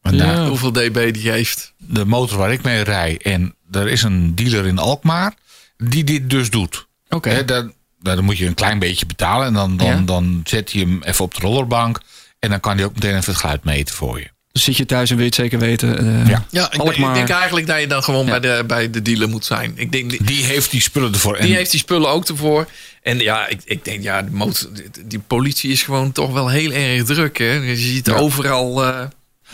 Maar 0.01 0.13
Ja. 0.13 0.47
Hoeveel 0.47 0.71
dB 0.71 1.13
die 1.13 1.31
heeft. 1.31 1.73
de 1.77 2.05
motor 2.05 2.37
waar 2.37 2.51
ik 2.51 2.63
mee 2.63 2.81
rij 2.83 3.17
en 3.21 3.55
er 3.71 3.87
is 3.87 4.03
een 4.03 4.35
dealer 4.35 4.65
in 4.65 4.77
Alkmaar 4.77 5.33
die 5.77 6.03
dit 6.03 6.29
dus 6.29 6.49
doet. 6.49 6.87
Oké. 7.09 7.45
Daar 7.45 7.69
dan 8.01 8.23
moet 8.23 8.37
je 8.37 8.45
een 8.45 8.53
klein 8.53 8.79
beetje 8.79 9.05
betalen 9.05 9.47
en 9.47 9.53
dan, 9.53 9.77
dan, 9.77 9.87
Ja. 9.87 10.01
dan 10.05 10.41
zet 10.43 10.71
je 10.71 10.79
hem 10.79 11.01
even 11.03 11.25
op 11.25 11.33
de 11.33 11.41
rollerbank 11.41 11.99
en 12.39 12.49
dan 12.49 12.59
kan 12.59 12.75
hij 12.75 12.85
ook 12.85 12.93
meteen 12.93 13.15
even 13.15 13.31
het 13.31 13.41
geluid 13.41 13.63
meten 13.63 13.95
voor 13.95 14.19
je. 14.19 14.29
Dus 14.51 14.63
zit 14.63 14.77
je 14.77 14.85
thuis 14.85 15.09
en 15.09 15.15
wil 15.15 15.23
je 15.25 15.31
het 15.31 15.39
zeker 15.39 15.59
weten? 15.59 15.97
eh, 15.97 16.27
Ja. 16.27 16.45
Ja, 16.49 16.65
ik, 16.65 16.71
denk- 16.71 16.83
Alkmaar. 16.83 17.09
ik 17.09 17.15
denk 17.15 17.29
eigenlijk 17.39 17.67
dat 17.67 17.79
je 17.79 17.87
dan 17.87 18.03
gewoon 18.03 18.25
Ja. 18.25 18.39
bij, 18.39 18.57
de, 18.57 18.63
bij 18.65 18.89
de 18.89 19.01
dealer 19.01 19.29
moet 19.29 19.45
zijn. 19.45 19.73
Ik 19.75 19.91
denk, 19.91 20.09
die, 20.09 20.23
Die 20.23 20.43
heeft 20.43 20.71
die 20.71 20.81
spullen 20.81 21.13
ervoor. 21.13 21.35
En 21.35 21.45
die 21.45 21.55
heeft 21.55 21.71
die 21.71 21.79
spullen 21.79 22.09
ook 22.09 22.27
ervoor. 22.27 22.67
En 23.01 23.17
ja, 23.19 23.47
ik, 23.47 23.61
ik 23.65 23.85
denk, 23.85 24.03
ja, 24.03 24.21
de 24.21 24.31
motor, 24.31 24.69
die 25.05 25.19
politie 25.19 25.71
is 25.71 25.83
gewoon 25.83 26.11
toch 26.11 26.31
wel 26.31 26.49
heel 26.49 26.71
erg 26.71 27.03
druk. 27.03 27.37
Hè? 27.37 27.51
Je 27.53 27.75
ziet 27.75 28.05
Ja. 28.05 28.13
overal. 28.13 28.85
eh, 28.85 29.05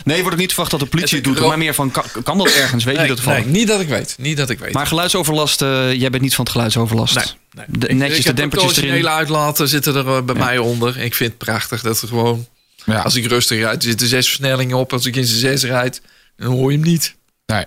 Nee, 0.04 0.18
wordt 0.20 0.34
ook 0.34 0.40
niet 0.40 0.48
verwacht 0.48 0.70
dat 0.70 0.80
de 0.80 0.86
politie 0.86 1.16
Het- 1.16 1.24
doet, 1.24 1.40
maar 1.40 1.58
meer 1.58 1.74
van 1.74 1.90
kan, 1.90 2.04
kan 2.22 2.38
dat 2.38 2.46
ergens? 2.54 2.84
Weet 2.84 3.00
je 3.00 3.06
dat 3.06 3.16
toevallig? 3.16 3.44
nee, 3.44 3.52
niet 3.52 3.68
dat 3.68 3.80
ik 3.80 3.88
weet. 3.88 4.14
Niet 4.18 4.36
dat 4.36 4.50
ik 4.50 4.58
weet. 4.58 4.72
Maar 4.72 4.86
geluidsoverlast, 4.86 5.62
eh, 5.62 5.92
jij 5.92 6.10
bent 6.10 6.22
niet 6.22 6.34
van 6.34 6.44
het 6.44 6.52
geluidsoverlast. 6.52 7.14
nee, 7.14 7.24
nee. 7.50 7.64
De- 7.68 7.92
netjes 7.94 8.18
ik 8.18 8.24
de 8.24 8.34
dempertjes 8.34 8.70
erin. 8.76 8.84
originele 8.90 9.14
uitlaten 9.14 9.68
zitten 9.68 9.94
er 9.94 10.06
eh, 10.16 10.22
bij 10.22 10.34
mij 10.34 10.58
onder. 10.58 10.98
Ik 10.98 11.14
vind 11.14 11.28
het 11.30 11.38
prachtig 11.38 11.82
dat 11.82 12.00
er 12.02 12.08
gewoon, 12.08 12.46
ja, 12.84 13.00
als 13.00 13.14
ik 13.14 13.26
rustig 13.26 13.58
rijd, 13.60 13.76
er 13.82 13.88
zitten 13.88 14.06
zes 14.08 14.26
versnellingen 14.26 14.76
op. 14.76 14.92
Als 14.92 15.06
ik 15.06 15.16
in 15.16 15.24
z'n 15.26 15.38
zes 15.38 15.62
rijd, 15.64 16.00
dan 16.36 16.52
hoor 16.52 16.70
je 16.72 16.78
hem 16.78 16.86
niet. 16.86 17.14
nee. 17.46 17.64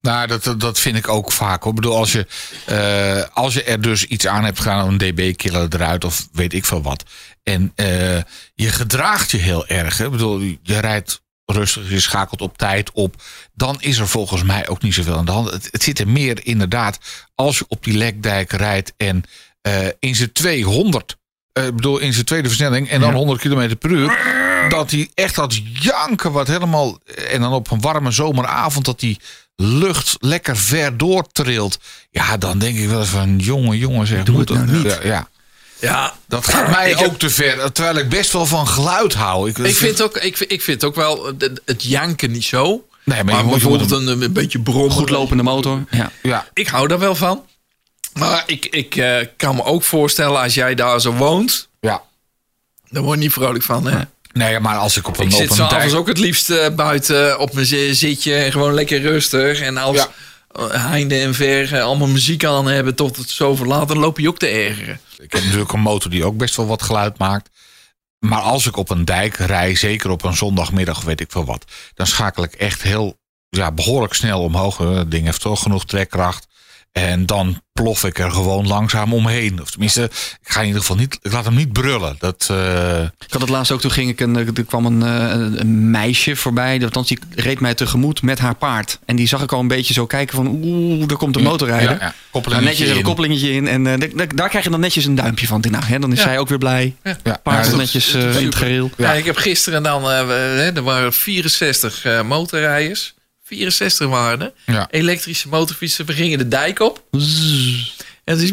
Nou, 0.00 0.26
dat, 0.26 0.54
dat- 0.58 0.78
vind 0.80 0.96
ik 0.96 1.08
ook 1.08 1.32
vaak. 1.32 1.62
Hoor. 1.62 1.72
Ik 1.72 1.80
bedoel, 1.80 1.96
als 1.96 2.12
je, 2.12 2.26
eh, 2.66 3.36
als 3.36 3.54
je 3.54 3.62
er 3.62 3.80
dus 3.80 4.04
iets 4.04 4.26
aan 4.26 4.44
hebt 4.44 4.58
gedaan, 4.60 4.88
een 4.88 4.98
dB-killer 4.98 5.66
eruit 5.70 6.04
of 6.04 6.28
weet 6.32 6.52
ik 6.52 6.64
veel 6.64 6.82
wat. 6.82 7.02
En 7.42 7.72
eh, 7.74 8.16
je 8.54 8.68
gedraagt 8.68 9.30
je 9.30 9.36
heel 9.36 9.66
erg. 9.66 9.98
Hè. 9.98 10.04
Ik 10.04 10.10
bedoel, 10.10 10.40
je 10.40 10.78
rijdt 10.80 11.20
rustig, 11.52 11.90
je 11.90 12.00
schakelt 12.00 12.40
op 12.40 12.58
tijd 12.58 12.90
op. 12.92 13.22
Dan 13.54 13.76
is 13.80 13.98
er 13.98 14.08
volgens 14.08 14.42
mij 14.42 14.68
ook 14.68 14.82
niet 14.82 14.94
zoveel 14.94 15.16
aan 15.16 15.24
de 15.24 15.30
hand. 15.32 15.50
Het, 15.50 15.68
het 15.70 15.82
zit 15.82 15.98
er 15.98 16.08
meer 16.08 16.46
inderdaad 16.46 16.98
als 17.34 17.58
je 17.58 17.64
op 17.68 17.84
die 17.84 17.96
lekdijk 17.96 18.52
rijdt 18.52 18.92
en 18.96 19.22
eh, 19.60 19.86
in 19.98 20.14
zijn 20.14 20.32
200, 20.32 21.16
eh, 21.52 21.64
bedoel 21.64 21.98
in 21.98 22.12
zijn 22.12 22.24
tweede 22.24 22.48
versnelling 22.48 22.88
en 22.88 23.00
dan 23.00 23.14
100 23.14 23.40
km 23.40 23.76
per 23.76 23.90
uur. 23.90 24.18
Dat 24.68 24.90
hij 24.90 25.10
echt 25.14 25.34
dat 25.34 25.60
janken 25.72 26.32
wat 26.32 26.46
helemaal. 26.46 26.98
En 27.30 27.40
dan 27.40 27.52
op 27.52 27.70
een 27.70 27.80
warme 27.80 28.10
zomeravond 28.10 28.84
dat 28.84 29.00
die 29.00 29.20
lucht 29.56 30.16
lekker 30.20 30.56
ver 30.56 30.96
doortrilt. 30.96 31.78
Ja, 32.10 32.36
dan 32.36 32.58
denk 32.58 32.78
ik 32.78 32.88
wel 32.88 33.00
eens 33.00 33.08
van 33.08 33.38
jongen, 33.38 33.78
jongen, 33.78 34.06
zeg. 34.06 34.22
Doe 34.24 34.38
het 34.38 34.48
nou 34.48 34.66
dat- 34.66 34.74
niet. 34.74 34.92
Ja, 34.92 34.98
ja. 35.02 35.28
Ja, 35.80 36.12
dat 36.28 36.46
gaat 36.48 36.70
mij 36.70 36.90
Ik 36.90 36.98
heb- 36.98 37.08
ook 37.08 37.18
te 37.18 37.30
ver. 37.30 37.72
Terwijl 37.72 37.96
ik 37.96 38.08
best 38.08 38.32
wel 38.32 38.46
van 38.46 38.68
geluid 38.68 39.14
hou. 39.14 39.48
Ik, 39.48 39.58
ik 39.58 39.76
vind, 39.76 40.02
ook, 40.02 40.16
ik, 40.16 40.36
vind- 40.36 40.52
ik 40.52 40.62
vind 40.62 40.84
ook 40.84 40.94
wel 40.94 41.26
het, 41.38 41.60
het 41.64 41.82
janken 41.82 42.30
niet 42.30 42.44
zo. 42.44 42.66
Nee, 43.04 43.24
maar 43.24 43.24
Maar, 43.24 43.36
je 43.36 43.42
moet- 43.42 43.60
je 43.60 43.68
bijvoorbeeld 43.68 43.90
een, 44.08 44.22
een 44.22 44.32
beetje 44.32 44.60
brommen. 44.60 44.90
Goed 44.92 45.10
lopende 45.10 45.42
motor. 45.42 45.84
Ja. 45.90 46.10
Ja, 46.22 46.46
Ik 46.54 46.68
hou 46.68 46.88
daar 46.88 46.98
wel 46.98 47.14
van. 47.14 47.44
Maar 48.12 48.42
ik, 48.46 48.66
ik 48.66 48.96
eh, 48.96 49.16
kan 49.36 49.56
me 49.56 49.64
ook 49.64 49.82
voorstellen, 49.82 50.40
als 50.40 50.54
jij 50.54 50.74
daar 50.74 51.00
zo 51.00 51.12
woont, 51.12 51.68
ja. 51.80 52.02
dan 52.90 53.02
word 53.02 53.18
je 53.18 53.22
niet 53.24 53.32
vrolijk 53.32 53.64
van. 53.64 53.86
Hè? 53.86 53.98
Nee, 54.32 54.60
maar 54.60 54.76
als 54.76 54.96
ik 54.96 55.08
op 55.08 55.18
een 55.18 55.24
Ik 55.24 55.32
zit 55.32 55.48
s'avonds 55.52 55.84
dijk- 55.84 55.94
ook 55.94 56.06
het 56.08 56.18
liefst 56.18 56.50
eh, 56.50 56.68
buiten 56.74 57.38
op 57.38 57.52
mijn 57.52 57.66
zi- 57.66 57.92
zitje 57.94 58.34
en 58.34 58.52
gewoon 58.52 58.74
lekker 58.74 59.00
rustig. 59.00 59.60
En 59.60 59.76
als 59.76 59.96
Ja. 59.96 60.08
Eh, 60.58 60.86
heinde 60.90 61.18
en 61.18 61.34
ver 61.34 61.74
eh, 61.74 61.82
allemaal 61.82 62.08
muziek 62.08 62.44
aan 62.44 62.66
hebben 62.66 62.94
tot 62.94 63.16
het 63.16 63.30
zoveel 63.30 63.66
laat, 63.66 63.88
dan 63.88 63.98
loop 63.98 64.18
je 64.18 64.28
ook 64.28 64.38
te 64.38 64.46
ergeren. 64.46 65.00
Ik 65.18 65.32
heb 65.32 65.42
natuurlijk 65.42 65.72
een 65.72 65.80
motor 65.80 66.10
die 66.10 66.24
ook 66.24 66.36
best 66.36 66.56
wel 66.56 66.66
wat 66.66 66.82
geluid 66.82 67.18
maakt. 67.18 67.50
Maar 68.18 68.40
als 68.40 68.66
ik 68.66 68.76
op 68.76 68.90
een 68.90 69.04
dijk 69.04 69.36
rij, 69.36 69.74
zeker 69.74 70.10
op 70.10 70.24
een 70.24 70.36
zondagmiddag, 70.36 71.02
weet 71.02 71.20
ik 71.20 71.30
veel 71.30 71.44
wat, 71.44 71.64
dan 71.94 72.06
schakel 72.06 72.42
ik 72.42 72.52
echt 72.52 72.82
heel 72.82 73.18
ja, 73.48 73.72
behoorlijk 73.72 74.14
snel 74.14 74.42
omhoog. 74.42 74.78
Het 74.78 75.10
ding 75.10 75.24
heeft 75.24 75.40
toch 75.40 75.62
genoeg 75.62 75.84
trekkracht. 75.84 76.46
En 76.92 77.26
dan 77.26 77.60
plof 77.72 78.04
ik 78.04 78.18
er 78.18 78.30
gewoon 78.30 78.66
langzaam 78.66 79.12
omheen. 79.14 79.60
Of 79.62 79.70
tenminste, 79.70 80.02
ik 80.42 80.48
ga 80.52 80.60
in 80.60 80.66
ieder 80.66 80.80
geval 80.80 80.96
niet, 80.96 81.18
ik 81.22 81.32
laat 81.32 81.44
hem 81.44 81.54
niet 81.54 81.72
brullen. 81.72 82.16
Dat, 82.18 82.48
eh, 82.50 83.02
Ik 83.02 83.32
had 83.32 83.40
het 83.40 83.50
laatst 83.50 83.72
ook, 83.72 83.80
toen 83.80 83.90
ging 83.90 84.10
ik 84.10 84.20
een, 84.20 84.36
er 84.36 84.64
kwam 84.64 84.86
een, 84.86 85.02
eh, 85.02 85.58
een 85.60 85.90
meisje 85.90 86.36
voorbij. 86.36 86.82
Althans, 86.82 87.08
die 87.08 87.18
reed 87.34 87.60
mij 87.60 87.74
tegemoet 87.74 88.22
met 88.22 88.38
haar 88.38 88.54
paard. 88.54 88.98
En 89.04 89.16
die 89.16 89.28
zag 89.28 89.42
ik 89.42 89.52
al 89.52 89.60
een 89.60 89.68
beetje 89.68 89.92
zo 89.94 90.06
kijken 90.06 90.36
van, 90.36 90.46
oeh, 90.46 91.08
daar 91.08 91.16
komt 91.16 91.34
de 91.34 91.42
motorrijder. 91.42 91.90
Ja, 92.00 92.14
ja. 92.32 92.40
Nou, 92.50 92.62
netjes 92.64 92.88
een 92.88 92.96
in. 92.96 93.02
koppelingetje 93.02 93.52
in. 93.52 93.68
En 93.68 93.86
eh, 93.86 94.10
daar- 94.34 94.48
krijg 94.48 94.64
je 94.64 94.70
dan 94.70 94.80
netjes 94.80 95.04
een 95.04 95.14
duimpje 95.14 95.46
van. 95.46 95.64
Nou, 95.70 95.84
hè, 95.84 95.98
dan 95.98 96.12
is 96.12 96.18
Ja. 96.18 96.24
zij 96.24 96.38
ook 96.38 96.48
weer 96.48 96.58
blij. 96.58 96.94
ja, 97.22 97.40
Paard 97.42 97.66
is 97.66 97.72
netjes 97.74 98.14
eh, 98.14 98.36
in 98.40 98.44
het 98.46 98.54
gereel. 98.54 98.90
Ja. 98.96 99.12
ik 99.12 99.24
heb 99.24 99.36
gisteren 99.36 99.82
dan, 99.82 100.02
eh, 100.10 100.26
we- 100.26 100.32
hè, 100.32 100.70
er 100.72 100.82
waren 100.82 101.12
64 101.12 102.04
eh, 102.04 102.22
motorrijders. 102.22 103.14
64 103.48 104.06
waren. 104.08 104.52
Ja. 104.66 104.86
Elektrische 104.90 105.48
motorfietsen, 105.48 106.06
we 106.06 106.12
gingen 106.12 106.38
de 106.38 106.48
dijk 106.48 106.80
op. 106.80 107.02
En 107.12 107.20
het 108.24 108.40
is... 108.40 108.52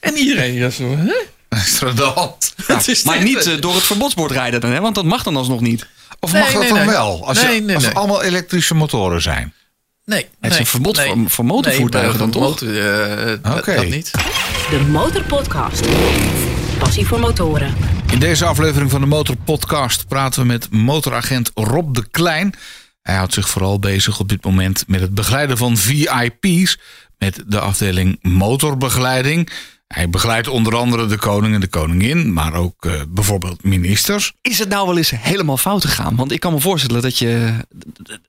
En 0.00 0.16
iedereen 0.16 0.54
ja, 0.54 0.70
zo, 0.70 0.96
hè? 0.96 1.12
Maar 3.04 3.22
niet 3.22 3.46
eh, 3.46 3.60
door 3.60 3.74
het 3.74 3.82
verbodsbord 3.82 4.30
rijden 4.30 4.60
dan, 4.60 4.70
hè? 4.70 4.80
want 4.80 4.94
dat 4.94 5.04
mag 5.04 5.22
dan 5.22 5.36
alsnog 5.36 5.60
niet. 5.60 5.86
Of 6.20 6.32
Nee, 6.32 6.42
mag 6.42 6.52
dat 6.52 6.60
nee, 6.60 6.68
dan 6.68 6.78
nee. 6.78 6.86
wel? 6.86 7.26
Als, 7.26 7.40
je- 7.40 7.46
Nee, 7.46 7.60
nee, 7.60 7.74
als 7.74 7.82
nee. 7.84 7.92
het 7.92 8.00
allemaal 8.00 8.22
elektrische 8.22 8.74
motoren 8.74 9.22
zijn. 9.22 9.54
Nee, 10.04 10.18
Het 10.20 10.28
is 10.40 10.48
nee, 10.50 10.58
een 10.58 10.66
verbod 10.66 10.96
nee. 10.96 11.06
voor- 11.12 11.30
voor 11.30 11.44
motorvoertuigen 11.44 12.10
Nee, 12.10 12.18
dan 12.18 12.30
toch? 12.30 12.42
Motor, 12.42 12.72
dat- 13.42 13.58
Oké. 13.58 13.74
dat 13.74 13.88
niet. 13.88 14.10
De 14.70 14.80
Motorpodcast. 14.90 15.84
Passie 16.78 17.06
voor 17.06 17.20
motoren. 17.20 17.74
In 18.12 18.18
deze 18.18 18.44
aflevering 18.44 18.90
van 18.90 19.00
de 19.00 19.06
Motor 19.06 19.36
Podcast 19.44 20.06
praten 20.08 20.40
we 20.40 20.46
met 20.46 20.70
motoragent 20.70 21.50
Rob 21.54 21.94
de 21.94 22.06
Klein. 22.10 22.54
Hij 23.06 23.14
houdt 23.16 23.32
zich 23.34 23.48
vooral 23.48 23.78
bezig 23.78 24.20
op 24.20 24.28
dit 24.28 24.44
moment 24.44 24.84
met 24.86 25.00
het 25.00 25.14
begeleiden 25.14 25.56
van 25.56 25.76
VIP's 25.76 26.78
met 27.18 27.42
de 27.46 27.60
afdeling 27.60 28.18
motorbegeleiding. 28.22 29.50
Hij 29.88 30.10
begeleidt 30.10 30.48
onder 30.48 30.76
andere 30.76 31.06
de 31.06 31.16
koning 31.18 31.54
en 31.54 31.60
de 31.60 31.66
koningin, 31.66 32.32
maar 32.32 32.54
ook 32.54 32.84
eh, 32.84 32.92
bijvoorbeeld 33.08 33.64
ministers. 33.64 34.32
Is 34.42 34.58
het 34.58 34.68
nou 34.68 34.86
wel 34.86 34.96
eens 34.96 35.10
helemaal 35.10 35.56
fout 35.56 35.84
gegaan? 35.84 36.16
Want 36.16 36.32
ik 36.32 36.40
kan 36.40 36.52
me 36.52 36.60
voorstellen 36.60 37.02
dat 37.02 37.18
je 37.18 37.54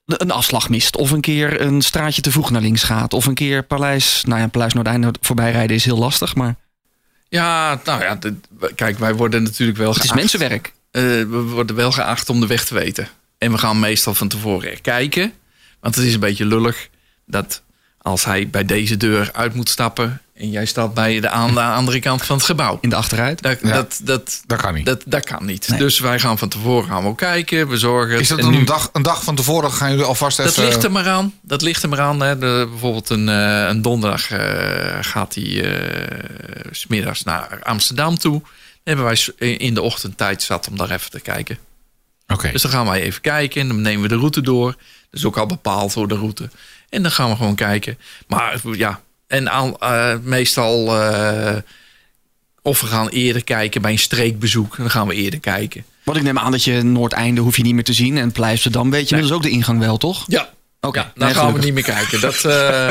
een 0.06 0.30
afslag 0.30 0.68
mist. 0.68 0.96
Of 0.96 1.10
een 1.10 1.20
keer 1.20 1.60
een 1.60 1.82
straatje 1.82 2.22
te 2.22 2.30
vroeg 2.30 2.50
naar 2.50 2.62
links 2.62 2.82
gaat. 2.82 3.12
Of 3.14 3.26
een 3.26 3.34
keer 3.34 3.62
Paleis, 3.62 4.22
nou 4.26 4.40
ja, 4.40 4.46
Paleis 4.46 4.72
Noordeinde 4.72 5.14
voorbij 5.20 5.52
rijden 5.52 5.76
is 5.76 5.84
heel 5.84 5.98
lastig. 5.98 6.34
Maar 6.34 6.54
Ja, 7.28 7.80
nou 7.84 8.02
ja, 8.02 8.14
dit- 8.14 8.48
kijk, 8.74 8.98
wij 8.98 9.14
worden 9.14 9.42
natuurlijk 9.42 9.78
wel 9.78 9.88
het 9.88 9.96
is 9.96 10.02
geacht. 10.02 10.18
mensenwerk. 10.20 10.72
Eh, 10.90 11.02
we 11.02 11.26
worden 11.52 11.76
wel 11.76 11.92
geacht 11.92 12.28
om 12.28 12.40
de 12.40 12.46
weg 12.46 12.64
te 12.64 12.74
weten. 12.74 13.08
En 13.38 13.52
we 13.52 13.58
gaan 13.58 13.78
meestal 13.80 14.14
van 14.14 14.28
tevoren 14.28 14.80
kijken. 14.80 15.32
Want 15.80 15.94
het 15.94 16.04
is 16.04 16.14
een 16.14 16.20
beetje 16.20 16.44
lullig 16.46 16.88
dat 17.26 17.62
als 17.98 18.24
hij 18.24 18.48
bij 18.48 18.64
deze 18.64 18.96
deur 18.96 19.30
uit 19.32 19.54
moet 19.54 19.68
stappen... 19.68 20.20
en 20.34 20.50
jij 20.50 20.66
staat 20.66 20.94
bij 20.94 21.20
de, 21.20 21.28
aan 21.28 21.54
de 21.54 21.60
andere 21.62 22.00
kant 22.00 22.22
van 22.24 22.36
het 22.36 22.44
gebouw. 22.46 22.78
In 22.80 22.88
de 22.88 22.96
achteruit. 22.96 23.42
Dat, 23.42 23.58
Ja. 23.62 23.72
dat, 23.72 24.00
dat, 24.02 24.42
Dat 24.46 24.60
kan 24.60 24.74
niet. 24.74 24.86
dat, 24.86 25.02
dat 25.06 25.24
kan 25.24 25.44
niet. 25.46 25.68
Nee. 25.68 25.78
Dus 25.78 25.98
wij 25.98 26.18
gaan 26.20 26.38
van 26.38 26.48
tevoren 26.48 26.88
gaan 26.88 27.04
we 27.08 27.14
kijken, 27.14 27.68
we 27.68 27.76
zorgen... 27.78 28.20
Is 28.20 28.28
dat 28.28 28.38
een, 28.38 28.50
nu- 28.50 28.64
dag, 28.64 28.90
een 28.92 29.02
dag 29.02 29.24
van 29.24 29.34
tevoren 29.34 29.72
gaan 29.72 29.90
jullie 29.90 30.04
alvast 30.04 30.36
Dat 30.36 30.46
even... 30.46 30.64
ligt 30.64 30.84
er 30.84 30.92
maar 30.92 31.08
aan. 31.08 31.34
Dat 31.42 31.62
ligt 31.62 31.82
er 31.82 31.88
maar 31.88 32.00
aan. 32.00 32.20
Hè. 32.20 32.38
De, 32.38 32.66
bijvoorbeeld 32.70 33.08
een, 33.10 33.28
eh, 33.28 33.66
een 33.68 33.82
donderdag 33.82 34.30
eh, 34.30 34.98
gaat 35.00 35.34
hij 35.34 35.44
s 36.70 36.80
smiddags 36.80 37.22
naar 37.22 37.58
Amsterdam 37.62 38.18
toe. 38.18 38.40
Dan 38.84 38.96
hebben 38.96 39.04
wij 39.04 39.46
in 39.56 39.74
de 39.74 39.82
ochtend 39.82 40.16
tijd 40.16 40.42
zat 40.42 40.68
om 40.68 40.76
daar 40.76 40.90
even 40.90 41.10
te 41.10 41.20
kijken. 41.20 41.58
Dus 42.36 42.62
dan 42.62 42.70
gaan 42.70 42.86
wij 42.86 43.02
even 43.02 43.20
kijken 43.20 43.60
en 43.60 43.68
dan 43.68 43.80
nemen 43.80 44.02
we 44.02 44.08
de 44.08 44.16
route 44.16 44.40
door. 44.40 44.70
Dat 45.10 45.20
is 45.20 45.24
ook 45.24 45.36
al 45.36 45.46
bepaald 45.46 45.92
voor 45.92 46.08
de 46.08 46.14
route. 46.14 46.48
En 46.88 47.02
dan 47.02 47.10
gaan 47.10 47.30
we 47.30 47.36
gewoon 47.36 47.54
kijken. 47.54 47.98
Maar 48.26 48.60
ja, 48.72 49.00
en 49.26 49.46
eh, 49.46 50.14
meestal... 50.22 51.00
eh, 51.02 51.56
of 52.62 52.80
we 52.80 52.86
gaan 52.86 53.08
eerder 53.08 53.44
kijken 53.44 53.82
bij 53.82 53.90
een 53.90 53.98
streekbezoek. 53.98 54.76
Dan 54.76 54.90
gaan 54.90 55.06
we 55.06 55.14
eerder 55.14 55.40
kijken. 55.40 55.84
Want 56.02 56.16
ik 56.16 56.22
neem 56.22 56.38
aan 56.38 56.50
dat 56.50 56.64
je 56.64 56.82
Noordeinde 56.82 57.40
hoef 57.40 57.56
je 57.56 57.62
niet 57.62 57.74
meer 57.74 57.84
te 57.84 57.92
zien. 57.92 58.18
En 58.18 58.32
Pleisterdam 58.32 58.90
weet 58.90 59.08
je 59.08 59.14
inmiddels 59.14 59.36
ook 59.38 59.42
de 59.44 59.50
ingang 59.50 59.78
wel, 59.78 59.96
toch? 59.96 60.24
Ja, 60.26 60.48
Oké, 60.80 60.98
Ja, 60.98 61.12
dan 61.14 61.26
nee, 61.26 61.36
gaan 61.36 61.52
we 61.52 61.58
niet 61.58 61.74
meer 61.74 61.82
kijken. 61.82 62.20
Dat, 62.20 62.44
eh, 62.44 62.88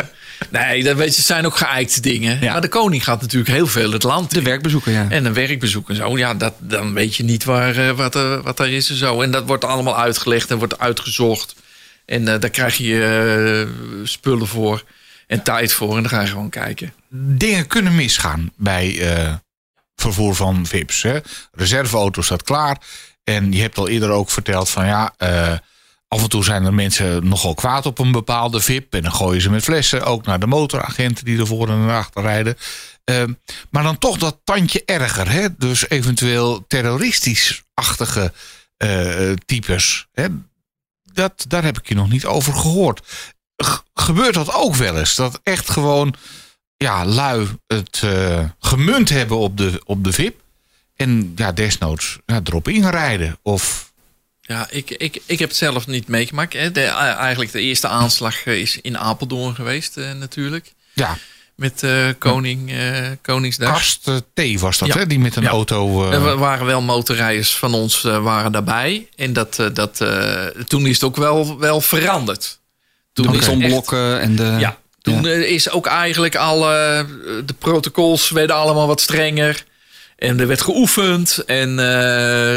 nee, 0.50 0.84
dat 0.84 0.96
weet 0.96 1.16
je, 1.16 1.22
zijn 1.22 1.46
ook 1.46 1.58
geëikte 1.58 2.02
dingen. 2.02 2.40
Ja. 2.42 2.52
Maar 2.52 2.62
de 2.62 2.68
koning 2.68 3.04
gaat 3.04 3.22
natuurlijk 3.22 3.52
heel 3.52 3.68
veel 3.68 3.92
het 3.92 4.04
land 4.04 4.32
De 4.32 4.38
in. 4.38 4.44
werkbezoeker, 4.44 4.92
ja. 4.92 5.08
En 5.10 5.26
een 5.26 5.34
werkbezoek 5.34 5.90
en 5.90 5.96
zo. 5.96 6.18
Ja, 6.18 6.34
dat, 6.34 6.54
dan 6.60 6.94
weet 6.94 7.16
je 7.16 7.24
niet 7.24 7.44
waar, 7.44 7.78
eh, 7.78 7.92
wat, 7.92 8.16
er, 8.16 8.42
wat 8.42 8.60
er 8.60 8.70
is 8.70 8.90
en 8.90 8.96
zo. 8.96 9.22
En 9.22 9.32
dat 9.32 9.46
wordt 9.46 9.66
allemaal 9.66 9.98
uitgelegd 9.98 10.52
en 10.52 10.58
wordt 10.58 10.80
uitgezocht. 10.80 11.56
En 12.06 12.28
eh, 12.28 12.40
daar 12.40 12.50
krijg 12.50 12.78
je 12.78 13.66
eh, 13.66 14.06
spullen 14.08 14.48
voor 14.48 14.84
en 15.28 15.44
tijd 15.44 15.74
voor. 15.74 15.96
En 15.96 16.02
dan 16.02 16.12
ga 16.12 16.22
je 16.22 16.28
gewoon 16.28 16.50
kijken. 16.50 16.94
dingen 17.10 17.68
kunnen 17.68 17.96
misgaan 17.96 18.52
bij 18.56 19.02
vervoer 19.96 20.36
van 20.36 20.66
VIP's. 20.66 21.02
Hè. 21.02 21.20
Reserveauto 21.52 22.22
staat 22.22 22.44
klaar. 22.44 22.78
En 23.24 23.52
je 23.52 23.62
hebt 23.62 23.78
al 23.78 23.88
eerder 23.88 24.10
ook 24.10 24.30
verteld 24.30 24.70
van 24.70 24.86
ja, 24.86 25.14
af 26.08 26.22
en 26.22 26.30
toe 26.30 26.44
zijn 26.44 26.66
er 26.66 26.74
mensen 26.74 27.28
nogal 27.28 27.54
kwaad 27.54 27.86
op 27.86 28.00
een 28.00 28.12
bepaalde 28.12 28.60
VIP. 28.60 28.94
En 28.94 29.02
dan 29.02 29.12
gooien 29.12 29.42
ze 29.42 29.50
met 29.50 29.64
flessen 29.64 30.06
ook 30.06 30.26
naar 30.26 30.40
de 30.40 30.48
motoragenten 30.48 31.26
die 31.26 31.40
ervoor 31.40 31.70
en 31.70 31.86
naar 31.86 31.98
achter 31.98 32.22
rijden. 32.22 32.58
Eh, 33.04 33.24
maar 33.70 33.84
dan 33.84 33.98
toch 33.98 34.18
dat 34.18 34.40
tandje 34.44 34.84
erger. 34.86 35.32
Hè? 35.32 35.58
Dus 35.58 35.90
eventueel 35.90 36.66
terroristisch-achtige 36.68 38.34
eh, 38.78 39.32
types. 39.46 40.08
Hè? 40.12 40.28
Dat, 41.14 41.46
daar 41.48 41.64
heb 41.64 41.78
ik 41.78 41.88
je 41.88 41.96
nog 41.96 42.10
niet 42.10 42.26
over 42.26 42.54
gehoord. 42.54 43.02
Gebeurt 43.94 44.34
dat 44.34 44.54
ook 44.54 44.76
wel 44.76 44.98
eens? 44.98 45.16
Dat 45.16 45.40
echt 45.44 45.70
gewoon 45.70 46.16
ja, 46.78 47.06
lui 47.06 47.48
het 47.68 48.02
eh, 48.04 48.44
gemunt 48.60 49.10
hebben 49.10 49.38
op 49.38 49.58
de, 49.58 49.82
op 49.86 50.04
de 50.04 50.14
VIP. 50.14 50.42
En 50.96 51.34
ja, 51.36 51.52
desnoods 51.52 52.20
ja, 52.26 52.42
erop 52.44 52.68
inrijden. 52.68 53.38
Of 53.42 53.87
Ja, 54.48 54.68
ik, 54.70 54.90
ik, 54.90 55.20
ik 55.26 55.40
heb 55.40 55.50
het 55.50 55.58
zelf 55.58 55.88
niet 55.88 56.08
meegemaakt. 56.08 56.54
Hè. 56.54 56.72
De, 56.72 56.82
eigenlijk 56.82 57.52
de 57.52 57.62
eerste 57.62 57.88
aanslag 57.88 58.44
eh, 58.46 58.60
is 58.60 58.80
in 58.82 58.98
Apeldoorn 58.98 59.56
geweest 59.56 59.98
eh, 59.98 60.12
natuurlijk. 60.12 60.74
ja, 60.94 61.18
Met 61.56 61.84
eh, 61.84 62.08
koning, 62.20 62.72
eh, 62.72 63.08
Koningsdag. 63.22 63.72
Karst 63.72 64.08
eh, 64.08 64.16
T 64.56 64.60
was 64.60 64.78
dat, 64.78 64.88
Ja. 64.88 64.98
hè? 64.98 65.08
Die 65.08 65.20
met 65.20 65.36
een 65.36 65.44
Ja. 65.44 65.50
auto... 65.50 66.06
eh, 66.08 66.14
Er 66.14 66.22
wa- 66.22 66.36
waren 66.38 66.66
wel 66.66 66.82
motorrijders 66.82 67.56
van 67.56 67.74
ons 67.74 68.04
eh, 68.04 68.24
waren 68.24 68.52
daarbij. 68.52 69.08
En 69.16 69.34
dat, 69.34 69.60
eh, 69.60 69.68
dat, 69.74 70.02
eh, 70.02 70.46
toen 70.68 70.86
is 70.86 70.94
het 70.94 71.04
ook 71.04 71.16
wel, 71.16 71.60
wel 71.60 71.82
veranderd. 71.82 72.60
Toen 73.14 73.32
de 73.32 73.38
is 73.38 73.46
zonblokken 73.46 74.20
en 74.20 74.36
de... 74.36 74.56
ja, 74.60 74.78
toen 75.02 75.28
eh, 75.28 75.42
is 75.52 75.70
ook 75.70 75.86
eigenlijk 75.86 76.36
alle 76.36 77.06
de 77.46 77.54
protocols 77.60 78.30
werden 78.30 78.56
allemaal 78.56 78.88
wat 78.88 79.02
strenger. 79.02 79.66
En 80.18 80.40
er 80.40 80.48
werd 80.48 80.62
geoefend. 80.62 81.38
En 81.46 81.80
eh, 81.80 82.56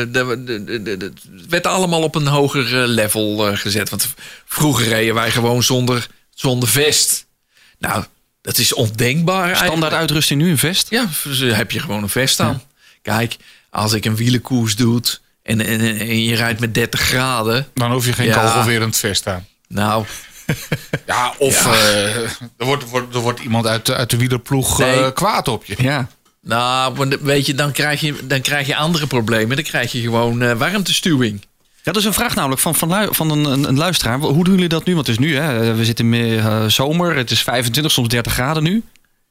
het 0.98 1.12
werd 1.48 1.66
allemaal 1.66 2.02
op 2.02 2.14
een 2.14 2.26
hoger 2.26 2.82
eh, 2.82 2.88
level 2.88 3.48
eh, 3.48 3.56
gezet. 3.56 3.90
Want 3.90 4.08
vroeger 4.46 4.88
reden 4.88 5.14
wij 5.14 5.30
gewoon 5.30 5.62
zonder, 5.62 6.06
zonder 6.34 6.68
vest. 6.68 7.26
Nou, 7.78 8.04
dat 8.42 8.58
is 8.58 8.72
ondenkbaar 8.74 9.36
Standaard 9.44 9.60
eigenlijk. 9.70 9.94
uitrusting 9.94 10.42
nu 10.42 10.50
een 10.50 10.58
vest? 10.58 10.90
Ja, 10.90 11.06
dus 11.24 11.38
heb 11.38 11.70
je 11.70 11.80
gewoon 11.80 12.02
een 12.02 12.08
vest 12.08 12.40
aan. 12.40 12.62
Kijk, 13.02 13.36
als 13.70 13.92
ik 13.92 14.04
een 14.04 14.16
wielenkoers 14.16 14.76
doe 14.76 15.00
en, 15.42 15.60
en, 15.66 15.80
en 15.80 16.22
je 16.24 16.34
rijdt 16.36 16.60
met 16.60 16.74
30 16.74 17.00
graden. 17.00 17.66
Dan 17.74 17.92
hoef 17.92 18.06
je 18.06 18.12
geen 18.12 18.26
Ja. 18.26 18.42
kogelwerend 18.44 18.96
vest 18.96 19.26
aan. 19.26 19.46
Nou, 19.68 20.04
Ja, 21.06 21.34
of 21.38 21.66
eh, 21.66 22.16
er, 22.16 22.36
wordt, 22.56 22.88
wordt, 22.88 23.14
er 23.14 23.20
wordt 23.20 23.40
iemand 23.40 23.66
uit, 23.66 23.86
de- 23.86 23.94
uit 23.94 24.10
de 24.10 24.16
wielerploeg 24.16 24.80
eh, 24.80 25.08
kwaad 25.14 25.48
op 25.48 25.64
je. 25.64 25.74
Ja. 25.82 26.08
Nou, 26.50 27.16
weet 27.20 27.46
je, 27.46 27.54
dan 27.54 27.72
krijg 27.72 28.00
je, 28.00 28.14
dan 28.24 28.40
krijg 28.40 28.66
je 28.66 28.76
andere 28.76 29.06
problemen. 29.06 29.56
Dan 29.56 29.64
krijg 29.64 29.92
je 29.92 30.00
gewoon 30.00 30.42
eh, 30.42 30.52
warmtestuwing. 30.58 31.40
Ja, 31.82 31.92
dat 31.92 31.96
is 31.96 32.04
een 32.04 32.12
vraag 32.14 32.34
namelijk 32.34 32.60
van, 32.60 32.74
van, 32.74 32.90
een, 33.30 33.44
een, 33.44 33.68
een 33.68 33.76
luisteraar. 33.78 34.18
Hoe 34.18 34.44
doen 34.44 34.54
jullie 34.54 34.68
dat 34.68 34.84
nu? 34.84 34.94
Want 34.94 35.06
het 35.06 35.18
is 35.18 35.24
nu, 35.26 35.36
hè, 35.36 35.74
we 35.74 35.84
zitten 35.84 36.14
in 36.14 36.38
eh, 36.38 36.66
zomer. 36.66 37.16
Het 37.16 37.30
is 37.30 37.42
25, 37.42 37.92
soms 37.92 38.08
30 38.08 38.32
graden 38.32 38.62
nu. 38.62 38.82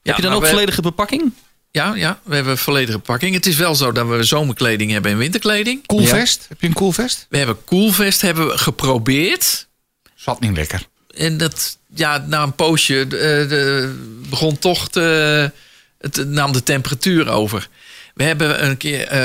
Heb 0.03 0.15
je 0.15 0.21
dan 0.21 0.33
ook 0.33 0.41
we- 0.41 0.47
volledige 0.47 0.81
bepakking? 0.81 1.31
Ja, 1.71 1.95
ja, 1.95 2.19
we 2.23 2.35
hebben 2.35 2.57
volledige 2.57 2.99
pakking. 2.99 3.35
Het 3.35 3.45
is 3.45 3.55
wel 3.55 3.75
zo 3.75 3.91
dat 3.91 4.07
we 4.07 4.23
zomerkleding 4.23 4.91
hebben 4.91 5.11
en 5.11 5.17
winterkleding. 5.17 5.85
Cool 5.87 6.01
Ja. 6.01 6.07
vest? 6.07 6.45
Heb 6.49 6.61
je 6.61 6.67
een 6.67 6.73
cool 6.73 6.91
vest? 6.91 7.25
We 7.29 7.37
hebben 7.37 7.63
koelvest 7.63 8.21
hebben 8.21 8.47
we 8.47 8.57
geprobeerd. 8.57 9.67
Zat 10.15 10.39
niet 10.39 10.55
lekker. 10.57 10.81
En 11.15 11.37
dat, 11.37 11.77
ja, 11.95 12.25
na 12.27 12.43
een 12.43 12.53
poosje 12.55 13.01
eh, 13.01 13.09
de, 13.09 13.95
begon 14.29 14.57
toch 14.59 14.89
te, 14.89 15.51
het 15.99 16.27
nam 16.27 16.51
de 16.51 16.63
temperatuur 16.63 17.29
over. 17.29 17.67
We 18.13 18.23
hebben 18.23 18.65
een 18.65 18.77
keer, 18.77 19.07
eh, 19.07 19.19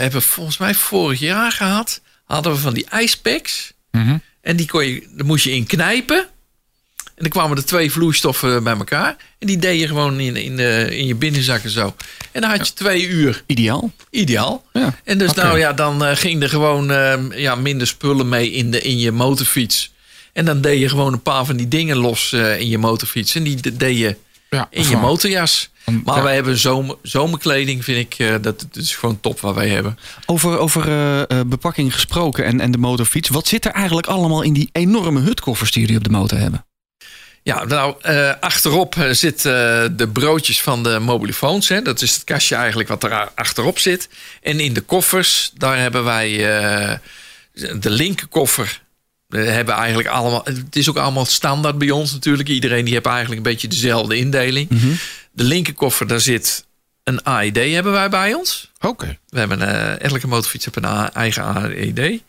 hebben 0.00 0.22
volgens 0.22 0.58
mij 0.58 0.74
vorig 0.74 1.20
jaar 1.20 1.52
gehad, 1.52 2.00
hadden 2.24 2.52
we 2.52 2.58
van 2.58 2.74
die 2.74 2.86
ijspacks. 2.88 3.72
Mhm. 3.90 4.16
En 4.40 4.56
die 4.56 4.66
kon 4.66 4.86
je, 4.86 5.06
daar 5.10 5.26
moest 5.26 5.44
je 5.44 5.52
in 5.52 5.66
knijpen. 5.66 6.26
En 7.04 7.24
dan 7.24 7.28
kwamen 7.32 7.56
er 7.56 7.64
twee 7.64 7.92
vloeistoffen 7.92 8.62
bij 8.62 8.76
elkaar. 8.76 9.16
En 9.38 9.46
die 9.46 9.58
deed 9.58 9.80
je 9.80 9.86
gewoon 9.86 10.20
in, 10.20 10.36
in, 10.36 10.56
de, 10.56 10.86
in 10.96 11.06
je 11.06 11.14
binnenzakken 11.14 11.70
zo. 11.70 11.94
En 12.32 12.40
dan 12.40 12.50
had 12.50 12.66
je 12.66 12.72
twee 12.74 13.06
uur. 13.06 13.42
Ideaal. 13.46 13.92
Ideaal. 14.10 14.64
Ja. 14.72 14.94
En 15.04 15.18
dus 15.18 15.32
nou 15.32 15.58
ja, 15.58 15.72
dan 15.72 16.04
eh, 16.04 16.16
ging 16.16 16.42
er 16.42 16.48
gewoon 16.48 16.90
eh, 16.90 17.14
ja, 17.34 17.54
minder 17.54 17.86
spullen 17.86 18.28
mee 18.28 18.50
in, 18.50 18.70
de, 18.70 18.80
in 18.80 18.98
je 18.98 19.12
motorfiets. 19.12 19.92
En 20.32 20.44
dan 20.44 20.60
deed 20.60 20.80
je 20.80 20.88
gewoon 20.88 21.12
een 21.12 21.22
paar 21.22 21.44
van 21.44 21.56
die 21.56 21.68
dingen 21.68 21.96
los 21.96 22.32
eh, 22.32 22.60
in 22.60 22.68
je 22.68 22.78
motorfiets. 22.78 23.34
En 23.34 23.42
die 23.42 23.56
de- 23.56 23.76
deed 23.76 23.98
je 23.98 24.16
Ja, 24.50 24.66
in 24.70 24.88
je 24.88 24.96
motorjas. 24.96 25.70
Maar 26.04 26.16
ja. 26.16 26.22
wij 26.22 26.34
hebben 26.34 26.58
zomer, 26.58 26.96
zomerkleding, 27.02 27.84
vind 27.84 27.98
ik, 27.98 28.18
eh, 28.18 28.30
dat, 28.30 28.42
dat 28.42 28.76
is 28.76 28.96
gewoon 28.96 29.20
top 29.20 29.40
wat 29.40 29.54
wij 29.54 29.68
hebben. 29.68 29.98
Over, 30.26 30.58
over 30.58 30.88
eh, 30.88 31.20
eh, 31.20 31.46
bepakking 31.46 31.92
gesproken 31.92 32.44
en, 32.44 32.60
en 32.60 32.70
de 32.70 32.78
motorfiets. 32.78 33.28
Wat 33.28 33.46
zit 33.46 33.64
er 33.64 33.72
eigenlijk 33.72 34.06
allemaal 34.06 34.42
in 34.42 34.52
die 34.52 34.68
enorme 34.72 35.20
hutkoffers 35.20 35.72
die 35.72 35.82
jullie 35.82 35.96
op 35.96 36.04
de 36.04 36.10
motor 36.10 36.38
hebben? 36.38 36.66
Ja, 37.42 37.64
nou, 37.64 37.94
achterop 38.40 38.94
zitten 39.10 39.96
de 39.96 40.08
broodjes 40.08 40.62
van 40.62 40.82
de 40.82 40.98
mobielefoons. 40.98 41.68
Hè. 41.68 41.82
Dat 41.82 42.02
is 42.02 42.14
het 42.14 42.24
kastje 42.24 42.54
eigenlijk 42.54 42.88
wat 42.88 43.04
er 43.04 43.30
achterop 43.34 43.78
zit. 43.78 44.08
En 44.42 44.60
in 44.60 44.72
de 44.72 44.80
koffers, 44.80 45.52
daar 45.54 45.78
hebben 45.78 46.04
wij 46.04 46.58
eh, 46.58 46.98
de 47.80 47.90
linkerkoffer. 47.90 48.82
We 49.28 49.38
hebben 49.38 49.74
eigenlijk 49.74 50.08
allemaal, 50.08 50.40
het 50.44 50.76
is 50.76 50.88
ook 50.88 50.96
allemaal 50.96 51.24
standaard 51.24 51.78
bij 51.78 51.90
ons 51.90 52.12
natuurlijk. 52.12 52.48
Iedereen 52.48 52.84
die 52.84 52.94
heeft 52.94 53.06
eigenlijk 53.06 53.36
een 53.36 53.52
beetje 53.52 53.68
dezelfde 53.68 54.16
indeling. 54.16 54.68
De 55.32 55.44
linkerkoffer, 55.44 56.06
daar 56.06 56.20
zit 56.20 56.64
een 57.04 57.22
AED 57.24 57.56
hebben 57.56 57.92
wij 57.92 58.08
bij 58.08 58.34
ons. 58.34 58.70
Oké. 58.80 59.18
We 59.28 59.38
hebben 59.38 59.62
eh, 59.62 60.10
elke 60.10 60.26
motorfiets 60.26 60.64
heeft 60.64 60.76
een 60.76 61.10
eigen 61.12 61.42
AED. 61.44 62.20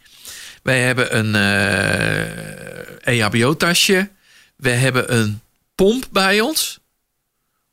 Wij 0.63 0.81
hebben 0.81 1.17
een 1.17 1.35
eh 1.35 2.69
EHBO-tasje. 3.03 4.09
We 4.55 4.69
hebben 4.69 5.15
een 5.17 5.41
pomp 5.75 6.07
bij 6.11 6.39
ons. 6.39 6.79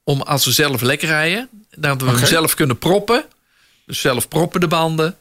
Om 0.05 0.23
als 0.23 0.45
we 0.45 0.53
zelf 0.53 0.81
lekker 0.81 1.09
rijden, 1.09 1.49
dat 1.77 2.03
we 2.03 2.09
hem 2.09 2.27
zelf 2.27 2.55
kunnen 2.55 2.79
proppen. 2.79 3.25
Dus 3.87 4.01
zelf 4.01 4.29
proppen 4.29 4.61
de 4.61 4.69
banden. 4.69 5.17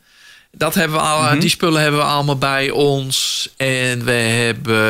Dat 0.58 0.74
hebben 0.76 0.97
we 0.97 1.03
al, 1.03 1.39
Die 1.39 1.49
spullen 1.49 1.82
hebben 1.82 1.99
we 1.99 2.06
allemaal 2.06 2.38
bij 2.38 2.70
ons. 2.70 3.49
En 3.58 4.06
we 4.06 4.12
hebben, 4.12 4.84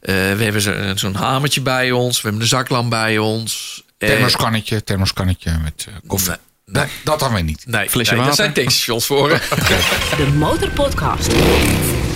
eh, 0.00 0.12
we 0.12 0.42
hebben 0.42 0.60
zo- 0.62 0.92
zo'n 0.94 1.14
hamertje 1.14 1.60
bij 1.60 1.90
ons. 1.90 2.16
We 2.16 2.22
hebben 2.22 2.40
een 2.42 2.48
zaklamp 2.48 2.90
bij 2.90 3.18
ons. 3.18 3.82
Thermoskannetje, 3.98 4.84
thermoskannetje 4.84 5.58
met 5.62 5.86
eh, 5.88 5.94
koffie. 6.06 6.28
Nee, 6.28 6.38
Nee, 6.66 6.86
dat 7.04 7.18
dan 7.18 7.32
weer 7.32 7.42
niet. 7.42 7.64
Nee, 7.66 7.88
Flesje 7.90 8.14
nee, 8.14 8.20
daar 8.20 8.28
water. 8.30 8.44
zijn 8.44 8.52
tankstations 8.54 9.06
voor. 9.06 9.28
De 10.16 10.32
Motorpodcast. 10.34 11.32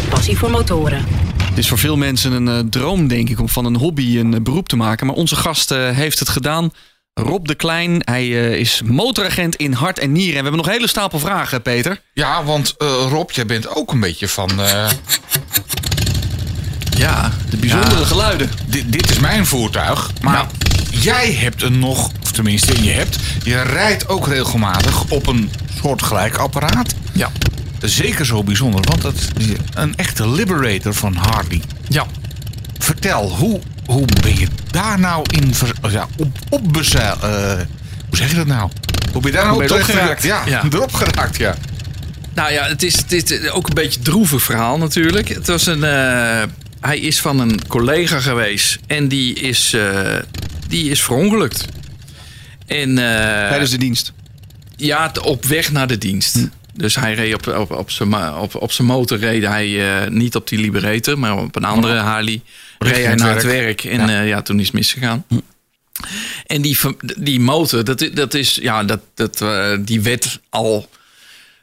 Passie 0.09 0.39
voor 0.39 0.51
motoren. 0.51 1.05
Het 1.43 1.59
is 1.59 1.69
voor 1.69 1.79
veel 1.79 1.97
mensen 1.97 2.33
een 2.33 2.49
eh, 2.49 2.59
droom, 2.71 3.09
denk 3.09 3.29
ik, 3.29 3.41
om 3.41 3.49
van 3.49 3.65
een 3.65 3.77
hobby 3.77 4.19
een 4.19 4.43
beroep 4.43 4.69
te 4.69 4.77
maken. 4.77 5.07
Maar 5.07 5.15
onze 5.17 5.37
gast 5.37 5.69
heeft 5.71 6.19
het 6.19 6.29
gedaan. 6.29 6.73
Rob 7.19 7.47
de 7.47 7.55
Klein, 7.55 8.01
hij 8.05 8.23
eh, 8.23 8.53
is 8.59 8.83
motoragent 8.85 9.57
in 9.57 9.73
hart 9.73 9.99
en 9.99 10.13
nieren. 10.13 10.33
En 10.33 10.37
we 10.37 10.43
hebben 10.43 10.57
nog 10.57 10.67
een 10.67 10.73
hele 10.73 10.89
stapel 10.89 11.19
vragen, 11.19 11.63
Peter. 11.63 12.01
Ja, 12.13 12.45
want 12.45 12.75
eh, 12.79 13.07
Rob, 13.11 13.31
jij 13.31 13.47
bent 13.47 13.75
ook 13.77 13.93
een 13.93 14.01
beetje 14.01 14.29
van... 14.29 14.51
eh, 14.63 14.89
ja, 16.97 17.33
De 17.51 17.57
bijzondere 17.57 18.05
geluiden. 18.05 18.51
dit, 18.67 18.93
dit 18.93 19.11
is 19.11 19.19
mijn 19.19 19.47
voertuig, 19.47 20.11
maar 20.21 20.47
jij 20.91 21.33
hebt 21.33 21.63
een 21.63 21.79
nog... 21.79 22.11
Of 22.23 22.33
tenminste, 22.33 22.83
je 22.83 22.91
hebt... 22.91 23.17
Je 23.43 23.63
rijdt 23.63 24.09
ook 24.09 24.27
regelmatig 24.27 25.05
op 25.11 25.27
een 25.27 25.51
soortgelijk 25.83 26.37
apparaat. 26.37 26.95
ja, 27.13 27.31
Zeker 27.81 28.27
zo 28.27 28.43
bijzonder, 28.45 28.81
want 28.89 29.03
dat 29.03 29.15
is 29.15 29.47
een 29.75 29.97
echte 29.97 30.29
liberator 30.31 30.95
van 30.95 31.15
Harley. 31.15 31.63
ja. 31.89 32.07
Vertel, 32.79 33.31
hoe, 33.31 33.61
hoe 33.89 34.05
ben 34.23 34.39
je 34.39 34.47
daar 34.71 34.99
nou 35.01 35.25
in... 35.31 35.55
ver- 35.55 35.91
ja, 35.91 36.07
op, 36.17 36.39
op 36.49 36.73
bezeil- 36.73 37.19
eh, 37.23 37.53
hoe 38.09 38.17
zeg 38.17 38.31
je 38.31 38.37
dat 38.37 38.47
nou? 38.47 38.71
Hoe 39.13 39.23
ben 39.23 39.31
je 39.31 39.37
daar 39.37 39.47
nou 39.47 39.63
op 39.73 39.81
geraakt? 39.81 40.23
Ja, 40.23 40.43
Ja. 40.47 40.65
erop 40.73 40.93
geraakt, 40.95 41.37
ja. 41.37 41.55
Nou 42.35 42.53
ja, 42.53 42.65
het 42.65 42.83
is, 42.83 42.97
het 42.97 43.13
is 43.31 43.51
ook 43.51 43.69
een 43.69 43.75
beetje 43.75 43.99
een 43.99 44.05
droevig 44.05 44.43
verhaal 44.43 44.79
natuurlijk. 44.79 45.29
Het 45.29 45.47
was 45.47 45.67
een, 45.67 45.85
eh, 45.85 46.43
hij 46.81 46.99
is 46.99 47.21
van 47.21 47.39
een 47.41 47.67
collega 47.69 48.21
geweest 48.21 48.79
en 48.87 49.09
die 49.09 49.35
is, 49.35 49.73
eh, 49.73 50.17
die 50.69 50.91
is 50.91 51.03
verongelukt. 51.03 51.65
En 52.67 52.99
eh, 52.99 53.49
Tijdens 53.49 53.71
de 53.71 53.79
dienst. 53.79 54.13
ja, 54.77 55.13
op 55.23 55.45
weg 55.45 55.73
naar 55.73 55.87
de 55.87 55.99
dienst. 55.99 56.39
Dus 56.75 56.95
hij 56.97 57.15
reed 57.15 57.35
op, 57.35 57.47
op, 57.47 57.71
op, 57.71 57.91
zijn, 57.91 58.35
op, 58.35 58.55
op 58.55 58.73
zijn 58.73 58.89
motor 58.89 59.19
reed 59.19 59.45
hij 59.47 60.01
eh, 60.03 60.09
niet 60.11 60.35
op 60.37 60.49
die 60.49 60.59
Liberator, 60.59 61.19
maar 61.19 61.37
op 61.39 61.57
een 61.57 61.65
andere 61.65 61.97
Harley. 61.99 62.43
Reed 62.79 63.05
hij 63.05 63.15
naar 63.15 63.35
het 63.35 63.45
werk. 63.45 63.85
en 63.85 64.09
ja. 64.09 64.21
ja, 64.21 64.43
toen 64.43 64.59
is 64.61 64.67
het 64.67 64.75
misgegaan. 64.75 65.25
En 66.47 66.63
die, 66.63 66.79
die 67.19 67.41
motor, 67.41 67.85
dat, 67.85 68.09
dat 68.15 68.35
is, 68.35 68.59
ja, 68.63 68.85
dat, 68.85 69.01
dat, 69.15 69.41
eh, 69.41 69.71
die 69.81 70.01
werd 70.01 70.41
al 70.49 70.89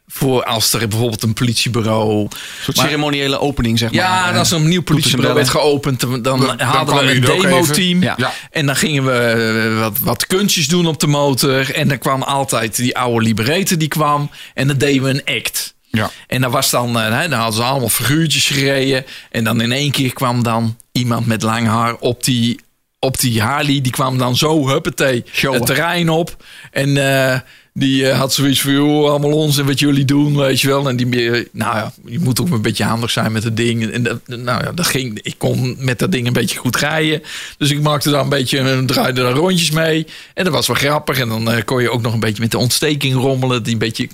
voor 0.07 0.43
als 0.43 0.73
er 0.73 0.87
bijvoorbeeld 0.87 1.23
een 1.23 1.33
politiebureau. 1.33 2.21
Een 2.21 2.29
soort 2.63 2.77
Maar- 2.77 2.85
ceremoniële 2.85 3.39
opening, 3.39 3.79
zeg 3.79 3.91
maar. 3.91 3.99
Ja, 4.01 4.31
Eh, 4.31 4.37
als 4.37 4.51
er 4.51 4.57
een 4.57 4.67
nieuw 4.67 4.81
politiebureau 4.83 5.35
werd 5.35 5.49
geopend, 5.49 5.99
dan, 6.23 6.59
hadden 6.61 6.95
we 6.95 7.11
een 7.11 7.21
demo-team. 7.21 8.01
Ja. 8.01 8.31
En 8.51 8.65
dan 8.65 8.75
gingen 8.75 9.05
we 9.05 9.11
eh, 9.11 9.79
wat, 9.79 9.99
wat 9.99 10.27
kunstjes 10.27 10.67
doen 10.67 10.85
op 10.85 10.99
de 10.99 11.07
motor. 11.07 11.71
En 11.73 11.87
dan 11.87 11.97
kwam 11.97 12.21
altijd 12.23 12.75
die 12.75 12.97
oude 12.97 13.25
Liberator 13.25 13.77
die 13.77 13.87
kwam. 13.87 14.29
En 14.53 14.67
dan 14.67 14.77
deden 14.77 15.03
we 15.03 15.09
een 15.09 15.35
act. 15.37 15.73
Ja. 15.89 16.11
En 16.27 16.41
dan 16.41 16.51
was 16.51 16.69
dan, 16.69 16.99
eh, 16.99 17.19
hè, 17.19 17.27
dan 17.27 17.39
hadden 17.39 17.55
ze 17.61 17.63
allemaal 17.67 17.89
figuurtjes 17.89 18.47
gereden. 18.47 19.05
En 19.31 19.43
dan 19.43 19.61
in 19.61 19.71
één 19.71 19.91
keer 19.91 20.13
kwam 20.13 20.43
dan 20.43 20.77
iemand 20.95 21.25
met 21.25 21.41
lang 21.41 21.67
haar 21.67 21.95
op 21.95 22.23
die, 22.23 22.59
op 22.99 23.19
die 23.19 23.41
Harley. 23.41 23.81
Die 23.81 23.91
kwam 23.91 24.17
dan 24.17 24.35
zo, 24.35 24.67
huppatee, 24.67 25.23
Showen. 25.31 25.57
het 25.57 25.65
terrein 25.65 26.09
op. 26.09 26.43
En 26.71 26.97
eh, 26.97 27.39
die 27.73 28.09
eh, 28.09 28.19
had 28.19 28.33
zoiets 28.33 28.61
van, 28.61 28.71
joh, 28.71 29.09
allemaal 29.09 29.31
ons 29.31 29.57
en 29.57 29.65
wat 29.65 29.79
jullie 29.79 30.05
doen, 30.05 30.37
weet 30.37 30.61
je 30.61 30.67
wel. 30.67 30.89
En 30.89 30.95
die, 30.95 31.31
eh, 31.31 31.45
nou 31.51 31.75
ja, 31.75 31.93
je 32.05 32.19
moet 32.19 32.41
ook 32.41 32.49
een 32.49 32.61
beetje 32.61 32.83
handig 32.83 33.11
zijn 33.11 33.31
met 33.31 33.43
het 33.43 33.57
ding. 33.57 33.91
En 33.91 34.03
dat, 34.03 34.27
nou 34.27 34.63
ja, 34.63 34.71
dat 34.71 34.87
ging, 34.87 35.19
ik 35.21 35.35
kon 35.37 35.75
met 35.79 35.99
dat 35.99 36.11
ding 36.11 36.27
een 36.27 36.33
beetje 36.33 36.57
goed 36.57 36.75
rijden. 36.75 37.21
Dus 37.57 37.71
ik 37.71 37.81
maakte 37.81 38.09
daar 38.09 38.21
een 38.21 38.29
beetje, 38.29 38.85
draaide 38.85 39.21
daar 39.21 39.33
rondjes 39.33 39.71
mee. 39.71 40.07
En 40.33 40.43
dat 40.43 40.53
was 40.53 40.67
wel 40.67 40.75
grappig. 40.75 41.19
En 41.19 41.29
dan 41.29 41.63
kon 41.65 41.81
je 41.81 41.89
ook 41.89 42.01
nog 42.01 42.13
een 42.13 42.19
beetje 42.19 42.41
met 42.41 42.51
de 42.51 42.57
ontsteking 42.57 43.13
rommelen. 43.13 43.63
Die 43.63 43.73
een 43.73 43.79
beetje 43.79 44.07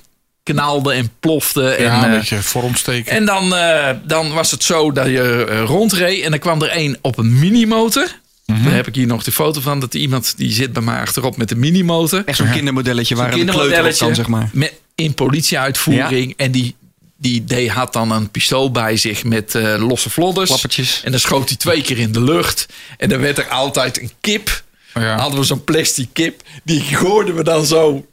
knalde 0.43 0.93
en 0.93 1.09
plofte. 1.19 1.61
Ja, 1.61 1.75
en, 1.75 2.03
een 2.03 2.11
eh, 2.11 2.17
beetje 2.17 2.41
vormsteken. 2.41 3.11
en 3.11 3.25
dan, 3.25 3.55
eh, 3.55 3.89
dan 4.03 4.33
was 4.33 4.51
het 4.51 4.63
zo 4.63 4.91
dat 4.91 5.05
je 5.05 5.45
eh, 5.49 5.63
rondreed. 5.63 6.23
En 6.23 6.29
dan 6.29 6.39
kwam 6.39 6.61
er 6.61 6.69
één 6.69 6.97
op 7.01 7.17
een 7.17 7.39
minimotor. 7.39 8.19
Mhm. 8.45 8.63
Daar 8.63 8.73
heb 8.73 8.87
ik 8.87 8.95
hier 8.95 9.07
nog 9.07 9.23
de 9.23 9.31
foto 9.31 9.61
van. 9.61 9.79
Dat 9.79 9.93
iemand 9.93 10.33
die 10.37 10.51
zit 10.51 10.73
bij 10.73 10.81
mij 10.81 10.99
achterop 10.99 11.37
met 11.37 11.51
een 11.51 11.59
minimotor. 11.59 12.21
Echt 12.25 12.37
zo'n 12.37 12.51
kindermodelletje 12.51 13.15
waar 13.15 13.33
een 13.33 13.45
kleuter 13.45 13.85
op 13.85 13.97
kan, 13.97 14.15
zeg 14.15 14.27
maar. 14.27 14.49
Met, 14.53 14.73
in 14.95 15.13
politieuitvoering. 15.13 16.33
En 16.37 16.51
die, 16.51 16.75
die 17.17 17.43
deed, 17.43 17.69
had 17.69 17.93
dan 17.93 18.11
een 18.11 18.29
pistool 18.29 18.71
bij 18.71 18.97
zich 18.97 19.23
met 19.23 19.55
eh, 19.55 19.87
losse 19.87 20.09
vlodders. 20.09 20.49
Klappertjes. 20.49 21.01
En 21.03 21.11
dan 21.11 21.19
schoot 21.19 21.47
hij 21.47 21.57
twee 21.57 21.81
keer 21.81 21.99
in 21.99 22.11
de 22.11 22.23
lucht. 22.23 22.65
En 22.97 23.09
dan 23.09 23.19
werd 23.19 23.37
er 23.37 23.47
altijd 23.47 24.01
een 24.01 24.11
kip. 24.21 24.63
Ja. 24.93 25.17
Hadden 25.17 25.39
we 25.39 25.45
zo'n 25.45 25.63
plastic 25.63 26.09
kip. 26.13 26.41
Die 26.63 26.81
gooiden 26.81 27.35
we 27.35 27.43
dan 27.43 27.65
zo 27.65 28.05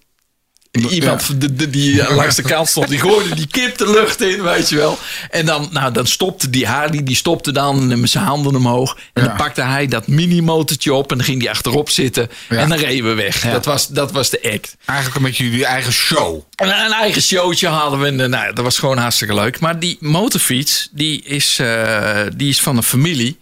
Iemand 0.70 1.50
die 1.72 2.14
langs 2.14 2.34
de 2.34 2.42
kant 2.42 2.68
stond, 2.68 2.88
die 2.88 2.98
gooide 2.98 3.34
die 3.34 3.46
kip 3.46 3.78
de 3.78 3.90
lucht 3.90 4.20
in, 4.20 4.42
weet 4.42 4.68
je 4.68 4.76
wel. 4.76 4.98
En 5.30 5.46
dan, 5.46 5.68
nou, 5.72 5.92
dan 5.92 6.06
stopte 6.06 6.50
die 6.50 6.66
Harley, 6.66 7.02
die 7.02 7.16
stopte 7.16 7.52
dan 7.52 8.00
met 8.00 8.10
zijn 8.10 8.24
handen 8.24 8.56
omhoog. 8.56 8.96
En 9.12 9.24
dan 9.24 9.36
pakte 9.36 9.62
hij 9.62 9.86
dat 9.86 10.06
mini-motortje 10.06 10.94
op 10.94 11.10
en 11.10 11.16
dan 11.16 11.26
ging 11.26 11.42
hij 11.42 11.50
achterop 11.50 11.90
zitten. 11.90 12.30
En 12.48 12.68
dan 12.68 12.78
reden 12.78 13.04
we 13.04 13.14
weg. 13.14 13.40
Dat, 13.40 13.64
was, 13.64 13.88
dat 13.88 14.12
was 14.12 14.30
de 14.30 14.52
act. 14.52 14.76
Eigenlijk 14.84 15.18
een 15.18 15.24
beetje 15.24 15.44
jullie 15.50 15.64
eigen 15.64 15.92
show. 15.92 16.42
En 16.54 16.68
een 16.68 16.92
eigen 16.92 17.22
showtje 17.22 17.68
hadden 17.68 18.00
we. 18.00 18.22
En, 18.22 18.30
nou, 18.30 18.54
dat 18.54 18.64
was 18.64 18.78
gewoon 18.78 18.98
hartstikke 18.98 19.34
leuk. 19.34 19.60
Maar 19.60 19.78
die 19.78 19.96
motorfiets, 20.00 20.88
die 20.92 21.22
is, 21.22 21.58
uh, 21.60 22.20
die 22.36 22.48
is 22.48 22.60
van 22.60 22.76
een 22.76 22.82
familie. 22.82 23.38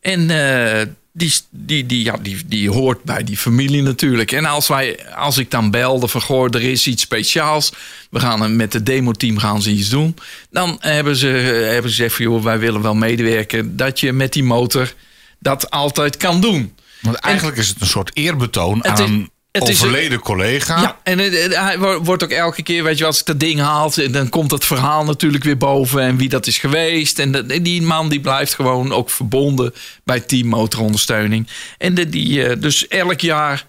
En 0.00 0.20
uh, 0.20 0.80
die, 1.18 1.34
die, 1.50 1.86
die, 1.86 2.04
ja, 2.04 2.16
die, 2.22 2.42
die 2.46 2.70
hoort 2.70 3.02
bij 3.02 3.24
die 3.24 3.36
familie 3.36 3.82
natuurlijk. 3.82 4.32
En 4.32 4.44
als, 4.44 4.68
wij, 4.68 5.14
als 5.14 5.38
ik 5.38 5.50
dan 5.50 5.70
belde 5.70 6.08
van 6.08 6.20
goh, 6.20 6.54
er 6.54 6.62
is 6.62 6.86
iets 6.86 7.02
speciaals. 7.02 7.72
We 8.10 8.20
gaan 8.20 8.56
met 8.56 8.72
het 8.72 8.86
demoteam 8.86 9.38
gaan 9.38 9.62
ze 9.62 9.70
iets 9.70 9.88
doen. 9.88 10.16
Dan 10.50 10.76
hebben 10.80 11.16
ze, 11.16 11.26
hebben 11.26 11.90
ze 11.90 11.96
gezegd 11.96 12.14
van 12.14 12.24
joh, 12.24 12.42
wij 12.42 12.58
willen 12.58 12.82
wel 12.82 12.94
medewerken. 12.94 13.76
Dat 13.76 14.00
je 14.00 14.12
met 14.12 14.32
die 14.32 14.44
motor 14.44 14.92
dat 15.38 15.70
altijd 15.70 16.16
kan 16.16 16.40
doen. 16.40 16.74
Want 17.00 17.16
eigenlijk 17.16 17.56
is 17.56 17.68
het 17.68 17.80
een 17.80 17.86
soort 17.86 18.10
eerbetoon 18.14 18.84
aan 18.84 19.30
het 19.58 19.70
overleden 19.70 20.20
collega. 20.20 20.80
Ja, 20.80 20.98
en 21.02 21.18
hij 21.18 21.78
wordt 21.78 22.22
ook 22.22 22.30
elke 22.30 22.62
keer, 22.62 22.84
weet 22.84 22.98
je, 22.98 23.04
als 23.04 23.20
ik 23.20 23.26
dat 23.26 23.40
ding 23.40 23.60
haal, 23.60 23.92
dan 24.10 24.28
komt 24.28 24.50
het 24.50 24.64
verhaal 24.64 25.04
natuurlijk 25.04 25.44
weer 25.44 25.56
boven 25.56 26.02
en 26.02 26.16
wie 26.16 26.28
dat 26.28 26.46
is 26.46 26.58
geweest. 26.58 27.18
En 27.18 27.46
die 27.62 27.82
man 27.82 28.08
die 28.08 28.20
blijft 28.20 28.54
gewoon 28.54 28.92
ook 28.92 29.10
verbonden 29.10 29.74
bij 30.04 30.20
Team 30.20 30.48
Motorondersteuning. 30.48 31.48
En 31.78 31.94
de, 31.94 32.08
die, 32.08 32.44
eh, 32.44 32.60
dus 32.60 32.88
elk 32.88 33.20
jaar 33.20 33.66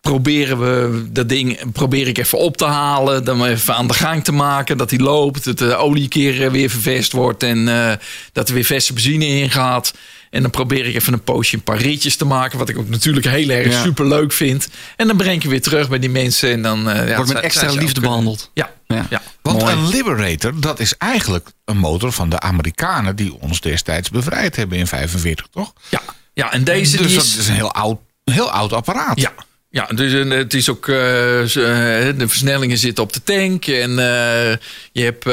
proberen 0.00 0.58
we 0.58 1.04
dat 1.12 1.28
ding, 1.28 1.72
probeer 1.72 2.08
ik 2.08 2.18
even 2.18 2.38
op 2.38 2.56
te 2.56 2.64
halen, 2.64 3.24
dan 3.24 3.44
even 3.44 3.74
aan 3.74 3.86
de 3.86 3.94
gang 3.94 4.24
te 4.24 4.32
maken, 4.32 4.76
dat 4.76 4.90
hij 4.90 4.98
loopt, 4.98 5.44
dat 5.44 5.58
de 5.58 5.76
olie 5.76 6.08
keer 6.08 6.50
weer 6.50 6.70
vervest 6.70 7.12
wordt 7.12 7.42
en 7.42 7.58
uh, 7.58 7.92
dat 8.32 8.48
er 8.48 8.54
weer 8.54 8.64
verse 8.64 8.92
benzine 8.92 9.26
in 9.26 9.50
gaat. 9.50 9.94
En 10.30 10.42
dan 10.42 10.50
probeer 10.50 10.86
ik 10.86 10.94
even 10.94 11.12
een 11.12 11.22
poosje 11.22 11.56
een 11.56 11.62
paar 11.62 11.78
ritjes 11.78 12.16
te 12.16 12.24
maken. 12.24 12.58
Wat 12.58 12.68
ik 12.68 12.78
ook 12.78 12.88
natuurlijk 12.88 13.26
heel 13.26 13.48
erg 13.48 13.82
super 13.82 14.06
leuk 14.06 14.32
vind. 14.32 14.68
En 14.96 15.06
dan 15.06 15.16
breng 15.16 15.42
ik 15.42 15.50
weer 15.50 15.62
terug 15.62 15.88
bij 15.88 15.98
die 15.98 16.10
mensen. 16.10 16.50
En 16.50 16.62
dan 16.62 16.88
uh, 16.88 17.16
wordt 17.16 17.32
met 17.32 17.42
extra 17.42 17.72
liefde 17.72 18.00
behandeld. 18.00 18.50
Ja. 18.54 18.70
ja. 18.86 19.06
ja. 19.10 19.22
Want 19.42 19.62
een 19.62 19.88
Liberator, 19.88 20.60
dat 20.60 20.80
is 20.80 20.96
eigenlijk 20.96 21.50
een 21.64 21.76
motor 21.76 22.12
van 22.12 22.28
de 22.28 22.40
Amerikanen. 22.40 23.16
die 23.16 23.34
ons 23.40 23.60
destijds 23.60 24.10
bevrijd 24.10 24.56
hebben 24.56 24.78
in 24.78 24.86
45, 24.86 25.46
toch? 25.50 25.72
Ja, 25.88 26.00
ja 26.32 26.52
en 26.52 26.64
deze. 26.64 26.96
Dus 26.96 27.06
die 27.06 27.16
dat 27.16 27.24
is 27.24 27.48
een 27.48 27.54
heel 27.54 27.72
oud, 27.72 27.98
heel 28.24 28.50
oud 28.50 28.72
apparaat. 28.72 29.20
Ja, 29.20 29.32
ja, 29.72 29.86
dus 29.94 30.12
eh, 30.12 30.28
het 30.28 30.54
is 30.54 30.68
ook. 30.68 30.86
Uh, 30.86 30.96
de 30.96 32.24
versnellingen 32.26 32.78
zitten 32.78 33.04
op 33.04 33.12
de 33.12 33.22
tank. 33.22 33.66
En 33.66 33.90
uh, 33.90 34.56
je 34.92 35.02
hebt 35.02 35.26
uh, 35.26 35.32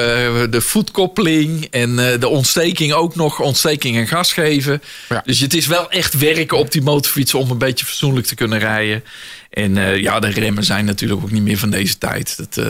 de 0.50 0.62
voetkoppeling. 0.62 1.68
En 1.72 1.96
de 1.96 2.28
ontsteking 2.28 2.94
ook 2.94 3.16
nog. 3.16 3.40
Ontsteking 3.40 3.98
en 3.98 4.08
gas 4.08 4.34
geven. 4.34 4.82
Ja. 5.10 5.22
Dus 5.26 5.40
het 5.40 5.54
is 5.54 5.68
wel 5.68 5.92
echt 5.92 6.18
werken 6.18 6.58
op 6.58 6.72
die 6.72 6.82
motorfiets. 6.82 7.34
om 7.34 7.52
een 7.52 7.58
beetje 7.58 7.86
fatsoenlijk 7.86 8.28
te 8.28 8.36
kunnen 8.36 8.60
rijden. 8.60 9.04
En 9.50 9.76
ja, 10.02 10.20
de 10.20 10.30
remmen 10.30 10.64
zijn 10.64 10.86
natuurlijk 10.86 11.22
ook 11.22 11.32
niet 11.32 11.44
meer 11.44 11.58
van 11.58 11.70
deze 11.70 11.98
tijd. 11.98 12.38
Dat, 12.38 12.66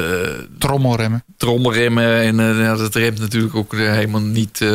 trommelremmen. 0.59 1.24
Trommelremmen. 1.38 2.22
En 2.22 2.38
ja, 2.38 2.76
dat 2.76 2.95
remt 2.95 3.20
natuurlijk 3.20 3.55
ook 3.55 3.76
helemaal 3.76 4.22
niet, 4.22 4.65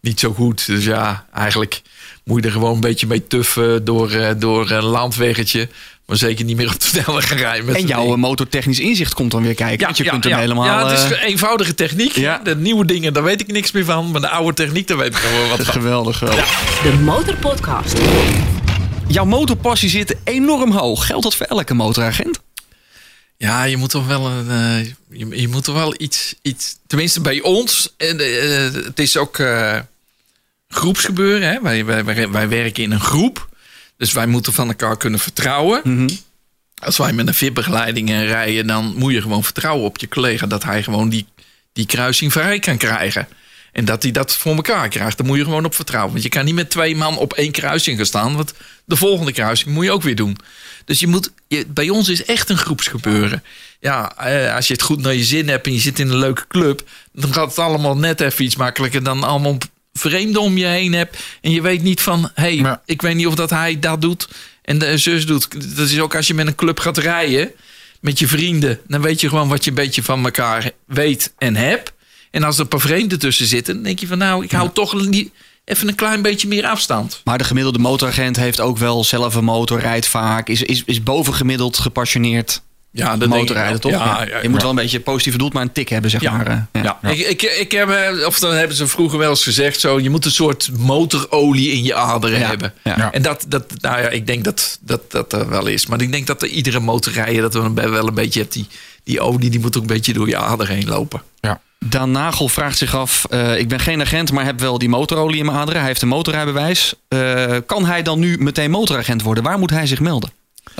niet 0.00 0.20
zo 0.20 0.32
goed. 0.32 0.66
Dus 0.66 0.84
ja, 0.84 1.26
eigenlijk 1.34 1.82
moet 2.24 2.40
je 2.40 2.46
er 2.46 2.52
gewoon 2.52 2.74
een 2.74 2.80
beetje 2.80 3.06
mee 3.06 3.26
tuffen 3.26 3.84
door, 3.84 4.34
door 4.38 4.70
een 4.70 4.84
landweggetje. 4.84 5.68
Maar 6.10 6.18
zeker 6.18 6.44
niet 6.44 6.56
meer 6.56 6.68
op 6.68 6.80
de 6.80 6.86
snelweg 6.86 7.28
gaan 7.28 7.36
rijden. 7.36 7.74
en 7.74 7.86
jouw 7.86 8.16
motortechnisch 8.16 8.78
inzicht 8.78 9.14
komt 9.14 9.30
dan 9.30 9.42
weer 9.42 9.54
kijken. 9.54 9.78
Ja, 9.78 9.84
want 9.84 9.96
je 9.96 10.04
kunt 10.04 10.24
hem 10.24 10.38
helemaal... 10.38 10.64
Ja, 10.64 10.88
het 10.88 10.98
is 10.98 11.18
uh... 11.18 11.22
eenvoudige 11.22 11.74
techniek. 11.74 12.14
De 12.44 12.56
nieuwe 12.56 12.84
dingen, 12.84 13.12
daar 13.12 13.22
weet 13.22 13.40
ik 13.40 13.46
niks 13.46 13.72
meer 13.72 13.84
van. 13.84 14.10
Maar 14.10 14.20
de 14.20 14.28
oude 14.28 14.54
techniek, 14.54 14.86
daar 14.86 14.96
weet 14.96 15.14
ik 15.14 15.16
gewoon 15.16 15.48
wat 15.48 15.60
van. 15.62 15.74
Geweldig, 15.74 16.18
geweldig. 16.18 16.82
De 16.82 16.92
Motorpodcast. 16.92 17.98
Jouw 19.06 19.24
motorpassie 19.24 19.90
zit 19.90 20.16
enorm 20.24 20.70
hoog. 20.70 21.06
Geldt 21.06 21.22
dat 21.22 21.34
voor 21.34 21.46
elke 21.46 21.74
motoragent? 21.74 22.40
Ja, 23.36 23.64
je 23.64 23.76
moet 23.76 23.90
toch 23.90 24.06
wel, 24.06 24.26
een, 24.26 24.46
uh, 24.46 24.84
je, 25.08 25.40
je, 25.40 25.48
moet 25.48 25.64
toch 25.64 25.74
wel 25.74 25.94
iets, 25.98 26.34
iets... 26.42 26.76
Tenminste, 26.86 27.20
bij 27.20 27.40
ons... 27.40 27.94
Uh, 27.98 28.08
het 28.84 28.98
is 28.98 29.16
ook 29.16 29.42
groepsgebeuren. 30.68 31.48
Hè? 31.48 31.60
Wij, 31.60 31.84
wij, 31.84 32.04
wij, 32.04 32.30
wij 32.30 32.48
werken 32.48 32.82
in 32.82 32.90
een 32.90 33.00
groep. 33.00 33.48
Dus 34.00 34.12
wij 34.12 34.26
moeten 34.26 34.52
van 34.52 34.68
elkaar 34.68 34.96
kunnen 34.96 35.20
vertrouwen. 35.20 35.80
Mhm. 35.84 36.08
Als 36.82 36.96
wij 36.96 37.12
met 37.12 37.26
een 37.26 37.34
VIP-begeleiding 37.34 38.10
rijden, 38.10 38.66
dan 38.66 38.94
moet 38.96 39.12
je 39.12 39.22
gewoon 39.22 39.44
vertrouwen 39.44 39.84
op 39.84 39.98
je 39.98 40.08
collega 40.08 40.46
dat 40.46 40.62
hij 40.62 40.82
gewoon 40.82 41.08
die, 41.08 41.26
die 41.72 41.86
kruising 41.86 42.32
vrij 42.32 42.58
kan 42.58 42.76
krijgen. 42.76 43.28
En 43.72 43.84
dat 43.84 44.02
hij 44.02 44.12
dat 44.12 44.36
voor 44.36 44.54
elkaar 44.54 44.88
krijgt. 44.88 45.18
Daar 45.18 45.26
moet 45.26 45.36
je 45.36 45.44
gewoon 45.44 45.64
op 45.64 45.74
vertrouwen. 45.74 46.12
Want 46.12 46.24
je 46.24 46.28
kan 46.28 46.44
niet 46.44 46.54
met 46.54 46.70
twee 46.70 46.96
man 46.96 47.18
op 47.18 47.32
één 47.32 47.52
kruising 47.52 47.96
gaan 47.96 48.06
staan. 48.06 48.36
Want 48.36 48.54
de 48.84 48.96
volgende 48.96 49.32
kruising 49.32 49.74
moet 49.74 49.84
je 49.84 49.92
ook 49.92 50.02
weer 50.02 50.16
doen. 50.16 50.36
Dus 50.84 51.00
je 51.00 51.06
moet, 51.06 51.32
je, 51.48 51.66
bij 51.66 51.88
ons 51.88 52.08
is 52.08 52.24
echt 52.24 52.48
een 52.48 52.58
groepsgebeuren. 52.58 53.42
Ja, 53.80 54.16
eh, 54.16 54.54
als 54.54 54.66
je 54.66 54.72
het 54.72 54.82
goed 54.82 55.00
naar 55.00 55.14
je 55.14 55.24
zin 55.24 55.48
hebt 55.48 55.66
en 55.66 55.72
je 55.72 55.78
zit 55.78 55.98
in 55.98 56.10
een 56.10 56.16
leuke 56.16 56.46
club. 56.48 56.88
dan 57.12 57.32
gaat 57.32 57.48
het 57.48 57.58
allemaal 57.58 57.96
net 57.96 58.20
even 58.20 58.44
iets 58.44 58.56
makkelijker 58.56 59.02
dan 59.02 59.24
allemaal 59.24 59.58
vreemden 59.92 60.42
om 60.42 60.58
je 60.58 60.66
heen 60.66 60.92
hebt. 60.92 61.18
En 61.40 61.50
je 61.50 61.62
weet 61.62 61.82
niet 61.82 62.00
van, 62.00 62.30
hé, 62.34 62.56
hey, 62.58 62.78
ik 62.84 63.02
weet 63.02 63.14
niet 63.14 63.26
of 63.26 63.34
dat 63.34 63.50
hij 63.50 63.78
dat 63.78 64.00
doet 64.00 64.28
en 64.62 64.78
de 64.78 64.98
zus 64.98 65.26
doet. 65.26 65.76
Dat 65.76 65.88
is 65.88 66.00
ook 66.00 66.16
als 66.16 66.26
je 66.26 66.34
met 66.34 66.46
een 66.46 66.54
club 66.54 66.78
gaat 66.78 66.98
rijden 66.98 67.52
met 68.00 68.18
je 68.18 68.28
vrienden. 68.28 68.80
Dan 68.86 69.02
weet 69.02 69.20
je 69.20 69.28
gewoon 69.28 69.48
wat 69.48 69.64
je 69.64 69.70
een 69.70 69.76
beetje 69.76 70.02
van 70.02 70.24
elkaar 70.24 70.70
weet 70.86 71.32
en 71.38 71.56
hebt. 71.56 71.92
En 72.30 72.42
als 72.42 72.54
er 72.54 72.62
een 72.62 72.68
paar 72.68 72.80
vreemden 72.80 73.18
tussen 73.18 73.46
zitten, 73.46 73.74
dan 73.74 73.82
denk 73.82 73.98
je 73.98 74.06
van 74.06 74.18
nou, 74.18 74.44
ik 74.44 74.50
hou 74.50 74.70
toch 74.72 75.08
niet 75.08 75.30
even 75.64 75.88
een 75.88 75.94
klein 75.94 76.22
beetje 76.22 76.48
meer 76.48 76.66
afstand. 76.66 77.20
Maar 77.24 77.38
de 77.38 77.44
gemiddelde 77.44 77.78
motoragent 77.78 78.36
heeft 78.36 78.60
ook 78.60 78.78
wel 78.78 79.04
zelf 79.04 79.34
een 79.34 79.44
motor, 79.44 79.80
rijdt 79.80 80.06
vaak, 80.06 80.48
is, 80.48 80.62
is, 80.62 80.82
is 80.84 81.02
bovengemiddeld 81.02 81.78
gepassioneerd. 81.78 82.62
Ja, 82.92 83.16
de 83.16 83.26
motorrijden 83.26 83.80
toch? 83.80 83.92
Ja, 83.92 84.24
ja, 84.28 84.42
je 84.42 84.48
moet 84.48 84.60
wel 84.60 84.70
een 84.70 84.76
beetje 84.76 85.00
positief 85.00 85.32
bedoeld, 85.32 85.52
maar 85.52 85.62
een 85.62 85.72
tik 85.72 85.88
hebben, 85.88 86.10
zeg 86.10 86.22
maar. 86.22 86.68
Eh, 86.72 86.82
ja. 86.82 86.98
Ik, 87.02 87.18
ik, 87.18 87.42
ik 87.42 87.72
heb, 87.72 87.90
eh, 87.90 88.26
of 88.26 88.38
dan 88.38 88.54
hebben 88.54 88.76
ze 88.76 88.86
vroeger 88.86 89.18
wel 89.18 89.30
eens 89.30 89.42
gezegd 89.42 89.80
zo, 89.80 90.00
je 90.00 90.10
moet 90.10 90.24
een 90.24 90.30
soort 90.30 90.70
motorolie 90.78 91.70
in 91.72 91.84
je 91.84 91.94
aderen 91.94 92.46
hebben. 92.46 92.72
En 93.12 93.22
dat, 93.22 93.44
dat, 93.48 93.64
nou 93.80 94.00
ja, 94.00 94.08
ik 94.08 94.26
denk 94.26 94.44
dat, 94.44 94.78
dat 94.80 95.10
dat 95.10 95.32
er 95.32 95.48
wel 95.48 95.66
is. 95.66 95.86
Maar 95.86 96.00
ik 96.00 96.12
denk 96.12 96.26
dat 96.26 96.42
er 96.42 96.48
iedere 96.48 96.80
motorrijder 96.80 97.42
dat 97.42 97.54
we 97.54 97.88
wel 97.88 98.08
een 98.08 98.14
beetje 98.14 98.40
hebt, 98.40 98.52
die, 98.52 98.66
die 99.04 99.20
olie, 99.20 99.50
die 99.50 99.60
moet 99.60 99.76
ook 99.76 99.82
een 99.82 99.88
beetje 99.88 100.12
door 100.12 100.28
je 100.28 100.36
ader 100.36 100.68
heen 100.68 100.88
lopen. 100.88 101.22
Ja. 101.40 101.60
Daan 101.84 102.10
Nagel 102.10 102.48
vraagt 102.48 102.78
zich 102.78 102.94
af: 102.94 103.26
uh, 103.30 103.58
ik 103.58 103.68
ben 103.68 103.80
geen 103.80 104.00
agent, 104.00 104.32
maar 104.32 104.44
heb 104.44 104.60
wel 104.60 104.78
die 104.78 104.88
motorolie 104.88 105.38
in 105.38 105.44
mijn 105.44 105.56
aderen. 105.56 105.78
Hij 105.78 105.88
heeft 105.88 106.02
een 106.02 106.08
motorrijbewijs. 106.08 106.94
Uh, 107.08 107.56
kan 107.66 107.84
hij 107.84 108.02
dan 108.02 108.18
nu 108.18 108.36
meteen 108.38 108.70
motoragent 108.70 109.22
worden? 109.22 109.44
Waar 109.44 109.58
moet 109.58 109.70
hij 109.70 109.86
zich 109.86 110.00
melden? 110.00 110.30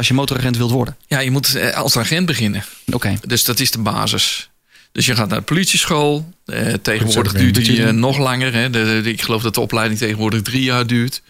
Als 0.00 0.08
je 0.08 0.14
motoragent 0.14 0.56
wilt 0.56 0.70
worden? 0.70 0.96
Ja, 1.06 1.18
je 1.18 1.30
moet 1.30 1.54
eh, 1.54 1.76
als 1.76 1.96
agent 1.96 2.26
beginnen. 2.26 2.64
Oké. 2.92 3.18
Dus 3.26 3.44
dat 3.44 3.60
is 3.60 3.70
de 3.70 3.78
basis. 3.78 4.50
Dus 4.92 5.06
je 5.06 5.14
gaat 5.14 5.28
naar 5.28 5.38
de 5.38 5.44
politieschool. 5.44 6.32
Eh, 6.44 6.72
tegenwoordig 6.72 7.32
duurt 7.32 7.54
die 7.54 7.78
uh, 7.78 7.90
nog 7.90 8.18
langer. 8.18 8.52
Hè. 8.52 8.70
De, 8.70 9.00
de, 9.02 9.10
ik 9.10 9.22
geloof 9.22 9.42
dat 9.42 9.54
de 9.54 9.60
opleiding 9.60 9.98
tegenwoordig 9.98 10.42
drie 10.42 10.62
jaar 10.62 10.86
duurt. 10.86 11.22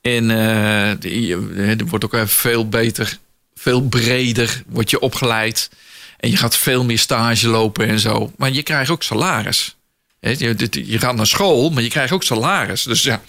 En 0.00 0.30
uh, 0.30 0.90
die, 0.98 1.36
er 1.56 1.86
wordt 1.86 2.04
ook 2.04 2.14
even 2.14 2.28
veel 2.28 2.68
beter, 2.68 3.18
veel 3.54 3.82
breder 3.82 4.62
wordt 4.66 4.90
je 4.90 5.00
opgeleid. 5.00 5.70
En 6.16 6.30
je 6.30 6.36
gaat 6.36 6.56
veel 6.56 6.84
meer 6.84 6.98
stage 6.98 7.48
lopen 7.48 7.88
en 7.88 7.98
zo. 7.98 8.32
Maar 8.36 8.52
je 8.52 8.62
krijgt 8.62 8.90
ook 8.90 9.02
salaris. 9.02 9.76
Je, 10.20 10.68
je 10.70 10.98
gaat 10.98 11.16
naar 11.16 11.26
school, 11.26 11.70
maar 11.70 11.82
je 11.82 11.88
krijgt 11.88 12.12
ook 12.12 12.22
salaris. 12.22 12.82
Dus 12.82 13.02
ja, 13.02 13.22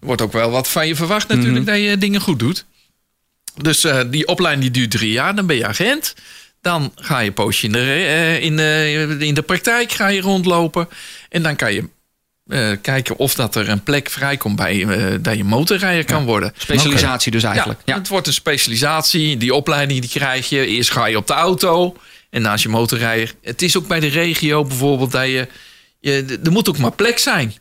er 0.00 0.06
wordt 0.06 0.22
ook 0.22 0.32
wel 0.32 0.50
wat 0.50 0.68
van 0.68 0.86
je 0.86 0.96
verwacht 0.96 1.28
natuurlijk 1.28 1.64
mhm. 1.64 1.74
dat 1.74 1.82
je 1.82 1.98
dingen 1.98 2.20
goed 2.20 2.38
doet. 2.38 2.64
Dus 3.62 3.84
uh, 3.84 4.00
die 4.10 4.26
opleiding 4.26 4.62
die 4.62 4.72
duurt 4.72 4.90
drie 4.90 5.12
jaar, 5.12 5.34
dan 5.34 5.46
ben 5.46 5.56
je 5.56 5.66
agent. 5.66 6.14
Dan 6.60 6.92
ga 6.96 7.18
je 7.18 7.32
poosje 7.32 7.66
in 7.66 7.72
de, 7.72 7.78
uh, 7.78 8.42
in, 8.42 8.56
de, 8.56 9.16
in 9.18 9.34
de 9.34 9.42
praktijk 9.42 9.92
ga 9.92 10.08
je 10.08 10.20
rondlopen. 10.20 10.88
En 11.28 11.42
dan 11.42 11.56
kan 11.56 11.72
je 11.72 11.88
uh, 12.46 12.76
kijken 12.82 13.16
of 13.16 13.34
dat 13.34 13.54
er 13.54 13.68
een 13.68 13.82
plek 13.82 14.10
vrijkomt 14.10 14.56
bij 14.56 14.86
dat 15.20 15.36
je 15.36 15.44
motorrijder 15.44 16.04
kan 16.04 16.24
worden. 16.24 16.52
Specialisatie 16.56 17.32
dus 17.32 17.42
eigenlijk. 17.42 17.80
Ja, 17.84 17.94
Het 17.94 18.08
wordt 18.08 18.26
een 18.26 18.32
specialisatie. 18.32 19.36
Die 19.36 19.54
opleiding 19.54 20.00
die 20.00 20.10
krijg 20.10 20.48
je. 20.48 20.66
Eerst 20.66 20.90
ga 20.90 21.06
je 21.06 21.16
op 21.16 21.26
de 21.26 21.32
auto. 21.32 21.96
En 22.30 22.42
naast 22.42 22.62
je 22.62 22.68
motorrijder. 22.68 23.34
Het 23.42 23.62
is 23.62 23.76
ook 23.76 23.86
bij 23.86 24.00
de 24.00 24.06
regio 24.06 24.64
bijvoorbeeld 24.64 25.12
dat 25.12 25.26
je, 25.26 25.48
je. 26.00 26.38
Er 26.44 26.52
moet 26.52 26.68
ook 26.68 26.78
maar 26.78 26.92
plek 26.92 27.18
zijn. 27.18 27.54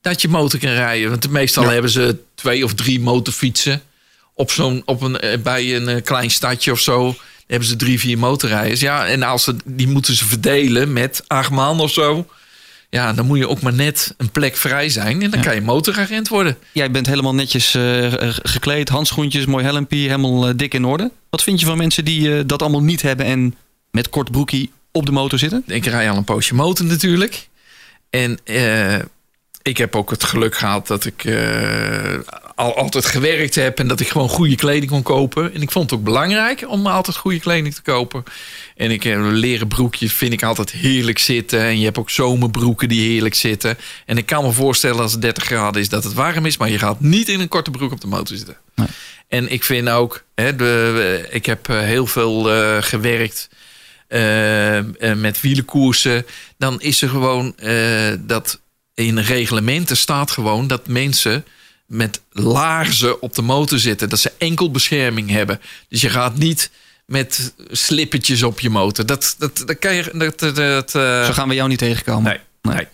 Dat 0.00 0.20
je 0.20 0.28
motor 0.28 0.60
kan 0.60 0.70
rijden. 0.70 1.10
Want 1.10 1.30
meestal 1.30 1.68
hebben 1.68 1.90
ze 1.90 2.16
twee 2.34 2.64
of 2.64 2.74
drie 2.74 3.00
motorfietsen 3.00 3.82
op 4.36 4.50
zo'n, 4.50 4.82
op 4.84 5.02
een, 5.02 5.20
eh, 5.20 5.38
bij 5.38 5.76
een 5.76 5.88
eh, 5.88 6.02
klein 6.02 6.30
stadje 6.30 6.72
of 6.72 6.80
zo 6.80 7.14
hebben 7.46 7.68
ze 7.68 7.76
drie, 7.76 8.00
vier 8.00 8.18
motorrijders. 8.18 8.80
Ja, 8.80 9.06
en 9.06 9.22
als 9.22 9.44
ze, 9.44 9.56
die 9.64 9.88
moeten 9.88 10.14
ze 10.14 10.26
verdelen 10.26 10.92
met 10.92 11.24
acht 11.26 11.50
man 11.50 11.80
of 11.80 11.90
zo. 11.90 12.26
Ja, 12.90 13.12
dan 13.12 13.26
moet 13.26 13.38
je 13.38 13.48
ook 13.48 13.60
maar 13.60 13.74
net 13.74 14.14
een 14.16 14.30
plek 14.30 14.56
vrij 14.56 14.88
zijn. 14.88 15.22
En 15.22 15.30
dan 15.30 15.40
kan 15.40 15.54
je 15.54 15.60
motoragent 15.60 16.28
worden. 16.28 16.56
Jij 16.72 16.90
bent 16.90 17.06
helemaal 17.06 17.34
netjes 17.34 17.74
uh, 17.74 18.12
gekleed, 18.42 18.88
handschoentjes, 18.88 19.46
mooi 19.46 19.64
helmpje, 19.64 19.98
helemaal 19.98 20.56
dik 20.56 20.74
in 20.74 20.84
orde. 20.84 21.10
Wat 21.30 21.42
vind 21.42 21.60
je 21.60 21.66
van 21.66 21.76
mensen 21.76 22.04
die 22.04 22.46
dat 22.46 22.62
allemaal 22.62 22.82
niet 22.82 23.02
hebben 23.02 23.26
en 23.26 23.54
met 23.90 24.08
kort 24.08 24.30
broekie 24.30 24.72
op 24.92 25.06
de 25.06 25.12
motor 25.12 25.38
zitten? 25.38 25.62
Ik 25.66 25.86
rij 25.86 26.10
al 26.10 26.16
een 26.16 26.24
poosje 26.24 26.54
motor 26.54 26.86
natuurlijk. 26.86 27.48
En 28.10 28.38
eh, 28.44 28.98
ik 29.62 29.76
heb 29.76 29.96
ook 29.96 30.10
het 30.10 30.24
geluk 30.24 30.56
gehad 30.56 30.86
dat 30.86 31.04
ik 31.04 31.24
eh, 31.24 32.14
al 32.56 32.76
altijd 32.76 33.06
gewerkt 33.06 33.54
heb 33.54 33.78
en 33.78 33.88
dat 33.88 34.00
ik 34.00 34.08
gewoon 34.08 34.28
goede 34.28 34.54
kleding 34.54 34.90
kon 34.90 35.02
kopen. 35.02 35.54
En 35.54 35.62
ik 35.62 35.70
vond 35.70 35.90
het 35.90 35.98
ook 35.98 36.04
belangrijk 36.04 36.64
om 36.68 36.86
altijd 36.86 37.16
goede 37.16 37.40
kleding 37.40 37.74
te 37.74 37.82
kopen. 37.82 38.24
En 38.76 38.90
ik 38.90 39.02
heb 39.02 39.18
leren 39.22 39.68
broekjes 39.68 40.12
vind 40.12 40.32
ik 40.32 40.42
altijd 40.42 40.70
heerlijk 40.70 41.18
zitten. 41.18 41.60
En 41.60 41.78
je 41.78 41.84
hebt 41.84 41.98
ook 41.98 42.10
zomerbroeken 42.10 42.88
die 42.88 43.08
heerlijk 43.08 43.34
zitten. 43.34 43.78
En 44.06 44.18
ik 44.18 44.26
kan 44.26 44.44
me 44.44 44.52
voorstellen 44.52 45.00
als 45.00 45.12
het 45.12 45.22
30 45.22 45.44
graden 45.44 45.80
is 45.80 45.88
dat 45.88 46.04
het 46.04 46.12
warm 46.12 46.46
is, 46.46 46.56
maar 46.56 46.70
je 46.70 46.78
gaat 46.78 47.00
niet 47.00 47.28
in 47.28 47.40
een 47.40 47.48
korte 47.48 47.70
broek 47.70 47.92
op 47.92 48.00
de 48.00 48.06
motor 48.06 48.36
zitten. 48.36 48.56
Nee. 48.74 48.86
En 49.28 49.52
ik 49.52 49.64
vind 49.64 49.88
ook, 49.88 50.24
hè, 50.34 50.56
de, 50.56 51.26
ik 51.30 51.46
heb 51.46 51.68
eh, 51.68 51.78
heel 51.78 52.06
veel 52.06 52.56
uh, 52.56 52.76
gewerkt 52.80 53.48
uh, 54.08 54.80
met 55.14 55.40
wielenkoersen. 55.40 56.26
Dan 56.58 56.80
is 56.80 57.02
er 57.02 57.08
gewoon 57.08 57.54
dat 58.20 58.60
in 58.94 59.18
reglementen 59.18 59.96
staat 59.96 60.30
gewoon 60.30 60.66
dat 60.66 60.88
mensen 60.88 61.44
met 61.86 62.20
laarzen 62.30 63.22
op 63.22 63.34
de 63.34 63.42
motor 63.42 63.78
zitten. 63.78 64.08
Dat 64.08 64.18
ze 64.18 64.32
enkel 64.38 64.70
bescherming 64.70 65.30
hebben. 65.30 65.60
Dus 65.88 66.00
je 66.00 66.08
gaat 66.08 66.36
niet 66.36 66.70
met 67.06 67.54
slippertjes 67.70 68.42
op 68.42 68.60
je 68.60 68.70
motor. 68.70 69.06
Dat, 69.06 69.34
dat, 69.38 69.62
dat 69.66 69.78
kan 69.78 69.94
je. 69.94 70.10
Dat, 70.12 70.38
dat, 70.56 70.94
uh... 70.94 71.24
Zo 71.24 71.32
gaan 71.32 71.48
we 71.48 71.54
jou 71.54 71.68
niet 71.68 71.78
tegenkomen. 71.78 72.22
Nee. 72.22 72.40
Nee. 72.62 72.74
nee. 72.74 72.86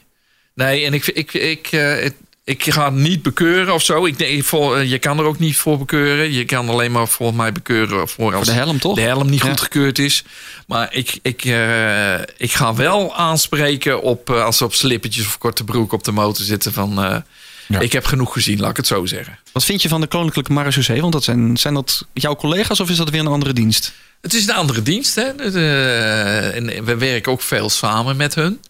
nee 0.55 0.85
en 0.85 0.95
ik, 0.95 1.07
ik, 1.07 1.35
ik, 1.35 1.73
uh, 1.73 2.05
ik 2.45 2.73
ga 2.73 2.85
het 2.85 2.95
niet 2.95 3.23
bekeuren 3.23 3.75
of 3.75 3.83
zo. 3.83 4.07
Ik, 4.07 4.19
ik, 4.19 4.45
vol, 4.45 4.79
je 4.79 4.99
kan 4.99 5.19
er 5.19 5.25
ook 5.25 5.39
niet 5.39 5.57
voor 5.57 5.79
bekeuren. 5.79 6.33
Je 6.33 6.45
kan 6.45 6.69
alleen 6.69 6.93
maar 6.93 7.09
volgens 7.09 7.39
mij 7.39 7.53
bekeuren 7.53 8.09
voor 8.09 8.35
als 8.35 8.45
voor 8.45 8.55
de 8.55 8.61
helm, 8.61 8.79
toch? 8.79 8.95
de 8.95 9.01
helm 9.01 9.31
niet 9.31 9.43
goed 9.43 9.61
gekeurd 9.61 9.99
is. 9.99 10.25
Maar 10.67 10.95
ik, 10.95 11.19
ik, 11.23 11.45
uh, 11.45 12.15
ik 12.21 12.53
ga 12.53 12.75
wel 12.75 13.17
aanspreken 13.17 14.03
op 14.03 14.31
als 14.31 14.57
ze 14.57 14.65
op 14.65 14.75
slippertjes 14.75 15.27
of 15.27 15.39
korte 15.39 15.65
broek 15.65 15.93
op 15.93 16.05
de 16.05 16.13
motor 16.13 16.45
zitten 16.45 16.73
van. 16.73 17.25
Ja. 17.73 17.81
Ik 17.81 17.93
heb 17.93 18.05
genoeg 18.05 18.33
gezien, 18.33 18.61
laat 18.61 18.71
ik 18.71 18.77
het 18.77 18.87
zo 18.87 19.07
zeggen. 19.07 19.39
Wat 19.53 19.65
vind 19.65 19.83
je 19.83 19.89
van 19.89 20.01
de 20.01 20.07
Koninklijke 20.07 20.53
Marechaussee? 20.53 21.01
Want 21.01 21.13
dat 21.13 21.25
zijn, 21.25 21.57
zijn 21.57 21.75
dat 21.75 22.07
jouw 22.13 22.37
collega's 22.37 22.81
of 22.81 22.91
is 22.91 22.97
dat 22.97 23.11
weer 23.11 23.21
een 23.21 23.27
andere 23.27 23.53
dienst? 23.53 23.93
Het 24.21 24.35
is 24.35 24.47
een 24.47 24.55
andere 24.55 24.83
dienst. 24.83 25.15
Hè? 25.15 25.35
De, 25.35 26.51
en 26.55 26.85
we 26.85 26.97
werken 26.97 27.33
ook 27.33 27.43
veel 27.43 27.71
samen 27.71 28.17
met 28.17 28.35
hun. 28.35 28.61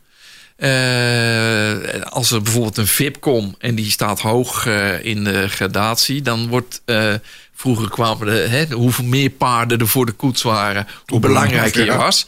Uh, 0.59 2.03
als 2.03 2.31
er 2.31 2.43
bijvoorbeeld 2.43 2.77
een 2.77 2.87
VIP 2.87 3.21
komt 3.21 3.57
en 3.59 3.75
die 3.75 3.91
staat 3.91 4.21
hoog 4.21 4.67
uh, 4.67 5.05
in 5.05 5.25
de 5.25 5.49
gradatie, 5.49 6.23
dan 6.23 6.49
wordt. 6.49 6.83
Uh, 6.87 7.15
vroeger 7.55 7.91
kwamen 7.91 8.27
de, 8.27 8.33
hè, 8.33 8.67
hoeveel 8.75 9.05
meer 9.05 9.31
paarden 9.31 9.79
er 9.79 9.89
voor 9.89 10.07
de 10.07 10.13
koets 10.13 10.43
waren, 10.43 10.85
hoe, 10.85 11.03
hoe 11.07 11.21
belangrijker 11.21 11.85
je 11.85 11.97
was. 11.97 12.27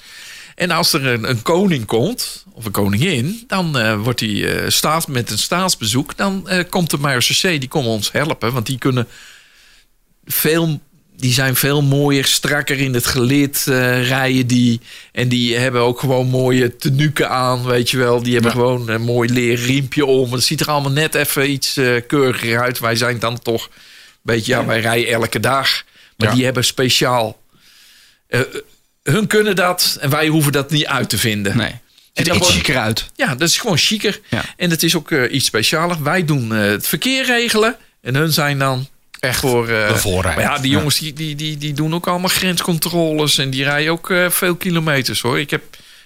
En 0.55 0.70
als 0.70 0.93
er 0.93 1.07
een, 1.07 1.29
een, 1.29 1.43
koning 1.43 1.87
komt, 1.87 2.43
of 2.55 2.64
een 2.64 2.70
koningin, 2.70 3.44
dan 3.46 3.78
uh, 3.78 4.02
wordt 4.02 4.18
die 4.18 4.62
uh, 4.62 4.68
staat 4.68 5.09
met 5.09 5.30
een 5.30 5.38
staatsbezoek. 5.38 6.16
Dan 6.16 6.46
uh, 6.48 6.59
komt 6.68 6.90
de 6.90 6.98
marechaussee, 6.98 7.59
die 7.59 7.68
komen 7.68 7.90
ons 7.90 8.12
helpen. 8.12 8.52
Want 8.52 8.66
die 8.66 8.78
kunnen 8.78 9.09
veel, 10.24 10.80
die 11.16 11.32
zijn 11.32 11.57
veel 11.57 11.82
mooier, 11.82 12.24
strakker 12.24 12.80
in 12.80 12.94
het 12.94 13.07
gelid 13.07 13.62
rijden. 14.02 14.46
Die, 14.46 14.80
en 15.12 15.28
die 15.28 15.57
hebben 15.57 15.80
ook 15.80 16.00
gewoon 16.00 16.26
mooie 16.26 16.76
tenuken 16.76 17.30
aan, 17.30 17.64
weet 17.64 17.90
je 17.90 17.96
wel. 17.96 18.22
Die 18.22 18.32
hebben 18.32 18.50
ja. 18.50 18.57
gewoon 18.57 18.88
een 18.88 19.02
mooi 19.02 19.32
leren 19.32 19.64
riempje 19.64 20.07
om. 20.07 20.32
Het 20.32 20.42
ziet 20.42 20.61
er 20.61 20.70
allemaal 20.70 20.90
net 20.90 21.14
even 21.14 21.50
iets 21.50 21.80
keuriger 22.07 22.61
uit. 22.61 22.78
Wij 22.78 22.96
zijn 22.96 23.18
dan 23.18 23.38
toch 23.42 23.64
een 23.64 23.70
beetje, 24.22 24.52
ja, 24.52 24.66
wij 24.66 24.80
rijden 24.80 25.12
elke 25.12 25.40
dag. 25.40 25.84
Maar 26.16 26.28
ja. 26.28 26.34
die 26.34 26.44
hebben 26.44 26.64
speciaal 26.64 27.42
hun 29.02 29.26
kunnen 29.26 29.57
dat 29.57 29.96
en 30.00 30.11
wij 30.11 30.28
hoeven 30.28 30.52
dat 30.52 30.70
niet 30.70 30.86
uit 30.86 31.09
te 31.09 31.18
vinden. 31.18 31.57
Nee. 31.57 31.82
Ziet 32.15 32.29
er 32.29 32.35
iets 32.37 32.51
chiquer 32.51 32.79
uit. 32.79 33.11
Ja, 33.17 33.35
dat 33.35 33.49
is 33.49 33.59
gewoon 33.59 33.79
chiquer. 33.79 34.21
Ja. 34.29 34.45
En 34.57 34.71
het 34.71 34.83
is 34.83 34.97
ook 34.97 35.11
uh, 35.11 35.33
iets 35.33 35.47
specialer. 35.47 36.03
Wij 36.03 36.25
doen 36.25 36.53
uh, 36.53 36.61
het 36.61 36.87
verkeer 36.87 37.25
regelen. 37.25 37.77
En 38.03 38.15
hun 38.15 38.33
zijn 38.33 38.59
dan 38.59 38.89
echt 39.21 39.41
voor... 39.41 39.69
Uh, 39.69 39.89
de 39.89 39.97
voorrijden. 39.97 40.45
Maar 40.45 40.53
ja, 40.57 40.62
die 40.62 40.71
jongens 40.71 40.99
die, 40.99 41.12
die, 41.12 41.35
die, 41.35 41.57
die 41.57 41.73
doen 41.73 41.95
ook 41.95 42.07
allemaal 42.07 42.29
grenscontroles. 42.29 43.39
En 43.39 43.51
die 43.51 43.65
rijden 43.65 43.93
ook 43.93 44.12
veel 44.29 44.55
kilometers 44.55 45.21
hoor. 45.21 45.41
Ik 45.41 45.51
heb... 45.51 45.62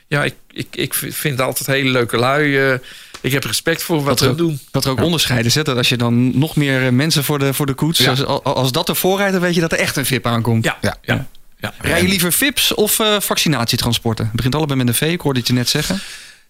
Ja, 0.06 0.24
ik, 0.24 0.34
ik, 0.50 0.76
ik 0.76 0.94
vind 0.94 1.40
altijd 1.40 1.66
hele 1.66 1.90
leuke 1.90 2.16
lui. 2.16 2.78
ik 3.20 3.32
heb 3.32 3.44
respect 3.44 3.82
voor 3.82 4.02
wat 4.02 4.18
ze 4.18 4.34
doen. 4.34 4.60
Dat 4.70 4.84
er 4.84 4.90
ook 4.90 4.98
ja. 4.98 5.04
onderscheiden 5.04 5.52
zet. 5.52 5.66
Dat 5.66 5.76
als 5.76 5.88
je 5.88 5.96
dan 5.96 6.38
nog 6.38 6.56
meer 6.56 6.94
mensen 6.94 7.24
voor 7.24 7.38
de, 7.38 7.54
voor 7.54 7.66
de 7.66 7.74
koets... 7.74 7.98
Ja. 7.98 8.10
Als, 8.10 8.24
als 8.42 8.72
dat 8.72 8.88
ervoor 8.88 9.16
rijdt, 9.18 9.32
dan 9.32 9.42
weet 9.42 9.54
je 9.54 9.60
dat 9.60 9.72
er 9.72 9.78
echt 9.78 9.96
een 9.96 10.06
VIP 10.06 10.26
aankomt. 10.26 10.64
ja. 10.64 10.78
ja. 10.80 10.96
ja. 11.02 11.26
Ja. 11.60 11.74
Rij 11.78 12.02
je 12.02 12.08
liever 12.08 12.32
VIPs 12.32 12.74
of 12.74 12.98
uh, 12.98 13.20
vaccinatietransporten? 13.20 14.24
Het 14.24 14.34
begint 14.34 14.54
allebei 14.54 14.78
met 14.78 14.88
een 14.88 14.94
V, 14.94 15.00
ik 15.00 15.20
hoorde 15.20 15.38
het 15.38 15.48
je 15.48 15.54
net 15.54 15.68
zeggen. 15.68 16.00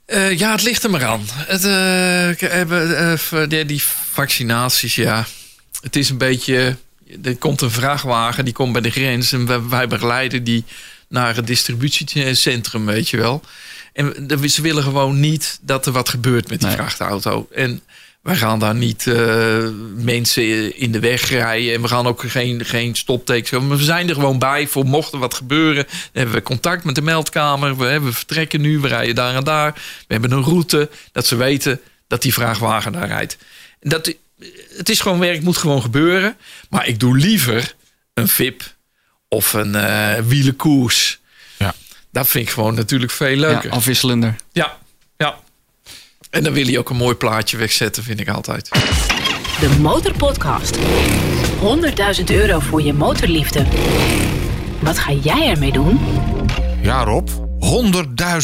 Uh, 0.06 0.38
ja, 0.38 0.52
het 0.52 0.62
ligt 0.62 0.84
er 0.84 0.90
maar 0.90 1.04
aan. 1.04 1.22
Het, 1.30 1.64
uh, 3.32 3.48
die, 3.48 3.64
die 3.64 3.82
vaccinaties, 4.10 4.94
ja. 4.94 5.26
Het 5.80 5.96
is 5.96 6.10
een 6.10 6.18
beetje... 6.18 6.76
Er 7.22 7.36
komt 7.36 7.60
een 7.60 7.70
vrachtwagen, 7.70 8.44
die 8.44 8.54
komt 8.54 8.72
bij 8.72 8.80
de 8.80 8.90
grens... 8.90 9.32
en 9.32 9.46
wij, 9.46 9.62
wij 9.62 9.88
begeleiden 9.88 10.44
die 10.44 10.64
naar 11.08 11.36
het 11.36 11.46
distributiecentrum, 11.46 12.86
weet 12.86 13.08
je 13.08 13.16
wel. 13.16 13.42
En 13.92 14.28
ze 14.48 14.62
willen 14.62 14.82
gewoon 14.82 15.20
niet 15.20 15.58
dat 15.62 15.86
er 15.86 15.92
wat 15.92 16.08
gebeurt 16.08 16.48
met 16.48 16.58
die 16.58 16.68
nee. 16.68 16.76
vrachtauto. 16.76 17.48
En 17.54 17.82
wij 18.28 18.36
gaan 18.36 18.58
daar 18.58 18.74
niet 18.74 19.06
uh, 19.06 19.68
mensen 19.96 20.76
in 20.76 20.92
de 20.92 21.00
weg 21.00 21.28
rijden. 21.28 21.74
En 21.74 21.82
we 21.82 21.88
gaan 21.88 22.06
ook 22.06 22.22
geen, 22.26 22.64
geen 22.64 22.94
stoptekens. 22.94 23.50
Maar 23.50 23.76
we 23.76 23.84
zijn 23.84 24.08
er 24.08 24.14
gewoon 24.14 24.38
bij 24.38 24.66
voor 24.66 24.84
mocht 24.84 25.12
er 25.12 25.18
wat 25.18 25.34
gebeuren. 25.34 25.84
Dan 25.84 25.96
hebben 26.12 26.34
we 26.34 26.42
contact 26.42 26.84
met 26.84 26.94
de 26.94 27.02
meldkamer. 27.02 27.76
We, 27.76 28.00
we 28.00 28.12
vertrekken 28.12 28.60
nu, 28.60 28.78
we 28.78 28.88
rijden 28.88 29.14
daar 29.14 29.34
en 29.34 29.44
daar. 29.44 29.72
We 29.74 30.12
hebben 30.12 30.32
een 30.32 30.42
route. 30.42 30.90
Dat 31.12 31.26
ze 31.26 31.36
weten 31.36 31.80
dat 32.06 32.22
die 32.22 32.32
vrachtwagen 32.32 32.92
daar 32.92 33.06
rijdt. 33.06 33.36
Dat, 33.80 34.14
het 34.76 34.88
is 34.88 35.00
gewoon 35.00 35.18
werk, 35.18 35.42
moet 35.42 35.56
gewoon 35.56 35.82
gebeuren. 35.82 36.36
Maar 36.70 36.86
ik 36.86 37.00
doe 37.00 37.16
liever 37.16 37.74
een 38.14 38.28
VIP 38.28 38.74
of 39.28 39.52
een 39.52 39.74
uh, 39.74 40.14
wielenkoers. 40.14 41.18
Ja. 41.58 41.74
Dat 42.10 42.28
vind 42.28 42.46
ik 42.46 42.52
gewoon 42.52 42.74
natuurlijk 42.74 43.12
veel 43.12 43.36
leuker. 43.36 43.68
Ja, 43.68 43.76
afwisselender. 43.76 44.34
Ja, 44.52 44.76
ja. 45.16 45.38
En 46.38 46.44
dan 46.44 46.52
wil 46.52 46.66
hij 46.66 46.78
ook 46.78 46.90
een 46.90 46.96
mooi 46.96 47.14
plaatje 47.14 47.56
wegzetten, 47.56 48.02
vind 48.02 48.20
ik 48.20 48.28
altijd. 48.28 48.68
De 49.60 49.76
Motorpodcast. 49.80 50.78
100.000 52.18 52.24
euro 52.26 52.58
voor 52.58 52.82
je 52.82 52.92
motorliefde. 52.92 53.66
Wat 54.80 54.98
ga 54.98 55.12
jij 55.12 55.48
ermee 55.48 55.72
doen? 55.72 56.00
Ja, 56.82 57.04
Rob. 57.04 57.28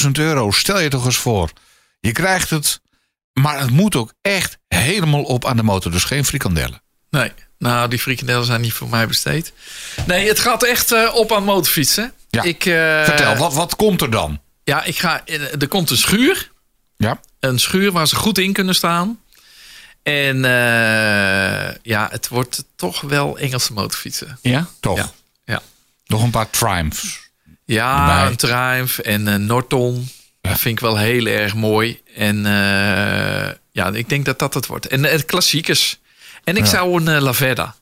100.000 0.04 0.10
euro. 0.12 0.50
Stel 0.50 0.80
je 0.80 0.88
toch 0.88 1.04
eens 1.04 1.16
voor. 1.16 1.50
Je 2.00 2.12
krijgt 2.12 2.50
het, 2.50 2.80
maar 3.32 3.60
het 3.60 3.70
moet 3.70 3.96
ook 3.96 4.12
echt 4.20 4.58
helemaal 4.68 5.22
op 5.22 5.44
aan 5.44 5.56
de 5.56 5.62
motor. 5.62 5.92
Dus 5.92 6.04
geen 6.04 6.24
frikandellen. 6.24 6.82
Nee, 7.10 7.32
nou, 7.58 7.88
die 7.88 7.98
frikandellen 7.98 8.44
zijn 8.44 8.60
niet 8.60 8.72
voor 8.72 8.88
mij 8.88 9.06
besteed. 9.06 9.52
Nee, 10.06 10.28
het 10.28 10.38
gaat 10.38 10.62
echt 10.62 10.92
uh, 10.92 11.14
op 11.14 11.32
aan 11.32 11.44
motorfietsen. 11.44 12.12
Ja. 12.30 12.42
Ik, 12.42 12.64
uh, 12.64 13.04
Vertel, 13.04 13.36
wat, 13.36 13.54
wat 13.54 13.76
komt 13.76 14.02
er 14.02 14.10
dan? 14.10 14.40
Ja, 14.64 14.84
ik 14.84 14.98
ga, 14.98 15.22
er 15.58 15.68
komt 15.68 15.90
een 15.90 15.96
schuur. 15.96 16.52
Ja. 16.96 17.20
Een 17.40 17.58
schuur 17.58 17.92
waar 17.92 18.08
ze 18.08 18.16
goed 18.16 18.38
in 18.38 18.52
kunnen 18.52 18.74
staan. 18.74 19.18
En 20.02 20.36
uh, 20.36 21.74
ja, 21.82 22.08
het 22.10 22.28
wordt 22.28 22.64
toch 22.76 23.00
wel 23.00 23.38
Engelse 23.38 23.72
motorfietsen. 23.72 24.38
Ja? 24.42 24.66
Toch? 24.80 24.96
Ja. 24.96 25.12
ja. 25.44 25.62
Nog 26.06 26.22
een 26.22 26.30
paar 26.30 26.50
Triumphs. 26.50 27.30
Ja, 27.64 28.10
erbij. 28.10 28.26
een 28.26 28.36
Triumph 28.36 28.98
en 28.98 29.26
een 29.26 29.46
Norton. 29.46 30.08
Ja. 30.40 30.50
Dat 30.50 30.58
vind 30.58 30.76
ik 30.76 30.84
wel 30.84 30.98
heel 30.98 31.26
erg 31.26 31.54
mooi. 31.54 32.00
En 32.14 32.36
uh, 32.36 33.50
ja, 33.70 33.92
ik 33.92 34.08
denk 34.08 34.24
dat 34.24 34.38
dat 34.38 34.54
het 34.54 34.66
wordt. 34.66 34.86
En 34.86 35.04
het 35.04 35.24
klassiekers. 35.24 35.98
En 36.44 36.56
ik 36.56 36.64
ja. 36.64 36.70
zou 36.70 36.96
een 36.96 37.16
uh, 37.16 37.22
Laveda. 37.22 37.74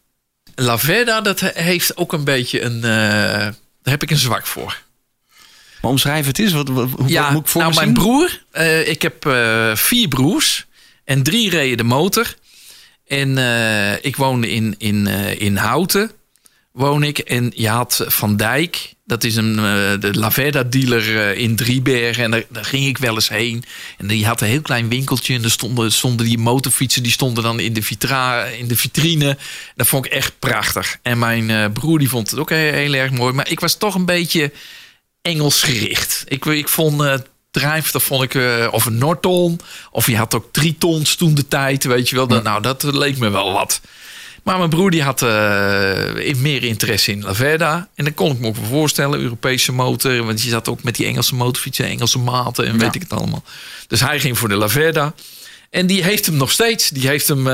Laveda, 0.54 1.20
dat 1.20 1.40
heeft 1.40 1.96
ook 1.96 2.12
een 2.12 2.24
beetje 2.24 2.62
een... 2.62 2.80
daar 2.80 3.54
heb 3.82 4.02
ik 4.02 4.10
een 4.10 4.16
zwak 4.16 4.46
voor. 4.46 4.82
Maar 5.82 5.90
omschrijf 5.90 6.26
het 6.26 6.38
eens. 6.38 6.52
Wat, 6.52 6.68
wat, 6.68 6.88
hoe 6.96 7.08
ja, 7.08 7.30
moet 7.30 7.40
ik 7.40 7.48
voor 7.48 7.62
nou, 7.62 7.74
mijn 7.74 7.92
broer. 7.92 8.42
Uh, 8.54 8.88
ik 8.88 9.02
heb 9.02 9.26
uh, 9.26 9.74
vier 9.74 10.08
broers. 10.08 10.66
En 11.04 11.22
drie 11.22 11.50
reden 11.50 11.76
de 11.76 11.84
motor. 11.84 12.34
En 13.06 13.28
uh, 13.28 14.04
ik 14.04 14.16
woonde 14.16 14.50
in, 14.50 14.74
in, 14.78 15.06
in 15.38 15.56
Houten. 15.56 16.10
Woon 16.72 17.02
ik. 17.02 17.18
En 17.18 17.52
je 17.54 17.68
had 17.68 18.04
Van 18.06 18.36
Dijk. 18.36 18.94
Dat 19.06 19.24
is 19.24 19.36
een 19.36 19.56
de 20.00 20.10
Laveda 20.12 20.62
dealer 20.62 21.36
in 21.36 21.56
Driebergen. 21.56 22.24
En 22.24 22.30
daar, 22.30 22.44
daar, 22.48 22.64
ging 22.64 22.86
ik 22.86 22.98
wel 22.98 23.14
eens 23.14 23.28
heen. 23.28 23.64
En 23.98 24.06
die 24.06 24.26
had 24.26 24.40
een 24.40 24.48
heel 24.48 24.60
klein 24.60 24.88
winkeltje. 24.88 25.34
En 25.34 25.44
er 25.44 25.50
stonden, 25.50 25.92
stonden 25.92 26.26
die 26.26 26.38
motorfietsen. 26.38 27.02
Die 27.02 27.12
stonden 27.12 27.42
dan 27.42 27.60
in 27.60 27.72
de, 27.72 27.82
vitra, 27.82 28.44
in 28.44 28.68
de 28.68 28.76
vitrine. 28.76 29.38
Dat 29.76 29.86
vond 29.86 30.06
ik 30.06 30.12
echt 30.12 30.38
prachtig. 30.38 30.98
En 31.02 31.18
mijn 31.18 31.72
broer 31.72 31.98
die 31.98 32.08
vond 32.08 32.30
het 32.30 32.40
ook 32.40 32.50
heel, 32.50 32.72
heel 32.72 32.94
erg 32.94 33.10
mooi. 33.10 33.32
Maar 33.32 33.50
ik 33.50 33.60
was 33.60 33.74
toch 33.74 33.94
een 33.94 34.06
beetje 34.06 34.52
Engels 35.22 35.62
gericht. 35.62 36.24
Ik, 36.26 36.44
ik 36.44 36.68
vond 36.68 37.00
uh, 37.00 37.14
Drijf, 37.50 37.90
dat 37.90 38.02
vond 38.02 38.22
ik, 38.22 38.34
uh, 38.34 38.68
of 38.70 38.86
een 38.86 38.98
Norton, 38.98 39.60
of 39.90 40.06
je 40.06 40.16
had 40.16 40.34
ook 40.34 40.48
Tritons 40.52 41.14
toen 41.14 41.34
de 41.34 41.48
tijd, 41.48 41.84
weet 41.84 42.08
je 42.08 42.16
wel. 42.16 42.26
Dat, 42.26 42.42
nou, 42.42 42.62
dat 42.62 42.82
leek 42.82 43.18
me 43.18 43.30
wel 43.30 43.52
wat. 43.52 43.80
Maar 44.42 44.58
mijn 44.58 44.70
broer 44.70 44.90
die 44.90 45.02
had 45.02 45.22
uh, 45.22 46.34
meer 46.36 46.64
interesse 46.64 47.10
in 47.10 47.22
Laverda. 47.22 47.88
En 47.94 48.04
dan 48.04 48.14
kon 48.14 48.32
ik 48.32 48.38
me 48.38 48.46
ook 48.46 48.56
voorstellen, 48.68 49.20
Europese 49.20 49.72
motor. 49.72 50.24
Want 50.24 50.42
je 50.42 50.48
zat 50.48 50.68
ook 50.68 50.82
met 50.82 50.96
die 50.96 51.06
Engelse 51.06 51.34
motorfietsen, 51.34 51.84
Engelse 51.84 52.18
maten 52.18 52.66
en 52.66 52.78
weet 52.78 52.94
ik 52.94 53.02
het 53.02 53.12
allemaal. 53.12 53.44
Dus 53.86 54.00
hij 54.00 54.20
ging 54.20 54.38
voor 54.38 54.48
de 54.48 54.56
Laverda. 54.56 55.14
En 55.70 55.86
die 55.86 56.02
heeft 56.02 56.26
hem 56.26 56.36
nog 56.36 56.50
steeds. 56.50 56.88
Die 56.88 57.08
heeft 57.08 57.28
hem, 57.28 57.46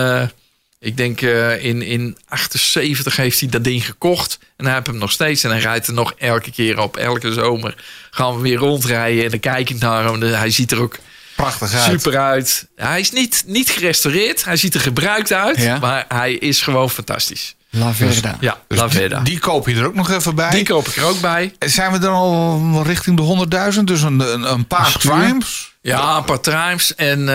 ik 0.80 0.96
denk 0.96 1.20
uh, 1.20 1.64
in, 1.64 1.82
in 1.82 2.16
78 2.28 3.16
heeft 3.16 3.40
hij 3.40 3.48
dat 3.48 3.64
ding 3.64 3.86
gekocht. 3.86 4.38
En 4.56 4.64
hij 4.64 4.74
heeft 4.74 4.86
hem 4.86 4.98
nog 4.98 5.12
steeds. 5.12 5.44
En 5.44 5.50
hij 5.50 5.60
rijdt 5.60 5.86
er 5.86 5.92
nog 5.92 6.12
elke 6.18 6.50
keer 6.50 6.80
op. 6.80 6.96
Elke 6.96 7.32
zomer 7.32 7.74
gaan 8.10 8.34
we 8.34 8.40
weer 8.40 8.56
rondrijden. 8.56 9.24
En 9.24 9.30
dan 9.30 9.40
kijk 9.40 9.70
ik 9.70 9.78
naar 9.80 10.04
hem. 10.04 10.22
Hij 10.22 10.50
ziet 10.50 10.70
er 10.70 10.80
ook 10.80 10.98
prachtig 11.36 11.74
uit. 11.74 12.00
Super 12.00 12.18
uit. 12.18 12.66
Hij 12.76 13.00
is 13.00 13.10
niet, 13.10 13.42
niet 13.46 13.70
gerestaureerd. 13.70 14.44
Hij 14.44 14.56
ziet 14.56 14.74
er 14.74 14.80
gebruikt 14.80 15.32
uit. 15.32 15.58
Ja. 15.60 15.78
Maar 15.78 16.04
hij 16.08 16.32
is 16.32 16.62
gewoon 16.62 16.90
fantastisch. 16.90 17.54
La 17.70 17.92
Verda. 17.92 18.30
Dus, 18.30 18.40
ja, 18.40 18.60
dus 18.68 18.78
La 18.78 18.90
Verda. 18.90 19.16
Die, 19.16 19.24
die, 19.24 19.38
koop 19.38 19.68
je 19.68 19.74
er 19.74 19.86
ook 19.86 19.94
nog 19.94 20.10
even 20.10 20.34
bij. 20.34 20.50
Die 20.50 20.64
koop 20.64 20.88
ik 20.88 20.96
er 20.96 21.04
ook 21.04 21.20
bij. 21.20 21.54
Zijn 21.58 21.92
we 21.92 21.98
dan 21.98 22.14
al 22.14 22.82
richting 22.82 23.16
de 23.16 23.46
100.000? 23.74 23.84
Dus 23.84 24.02
een, 24.02 24.20
een, 24.20 24.52
een 24.52 24.66
paar 24.66 24.98
Triumphs? 24.98 25.76
Ja, 25.88 26.16
een 26.16 26.24
paar 26.24 26.40
Triumphs. 26.40 26.94
En, 26.94 27.20
uh... 27.20 27.26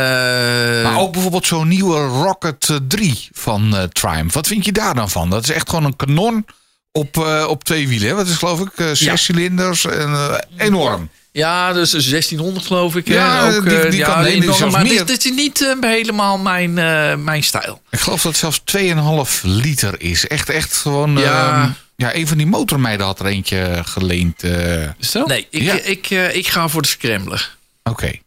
Maar 0.84 1.00
ook 1.00 1.12
bijvoorbeeld 1.12 1.48
zo'n 1.48 1.68
nieuwe 1.68 2.00
Rocket 2.00 2.80
3 2.88 3.28
van 3.32 3.76
uh, 3.76 3.84
Triumph. 3.84 4.34
Wat 4.34 4.48
vind 4.48 4.66
je 4.66 4.72
daar 4.72 4.96
dan 4.96 5.10
van? 5.10 5.30
Dat 5.30 5.44
is 5.44 5.50
echt 5.50 5.70
gewoon 5.70 5.86
een 5.86 5.96
kanon 5.96 6.46
op, 6.92 7.18
uh, 7.18 7.46
op 7.50 7.64
twee 7.64 7.88
wielen. 7.88 8.16
Wat 8.16 8.28
is 8.28 8.36
geloof 8.36 8.60
ik? 8.60 8.72
zes 8.76 9.00
ja. 9.00 9.16
cilinders. 9.16 9.86
En, 9.86 10.46
enorm. 10.58 11.10
Ja, 11.32 11.74
dus 11.74 11.92
1600 11.92 12.66
geloof 12.66 12.96
ik. 12.96 13.08
Ja, 13.08 13.56
ook, 13.56 13.70
die, 13.70 13.90
die 13.90 14.00
ja, 14.00 14.06
kan 14.06 14.22
nee, 14.22 14.44
nog, 14.44 14.72
maar 14.72 14.84
meer... 14.84 15.06
dit, 15.06 15.26
is 15.26 15.32
niet 15.32 15.76
helemaal 15.82 16.38
mijn, 16.38 16.74
mijn 17.24 17.44
stijl. 17.44 17.82
Ik 17.90 18.00
geloof 18.00 18.22
dat 18.22 18.42
het 18.42 18.64
zelfs 18.64 19.36
2,5 19.40 19.42
liter 19.42 20.02
is. 20.02 20.28
Echt, 20.28 20.50
echt 20.50 20.74
gewoon... 20.74 21.18
Ja. 21.18 21.64
Uh, 21.64 21.70
ja, 21.96 22.16
een 22.16 22.28
van 22.28 22.38
die 22.38 22.48
motormeiden 22.48 23.06
had 23.06 23.20
er 23.20 23.26
eentje 23.26 23.82
geleend. 23.86 24.44
Zo? 25.00 25.26
Nee, 25.26 25.48
ik, 25.50 25.62
ja. 25.62 25.74
ik, 25.74 26.10
ik 26.10 26.48
ga 26.48 26.68
voor 26.68 26.82
de 26.82 26.88
Scrambler. 26.88 27.56
Oké. 27.84 27.90
Okay. 27.90 28.22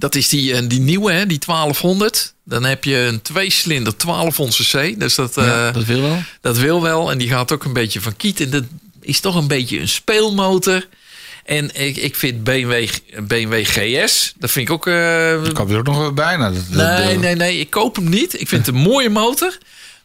Dat 0.00 0.14
is 0.14 0.28
die, 0.28 0.66
die 0.66 0.80
nieuwe, 0.80 1.12
hè, 1.12 1.26
die 1.26 1.38
1200. 1.38 2.34
Dan 2.44 2.64
heb 2.64 2.84
je 2.84 2.96
een 2.96 3.22
tweecilinder 3.22 3.92
1200 3.96 4.56
cc. 4.56 5.00
Dus 5.00 5.14
dat, 5.14 5.34
ja, 5.34 5.70
dat 5.70 5.84
wil 5.84 6.00
wel. 6.00 6.22
Dat 6.40 6.58
wil 6.58 6.82
wel. 6.82 7.10
En 7.10 7.18
die 7.18 7.28
gaat 7.28 7.52
ook 7.52 7.64
een 7.64 7.72
beetje 7.72 8.00
van 8.00 8.16
kiet. 8.16 8.40
En 8.40 8.50
dat 8.50 8.64
is 9.00 9.20
toch 9.20 9.34
een 9.34 9.48
beetje 9.48 9.80
een 9.80 9.88
speelmotor. 9.88 10.86
En 11.44 11.74
ik, 11.74 11.96
ik 11.96 12.16
vind 12.16 12.44
BMW, 12.44 12.88
BMW 13.22 13.64
GS, 13.64 14.34
dat 14.38 14.50
vind 14.50 14.68
ik 14.68 14.74
ook... 14.74 14.86
Uh, 14.86 15.44
dat 15.44 15.52
kan 15.52 15.70
er 15.70 15.78
ook 15.78 15.84
nog 15.84 16.14
bijna. 16.14 16.52
nee, 16.70 17.18
nee, 17.18 17.34
nee. 17.34 17.58
Ik 17.58 17.70
koop 17.70 17.96
hem 17.96 18.08
niet. 18.08 18.40
Ik 18.40 18.48
vind 18.48 18.66
het 18.66 18.74
een 18.74 18.82
mooie 18.90 19.10
motor. 19.10 19.58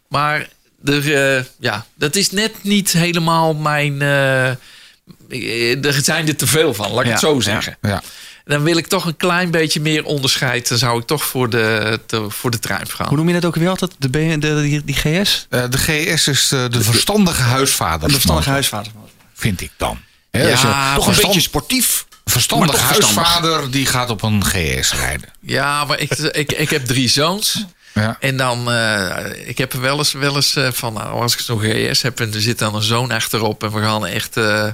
Maar 0.08 0.48
er, 0.86 1.38
uh, 1.38 1.43
ja, 1.60 1.86
dat 1.96 2.16
is 2.16 2.32
net 2.32 2.52
niet 2.62 2.91
helemaal 2.91 3.54
mijn... 3.54 4.02
Uh, 4.02 5.86
er 5.86 5.93
zijn 6.04 6.28
er 6.28 6.36
te 6.36 6.48
veel 6.48 6.74
van, 6.74 6.91
laat 6.91 7.00
ik 7.00 7.06
ja, 7.06 7.12
het 7.12 7.20
zo 7.20 7.39
zeggen. 7.39 7.78
Ja, 7.82 7.89
ja. 7.89 8.04
Dan 8.46 8.64
wil 8.64 8.78
ik 8.78 8.88
toch 8.88 9.06
een 9.06 9.18
klein 9.18 9.52
beetje 9.52 9.82
meer 9.82 10.04
onderscheid. 10.04 10.70
Dan 10.70 10.78
zou 10.78 11.00
ik 11.00 11.06
toch 11.06 11.24
voor 11.24 11.50
de, 11.50 12.00
voor 12.28 12.52
de 12.52 12.60
Triumph 12.60 12.93
gaan. 12.93 13.08
Hoe 13.08 13.18
noem 13.18 13.28
je 13.28 13.34
dat 13.34 13.46
ook 13.46 13.56
weer 13.56 13.70
altijd? 13.70 13.91
De, 13.98 14.10
de, 14.10 14.38
de 14.38 14.62
die, 14.62 14.84
die, 14.86 14.96
GS? 14.96 15.48
Uh, 15.50 15.64
de 15.70 15.78
GS 15.78 16.28
is 16.28 16.48
de, 16.48 16.68
de 16.70 16.84
verstandige 16.84 17.41
huisvader. 17.41 18.08
De 18.08 18.14
verstandige 18.14 18.50
huisvader. 18.50 18.91
Vind 19.34 19.62
ik 19.62 19.72
dan. 19.78 20.00
He, 20.32 20.48
ja, 20.48 20.96
toch 20.96 21.08
een 21.08 21.16
beetje 21.22 21.41
sportief. 21.41 22.06
Verstandig 22.26 22.80
huisvader 22.80 23.72
die 23.72 23.86
gaat 23.86 24.10
op 24.10 24.22
een 24.22 24.46
GS 24.46 24.93
rijden. 24.93 25.30
Ja, 25.41 25.86
maar 25.86 26.00
ik, 26.00 26.12
ik, 26.12 26.52
ik 26.52 26.70
heb 26.70 26.86
drie 26.86 27.10
zoons. 27.10 27.66
Ja. 27.93 28.18
En 28.20 28.38
dan, 28.38 28.72
uh, 28.72 29.48
ik 29.48 29.58
heb 29.58 29.74
er 29.74 29.82
wel 29.82 29.98
eens, 29.98 30.12
wel 30.12 30.36
eens 30.36 30.56
uh, 30.56 30.72
van, 30.72 30.93
nou, 30.93 31.22
als 31.22 31.34
ik 31.34 31.39
zo'n 31.39 31.60
GS 31.60 32.02
heb 32.02 32.20
en 32.20 32.34
er 32.34 32.41
zit 32.41 32.60
dan 32.60 32.76
een 32.76 32.82
zoon 32.82 33.12
achterop 33.12 33.64
en 33.64 33.72
we 33.72 33.82
gaan 33.82 34.06
echt 34.06 34.38
uh, 34.38 34.68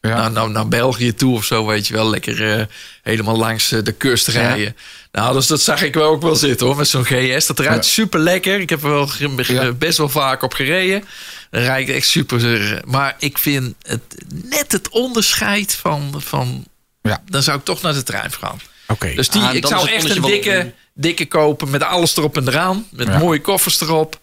ja. 0.00 0.16
naar, 0.16 0.30
naar, 0.30 0.50
naar, 0.50 0.68
België 0.68 1.14
toe 1.14 1.34
of 1.34 1.44
zo, 1.44 1.66
weet 1.66 1.86
je 1.86 1.94
wel, 1.94 2.10
lekker 2.10 2.68
helemaal 3.02 3.36
langs 3.36 3.68
de 3.68 3.92
kust 3.92 4.28
rijden. 4.28 4.64
Ja. 4.64 4.72
Nou, 5.12 5.34
dus 5.34 5.46
dat 5.46 5.60
zag 5.60 5.82
ik 5.82 5.94
wel 5.94 6.10
ook 6.10 6.22
wel 6.22 6.36
zitten 6.36 6.66
hoor, 6.66 6.76
met 6.76 6.88
zo'n 6.88 7.04
GS. 7.04 7.46
Dat 7.46 7.58
rijdt 7.58 7.84
super 7.84 8.20
lekker. 8.20 8.60
Ik 8.60 8.70
heb 8.70 8.82
er 8.82 8.90
wel 8.90 9.74
best 9.74 9.98
wel 9.98 10.08
vaak 10.08 10.42
op 10.42 10.52
gereden. 10.54 11.04
Dan 11.50 11.62
rijd 11.62 11.88
ik 11.88 11.94
echt 11.94 12.06
super. 12.06 12.80
Maar 12.86 13.14
ik 13.18 13.38
vind 13.38 13.74
het 13.82 14.00
net 14.44 14.72
het 14.72 14.88
onderscheid 14.88 15.74
van. 15.74 16.14
van 16.16 16.64
ja. 17.02 17.22
Dan 17.26 17.42
zou 17.42 17.58
ik 17.58 17.64
toch 17.64 17.82
naar 17.82 17.92
de 17.92 18.02
trein 18.02 18.32
gaan. 18.32 18.60
Oké. 18.86 19.14
Dus 19.14 19.28
die, 19.28 19.42
ah, 19.42 19.54
ik 19.54 19.66
zou 19.66 19.88
echt 19.88 20.10
een 20.10 20.22
dikke, 20.22 20.72
dikke 20.94 21.26
kopen 21.26 21.70
met 21.70 21.82
alles 21.82 22.16
erop 22.16 22.36
en 22.36 22.48
eraan. 22.48 22.86
Met 22.90 23.18
mooie 23.18 23.40
koffers 23.40 23.80
erop. 23.80 24.20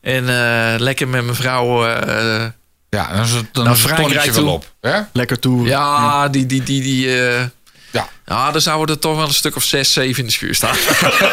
En 0.00 0.24
uh, 0.24 0.74
lekker 0.78 1.08
met 1.08 1.24
mijn 1.24 1.36
vrouw. 1.36 1.86
Uh, 1.86 2.44
ja, 2.90 3.12
dan 3.12 3.24
is 3.24 3.30
het, 3.30 3.54
dan 3.54 3.72
is 3.72 3.82
het 3.82 4.34
wel 4.34 4.52
op. 4.52 4.72
Hè? 4.80 5.00
Lekker 5.12 5.38
toe. 5.38 5.66
Ja, 5.66 6.28
die, 6.28 6.46
die, 6.46 6.62
die, 6.62 6.82
die, 6.82 7.06
uh, 7.06 7.40
ja. 7.90 8.08
ja, 8.26 8.50
dan 8.50 8.60
zouden 8.60 8.94
er 8.94 9.00
toch 9.00 9.16
wel 9.16 9.26
een 9.26 9.34
stuk 9.34 9.56
of 9.56 9.64
zes, 9.64 9.92
zeven 9.92 10.20
in 10.20 10.26
de 10.26 10.32
schuur 10.32 10.54
staan. 10.54 10.76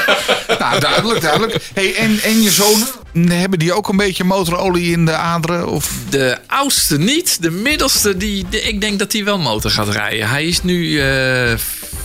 nou, 0.60 0.80
duidelijk, 0.80 1.22
duidelijk. 1.22 1.70
Hey, 1.74 1.96
en, 1.96 2.20
en 2.20 2.42
je 2.42 2.52
zonen, 2.52 3.40
hebben 3.40 3.60
die 3.60 3.74
ook 3.74 3.90
een 3.90 3.98
beetje 3.98 4.24
motorolie 4.24 4.92
in 4.92 5.06
de 5.06 5.16
aderen? 5.16 5.68
Of? 5.68 5.92
De 6.10 6.38
oudste 6.48 6.98
niet. 6.98 7.42
De 7.42 7.52
middelste, 7.52 8.18
die, 8.18 8.46
ik 8.50 8.82
denk 8.82 9.00
dat 9.00 9.14
hij 9.14 9.24
wel 9.24 9.40
motor 9.40 9.72
gaat 9.72 9.90
rijden. 9.90 10.30
Hij 10.30 10.46
is 10.46 10.64
nu 10.64 10.86
uh, 10.86 11.58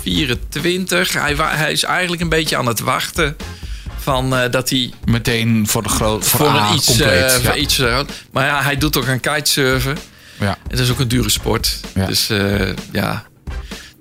24. 0.02 1.12
Hij, 1.12 1.34
hij 1.36 1.72
is 1.72 1.82
eigenlijk 1.82 2.22
een 2.22 2.28
beetje 2.28 2.56
aan 2.56 2.66
het 2.66 2.80
wachten 2.80 3.36
van 4.02 4.34
uh, 4.34 4.50
dat 4.50 4.70
hij 4.70 4.92
meteen 5.04 5.66
voor 5.68 5.82
de 5.82 5.88
groot 5.88 6.26
voor, 6.26 6.38
voor 6.38 6.60
een 6.60 6.74
iets, 6.74 6.86
compleet, 6.86 7.38
uh, 7.38 7.44
ja. 7.44 7.54
iets 7.54 7.78
uh, 7.78 8.00
maar 8.32 8.46
ja, 8.46 8.62
hij 8.62 8.76
doet 8.78 8.96
ook 8.96 9.06
een 9.06 9.20
kitesurfen. 9.20 9.98
Ja. 10.38 10.58
Dat 10.68 10.78
is 10.78 10.90
ook 10.90 10.98
een 10.98 11.08
dure 11.08 11.30
sport. 11.30 11.80
Ja. 11.94 12.06
Dus 12.06 12.30
ja, 12.92 13.24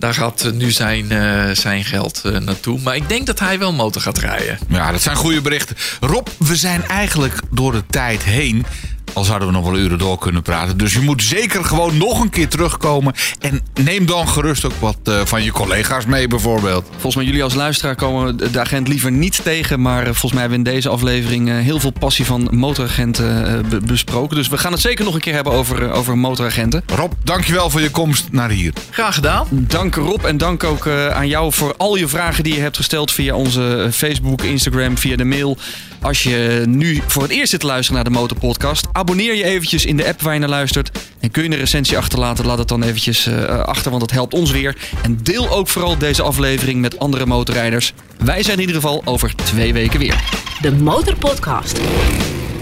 daar 0.01 0.13
gaat 0.13 0.51
nu 0.53 0.71
zijn, 0.71 1.11
uh, 1.11 1.49
zijn 1.53 1.83
geld 1.83 2.21
uh, 2.25 2.37
naartoe. 2.37 2.79
Maar 2.79 2.95
ik 2.95 3.09
denk 3.09 3.25
dat 3.25 3.39
hij 3.39 3.59
wel 3.59 3.73
motor 3.73 4.01
gaat 4.01 4.17
rijden. 4.17 4.59
Ja, 4.67 4.91
dat 4.91 5.01
zijn 5.01 5.15
goede 5.15 5.41
berichten. 5.41 5.75
Rob, 5.99 6.27
we 6.37 6.55
zijn 6.55 6.87
eigenlijk 6.87 7.39
door 7.51 7.71
de 7.71 7.83
tijd 7.89 8.23
heen. 8.23 8.65
Al 9.13 9.23
zouden 9.23 9.47
we 9.47 9.53
nog 9.53 9.65
wel 9.65 9.77
uren 9.77 9.97
door 9.97 10.17
kunnen 10.17 10.41
praten. 10.41 10.77
Dus 10.77 10.93
je 10.93 10.99
moet 10.99 11.23
zeker 11.23 11.65
gewoon 11.65 11.97
nog 11.97 12.21
een 12.21 12.29
keer 12.29 12.47
terugkomen. 12.47 13.13
En 13.39 13.61
neem 13.83 14.05
dan 14.05 14.27
gerust 14.27 14.65
ook 14.65 14.73
wat 14.79 14.97
uh, 15.03 15.21
van 15.25 15.43
je 15.43 15.51
collega's 15.51 16.05
mee 16.05 16.27
bijvoorbeeld. 16.27 16.85
Volgens 16.91 17.15
mij 17.15 17.25
jullie 17.25 17.43
als 17.43 17.53
luisteraar 17.53 17.95
komen 17.95 18.37
de 18.37 18.59
agent 18.59 18.87
liever 18.87 19.11
niet 19.11 19.43
tegen. 19.43 19.81
Maar 19.81 20.03
volgens 20.03 20.31
mij 20.31 20.41
hebben 20.41 20.63
we 20.63 20.69
in 20.69 20.75
deze 20.75 20.89
aflevering 20.89 21.49
heel 21.49 21.79
veel 21.79 21.91
passie 21.99 22.25
van 22.25 22.47
motoragenten 22.51 23.65
be 23.69 23.79
besproken. 23.79 24.35
Dus 24.35 24.47
we 24.47 24.57
gaan 24.57 24.71
het 24.71 24.81
zeker 24.81 25.05
nog 25.05 25.13
een 25.13 25.19
keer 25.19 25.33
hebben 25.33 25.53
over, 25.53 25.91
over 25.91 26.17
motoragenten. 26.17 26.83
Rob, 26.95 27.11
dankjewel 27.23 27.69
voor 27.69 27.81
je 27.81 27.91
komst 27.91 28.27
naar 28.31 28.49
hier. 28.49 28.73
Graag 28.89 29.15
gedaan. 29.15 29.47
Dank 29.49 29.95
Rob 29.95 30.25
en 30.25 30.37
dank 30.37 30.63
ook 30.63 30.87
aan 30.87 31.27
jou 31.27 31.53
voor 31.53 31.73
al 31.77 31.95
je 31.95 32.07
vragen 32.07 32.43
die 32.43 32.53
je 32.53 32.61
hebt 32.61 32.77
gesteld 32.77 33.11
via 33.11 33.35
onze 33.35 33.89
Facebook, 33.91 34.41
Instagram, 34.41 34.97
via 34.97 35.15
de 35.15 35.25
mail. 35.25 35.57
Als 36.01 36.23
je 36.23 36.63
nu 36.67 37.01
voor 37.07 37.21
het 37.21 37.31
eerst 37.31 37.49
zit 37.49 37.59
te 37.59 37.65
luisteren 37.65 37.95
naar 37.95 38.11
de 38.11 38.19
Motorpodcast, 38.19 38.87
abonneer 39.01 39.35
je 39.35 39.43
eventjes 39.43 39.85
in 39.85 39.97
de 39.97 40.07
app 40.07 40.21
waar 40.21 40.33
je 40.33 40.39
naar 40.39 40.49
luistert. 40.49 40.91
En 41.19 41.31
kun 41.31 41.43
je 41.43 41.49
een 41.49 41.57
recensie 41.57 41.97
achterlaten, 41.97 42.45
laat 42.45 42.57
het 42.57 42.67
dan 42.67 42.83
eventjes 42.83 43.27
uh, 43.27 43.45
achter, 43.45 43.89
want 43.89 44.01
dat 44.01 44.11
helpt 44.11 44.33
ons 44.33 44.51
weer. 44.51 44.77
En 45.03 45.19
deel 45.23 45.49
ook 45.49 45.67
vooral 45.67 45.97
deze 45.97 46.21
aflevering 46.21 46.81
met 46.81 46.99
andere 46.99 47.25
motorrijders. 47.25 47.93
Wij 48.17 48.43
zijn 48.43 48.55
in 48.55 48.61
ieder 48.61 48.75
geval 48.75 49.01
over 49.05 49.35
twee 49.35 49.73
weken 49.73 49.99
weer. 49.99 50.23
De 50.61 50.71
Motorpodcast. 50.71 51.81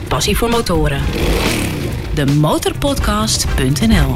Passie 0.07 0.37
voor 0.37 0.49
motoren. 0.49 1.01
De 2.13 2.25
motorpodcast.nl 2.25 4.15